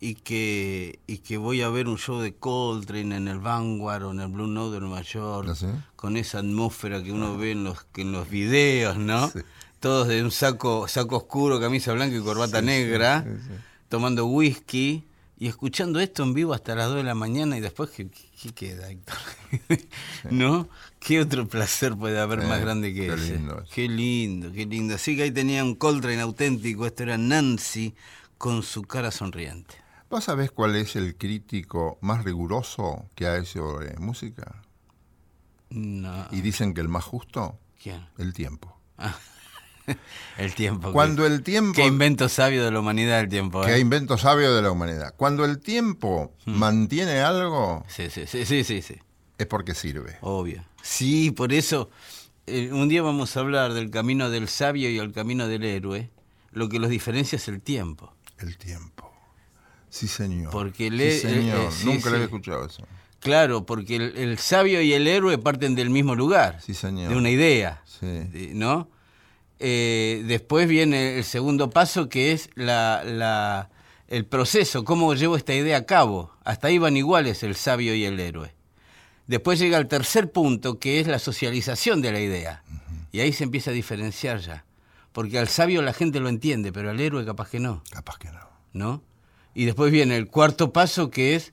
y 0.00 0.16
que, 0.16 0.98
y 1.06 1.18
que 1.18 1.38
voy 1.38 1.62
a 1.62 1.68
ver 1.68 1.86
un 1.86 1.96
show 1.96 2.18
de 2.18 2.34
Coltrane 2.34 3.16
en 3.16 3.28
el 3.28 3.38
Vanguard 3.38 4.02
o 4.02 4.10
en 4.10 4.20
el 4.20 4.28
Blue 4.28 4.48
Note 4.48 4.74
de 4.74 4.80
Nueva 4.80 5.02
York, 5.02 5.48
¿Ah, 5.50 5.54
sí? 5.54 5.66
con 5.94 6.16
esa 6.16 6.40
atmósfera 6.40 7.04
que 7.04 7.12
uno 7.12 7.38
ve 7.38 7.52
en 7.52 7.62
los, 7.62 7.84
que 7.84 8.02
en 8.02 8.10
los 8.10 8.28
videos, 8.28 8.96
¿no? 8.96 9.28
Sí. 9.28 9.40
Todos 9.80 10.08
de 10.08 10.22
un 10.22 10.30
saco, 10.30 10.88
saco 10.88 11.16
oscuro, 11.16 11.60
camisa 11.60 11.92
blanca 11.92 12.16
y 12.16 12.20
corbata 12.20 12.60
negra, 12.62 13.24
tomando 13.88 14.26
whisky 14.26 15.04
y 15.38 15.46
escuchando 15.46 16.00
esto 16.00 16.24
en 16.24 16.34
vivo 16.34 16.52
hasta 16.52 16.74
las 16.74 16.88
2 16.88 16.96
de 16.96 17.02
la 17.04 17.14
mañana 17.14 17.56
y 17.56 17.60
después, 17.60 17.90
¿qué, 17.90 18.08
qué 18.10 18.52
queda, 18.52 18.90
Héctor? 18.90 19.16
¿No? 20.30 20.68
¿Qué 20.98 21.20
otro 21.20 21.46
placer 21.46 21.94
puede 21.96 22.18
haber 22.18 22.42
más 22.44 22.60
grande 22.60 22.92
que 22.92 23.06
qué 23.06 23.14
ese? 23.14 23.34
lindo 23.34 23.60
eso. 23.60 23.72
Qué 23.72 23.88
lindo, 23.88 24.52
qué 24.52 24.66
lindo. 24.66 24.96
Así 24.96 25.16
que 25.16 25.22
ahí 25.22 25.30
tenía 25.30 25.62
un 25.62 25.76
Coltrane 25.76 26.20
auténtico, 26.20 26.86
esto 26.86 27.04
era 27.04 27.16
Nancy 27.16 27.94
con 28.36 28.64
su 28.64 28.82
cara 28.82 29.12
sonriente. 29.12 29.76
¿Vos 30.10 30.24
sabés 30.24 30.50
cuál 30.50 30.74
es 30.74 30.96
el 30.96 31.16
crítico 31.16 31.98
más 32.00 32.24
riguroso 32.24 33.04
que 33.14 33.28
hay 33.28 33.46
sobre 33.46 33.96
música? 33.98 34.62
No. 35.70 36.26
Y 36.32 36.40
dicen 36.40 36.74
que 36.74 36.80
el 36.80 36.88
más 36.88 37.04
justo, 37.04 37.58
¿Quién? 37.80 38.06
el 38.18 38.32
tiempo. 38.32 38.76
El 40.38 40.54
tiempo. 40.54 40.92
Cuando 40.92 41.22
qué- 41.22 41.28
el 41.28 41.42
tiempo... 41.42 41.72
Qué 41.74 41.86
invento 41.86 42.28
sabio 42.28 42.64
de 42.64 42.70
la 42.70 42.80
humanidad 42.80 43.20
el 43.20 43.28
tiempo. 43.28 43.62
Qué 43.62 43.74
¿eh? 43.74 43.78
invento 43.80 44.16
sabio 44.18 44.54
de 44.54 44.62
la 44.62 44.70
humanidad. 44.70 45.14
Cuando 45.16 45.44
el 45.44 45.58
tiempo 45.58 46.32
Hmm. 46.46 46.52
mantiene 46.58 47.20
algo, 47.20 47.84
Sí, 47.88 48.08
sí, 48.10 48.26
sí, 48.26 48.44
sí, 48.46 48.64
sí, 48.64 48.82
sí. 48.82 48.96
es 49.38 49.46
porque 49.46 49.74
sirve. 49.74 50.16
Obvio. 50.20 50.64
Sí, 50.82 51.30
por 51.32 51.52
eso 51.52 51.90
eh, 52.46 52.70
un 52.72 52.88
día 52.88 53.02
vamos 53.02 53.36
a 53.36 53.40
hablar 53.40 53.72
del 53.74 53.90
camino 53.90 54.30
del 54.30 54.48
sabio 54.48 54.88
y 54.90 54.98
el 54.98 55.12
camino 55.12 55.48
del 55.48 55.64
héroe. 55.64 56.10
Lo 56.52 56.68
que 56.68 56.78
los 56.78 56.88
diferencia 56.90 57.36
es 57.36 57.46
el 57.48 57.60
tiempo. 57.60 58.14
El 58.38 58.56
tiempo. 58.56 59.12
Sí, 59.90 60.06
señor. 60.08 60.50
Porque 60.50 60.84
sí, 60.84 60.90
le- 60.90 61.18
señor. 61.18 61.58
eh, 61.58 61.64
eh, 61.66 61.70
sí, 61.72 61.84
Nunca 61.86 62.02
sí. 62.02 62.08
le 62.10 62.14
había 62.14 62.24
escuchado 62.26 62.64
eso. 62.66 62.86
Claro, 63.20 63.66
porque 63.66 63.96
el, 63.96 64.16
el 64.16 64.38
sabio 64.38 64.80
y 64.80 64.92
el 64.92 65.08
héroe 65.08 65.36
parten 65.38 65.74
del 65.74 65.90
mismo 65.90 66.14
lugar. 66.14 66.60
Sí, 66.62 66.72
señor. 66.72 67.10
De 67.10 67.16
una 67.16 67.30
idea. 67.30 67.82
Sí. 67.84 68.50
¿No? 68.54 68.88
Eh, 69.60 70.22
después 70.26 70.68
viene 70.68 71.18
el 71.18 71.24
segundo 71.24 71.70
paso 71.70 72.08
que 72.08 72.32
es 72.32 72.50
la, 72.54 73.02
la- 73.04 73.70
el 74.06 74.24
proceso, 74.24 74.84
cómo 74.84 75.12
llevo 75.14 75.36
esta 75.36 75.54
idea 75.54 75.76
a 75.78 75.84
cabo. 75.84 76.32
Hasta 76.44 76.68
ahí 76.68 76.78
van 76.78 76.96
iguales 76.96 77.42
el 77.42 77.54
sabio 77.56 77.94
y 77.94 78.04
el 78.04 78.18
héroe. 78.18 78.54
Después 79.26 79.58
llega 79.58 79.76
el 79.76 79.86
tercer 79.88 80.32
punto, 80.32 80.78
que 80.78 81.00
es 81.00 81.06
la 81.06 81.18
socialización 81.18 82.00
de 82.00 82.12
la 82.12 82.20
idea. 82.20 82.62
Y 83.12 83.20
ahí 83.20 83.32
se 83.34 83.44
empieza 83.44 83.70
a 83.70 83.74
diferenciar 83.74 84.38
ya. 84.40 84.64
Porque 85.12 85.38
al 85.38 85.48
sabio 85.48 85.82
la 85.82 85.92
gente 85.92 86.20
lo 86.20 86.28
entiende, 86.30 86.72
pero 86.72 86.88
al 86.90 87.00
héroe 87.00 87.26
capaz 87.26 87.50
que 87.50 87.60
no. 87.60 87.82
Capaz 87.90 88.16
que 88.18 88.30
no. 88.30 88.40
¿no? 88.72 89.02
Y 89.54 89.64
después 89.66 89.90
viene 89.92 90.16
el 90.16 90.28
cuarto 90.28 90.72
paso 90.72 91.10
que 91.10 91.34
es 91.34 91.52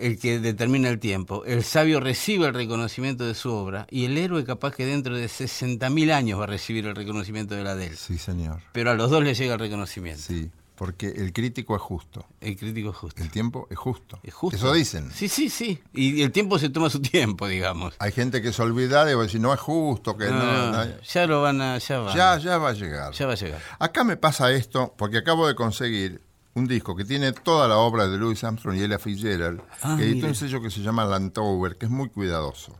el 0.00 0.18
que 0.18 0.38
determina 0.40 0.88
el 0.88 0.98
tiempo. 0.98 1.44
El 1.44 1.64
sabio 1.64 2.00
recibe 2.00 2.46
el 2.46 2.54
reconocimiento 2.54 3.24
de 3.24 3.34
su 3.34 3.52
obra 3.52 3.86
y 3.90 4.04
el 4.04 4.16
héroe 4.18 4.44
capaz 4.44 4.74
que 4.74 4.86
dentro 4.86 5.16
de 5.16 5.26
60.000 5.26 6.12
años 6.12 6.38
va 6.38 6.44
a 6.44 6.48
recibir 6.48 6.86
el 6.86 6.94
reconocimiento 6.96 7.54
de 7.54 7.64
la 7.64 7.74
de 7.74 7.86
él. 7.88 7.96
Sí, 7.96 8.18
señor. 8.18 8.60
Pero 8.72 8.90
a 8.90 8.94
los 8.94 9.10
dos 9.10 9.22
les 9.22 9.38
llega 9.38 9.54
el 9.54 9.60
reconocimiento. 9.60 10.22
Sí, 10.22 10.50
porque 10.76 11.08
el 11.08 11.32
crítico 11.32 11.74
es 11.74 11.82
justo. 11.82 12.24
El 12.40 12.56
crítico 12.56 12.90
es 12.90 12.96
justo. 12.96 13.20
El 13.22 13.30
tiempo 13.30 13.66
es 13.70 13.76
justo. 13.76 14.20
Es 14.22 14.32
justo. 14.32 14.56
Eso 14.56 14.72
dicen. 14.72 15.10
Sí, 15.12 15.28
sí, 15.28 15.48
sí. 15.50 15.80
Y 15.92 16.22
el 16.22 16.30
tiempo 16.30 16.58
se 16.58 16.70
toma 16.70 16.88
su 16.88 17.00
tiempo, 17.02 17.48
digamos. 17.48 17.94
Hay 17.98 18.12
gente 18.12 18.40
que 18.42 18.52
se 18.52 18.62
olvida 18.62 19.04
de 19.04 19.16
decir, 19.16 19.40
no 19.40 19.52
es 19.52 19.58
justo, 19.58 20.16
que 20.16 20.26
no, 20.26 20.38
No, 20.38 20.84
no, 20.84 21.00
ya 21.02 21.26
lo 21.26 21.42
van 21.42 21.60
a... 21.60 21.78
Ya, 21.78 21.98
van. 21.98 22.16
ya, 22.16 22.38
ya 22.38 22.58
va 22.58 22.68
a 22.68 22.72
llegar. 22.74 23.12
Ya 23.12 23.26
va 23.26 23.32
a 23.32 23.36
llegar. 23.36 23.60
Acá 23.80 24.04
me 24.04 24.16
pasa 24.16 24.52
esto, 24.52 24.94
porque 24.96 25.18
acabo 25.18 25.48
de 25.48 25.56
conseguir 25.56 26.20
un 26.58 26.66
disco 26.68 26.94
que 26.96 27.04
tiene 27.04 27.32
toda 27.32 27.66
la 27.68 27.76
obra 27.78 28.06
de 28.08 28.18
Louis 28.18 28.42
Armstrong 28.44 28.76
y 28.76 28.82
Ella 28.82 28.98
Fitzgerald, 28.98 29.60
Ah, 29.82 29.96
que 29.98 30.04
editó 30.04 30.26
un 30.26 30.34
sello 30.34 30.60
que 30.60 30.70
se 30.70 30.80
llama 30.80 31.04
Landover, 31.04 31.76
que 31.76 31.86
es 31.86 31.90
muy 31.90 32.08
cuidadoso 32.08 32.76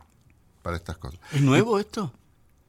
para 0.61 0.75
estas 0.77 0.97
cosas. 0.97 1.19
¿Es 1.33 1.41
nuevo 1.41 1.79
esto? 1.79 2.13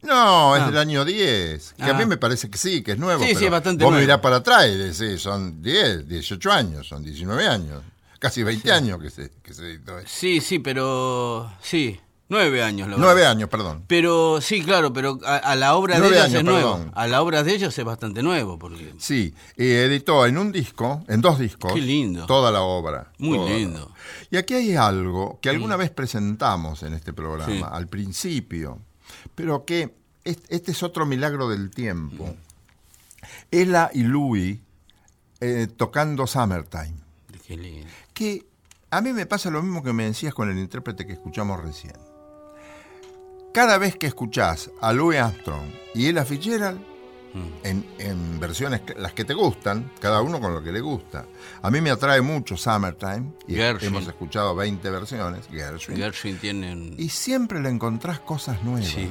No, 0.03 0.57
es 0.57 0.63
Ah. 0.63 0.67
del 0.67 0.79
año 0.79 1.05
10, 1.05 1.75
que 1.77 1.83
a 1.83 1.91
Ah. 1.91 1.95
mí 1.99 2.07
me 2.07 2.17
parece 2.17 2.49
que 2.49 2.57
sí, 2.57 2.83
que 2.83 2.93
es 2.93 2.99
nuevo. 2.99 3.23
Sí, 3.23 3.29
sí, 3.31 3.35
pero 3.35 3.47
es 3.47 3.53
bastante 3.53 3.85
Vos 3.85 3.91
nuevo. 3.93 4.03
mirás 4.03 4.21
para 4.21 4.37
atrás 4.37 4.67
y 4.69 4.77
decís, 4.77 5.21
son 5.21 5.61
10, 5.61 6.09
18 6.09 6.51
años, 6.51 6.89
son 6.89 7.03
19 7.05 7.47
años, 7.47 7.83
casi 8.19 8.43
20 8.43 8.73
años 8.73 8.99
que 9.01 9.11
se, 9.11 9.31
que 9.43 9.53
se 9.53 9.63
editó 9.67 9.99
esto. 9.99 10.11
Sí, 10.11 10.41
sí, 10.41 10.59
pero... 10.59 11.53
Sí. 11.61 12.01
Nueve 12.31 12.63
años, 12.63 12.89
lo 12.89 12.97
Nueve 12.97 13.27
años, 13.27 13.49
perdón. 13.51 13.85
Pero 13.89 14.41
sí, 14.41 14.63
claro, 14.63 14.93
pero 14.93 15.19
a, 15.27 15.37
a 15.37 15.57
la 15.57 15.75
obra 15.75 15.99
Nueve 15.99 16.15
de 16.15 16.21
ellos 16.21 16.29
años, 16.29 16.39
es 16.39 16.45
nuevo. 16.45 16.73
perdón. 16.77 16.93
A 16.95 17.07
la 17.09 17.21
obra 17.23 17.43
de 17.43 17.55
ellos 17.55 17.77
es 17.77 17.85
bastante 17.85 18.23
nuevo, 18.23 18.59
porque 18.59 18.95
Sí, 18.99 19.35
editó 19.57 20.25
en 20.27 20.39
un 20.39 20.53
disco, 20.53 21.05
en 21.09 21.21
dos 21.21 21.39
discos, 21.41 21.73
Qué 21.75 21.81
lindo. 21.81 22.27
toda 22.27 22.51
la 22.53 22.63
obra. 22.63 23.13
Muy 23.19 23.37
toda 23.37 23.51
la 23.51 23.57
lindo. 23.57 23.93
Y 24.31 24.37
aquí 24.37 24.55
hay 24.55 24.77
algo 24.77 25.39
que 25.43 25.51
alguna 25.51 25.77
vez 25.77 25.91
presentamos 25.91 26.83
en 26.85 26.95
este 26.95 27.13
programa, 27.13 27.53
Sí. 27.53 27.63
al 27.69 27.89
principio, 27.89 28.79
pero 29.35 29.65
que 29.65 29.93
es- 30.25 30.39
este 30.49 30.71
es 30.71 30.83
otro 30.85 31.05
milagro 31.07 31.49
del 31.49 31.71
tiempo. 31.71 32.35
Ella 33.51 33.91
y 33.93 34.03
Louis 34.05 34.59
eh, 35.41 35.67
tocando 35.77 36.27
Summertime, 36.27 36.95
qué 37.47 37.57
lindo. 37.57 37.87
que 38.15 38.47
a 38.91 39.01
mí 39.01 39.13
me 39.13 39.27
pasa 39.27 39.51
lo 39.51 39.63
mismo 39.63 39.83
que 39.83 39.93
me 39.93 40.05
decías 40.05 40.33
con 40.35 40.51
el 40.51 40.59
intérprete 40.59 41.07
que 41.07 41.15
escuchamos 41.15 41.61
recién. 41.63 41.95
Cada 43.53 43.79
vez 43.79 43.97
que 43.97 44.07
escuchás 44.07 44.71
a 44.81 44.93
Louis 44.93 45.19
Armstrong 45.19 45.67
y 45.95 46.07
Ella 46.07 46.25
Fitzgerald, 46.25 46.81
en, 47.63 47.87
en 47.99 48.41
versiones 48.41 48.81
las 48.97 49.13
que 49.13 49.25
te 49.25 49.35
gustan, 49.35 49.93
cada 50.01 50.21
uno 50.21 50.41
con 50.41 50.53
lo 50.53 50.63
que 50.63 50.73
le 50.73 50.81
gusta. 50.81 51.27
A 51.63 51.71
mí 51.71 51.81
me 51.81 51.91
atrae 51.91 52.21
mucho 52.21 52.57
Summertime, 52.57 53.33
y 53.47 53.55
Gershwin. 53.55 53.89
hemos 53.91 54.09
escuchado 54.09 54.55
20 54.57 54.91
versiones, 54.91 55.47
Gershwin, 55.49 55.97
Gershwin 55.97 56.39
tiene 56.39 56.73
un... 56.73 56.95
y 56.99 57.09
siempre 57.09 57.61
le 57.61 57.69
encontrás 57.69 58.19
cosas 58.21 58.63
nuevas. 58.65 58.89
Sí. 58.89 59.09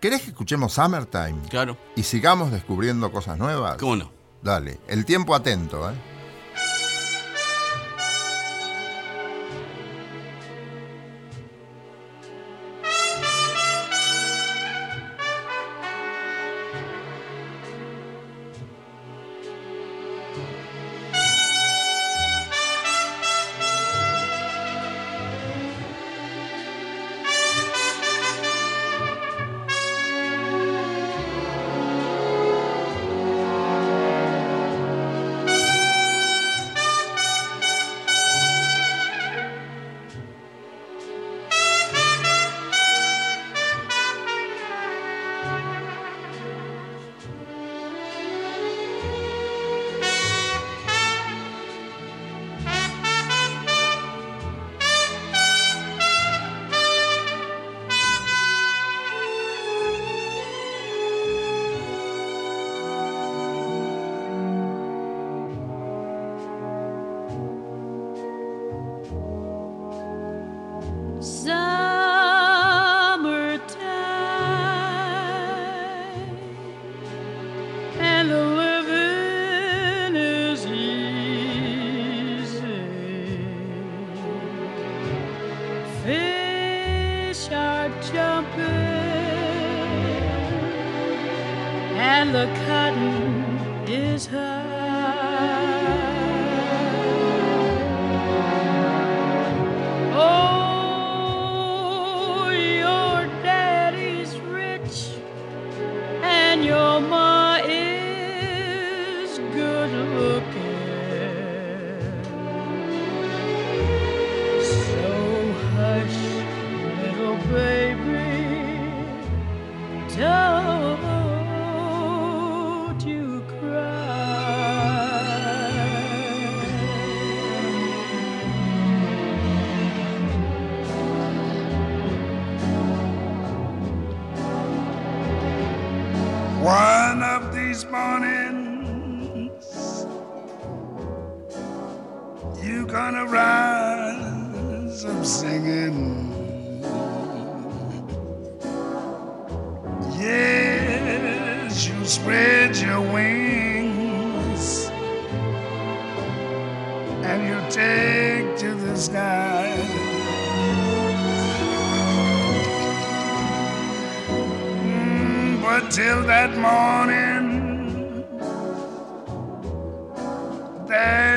¿Querés 0.00 0.22
que 0.22 0.30
escuchemos 0.30 0.72
Summertime 0.72 1.36
Claro, 1.48 1.76
y 1.96 2.02
sigamos 2.04 2.50
descubriendo 2.52 3.10
cosas 3.12 3.38
nuevas? 3.38 3.76
cómo 3.78 3.96
no. 3.96 4.12
Dale, 4.42 4.78
el 4.88 5.04
tiempo 5.04 5.34
atento, 5.36 5.88
¿eh? 5.90 5.94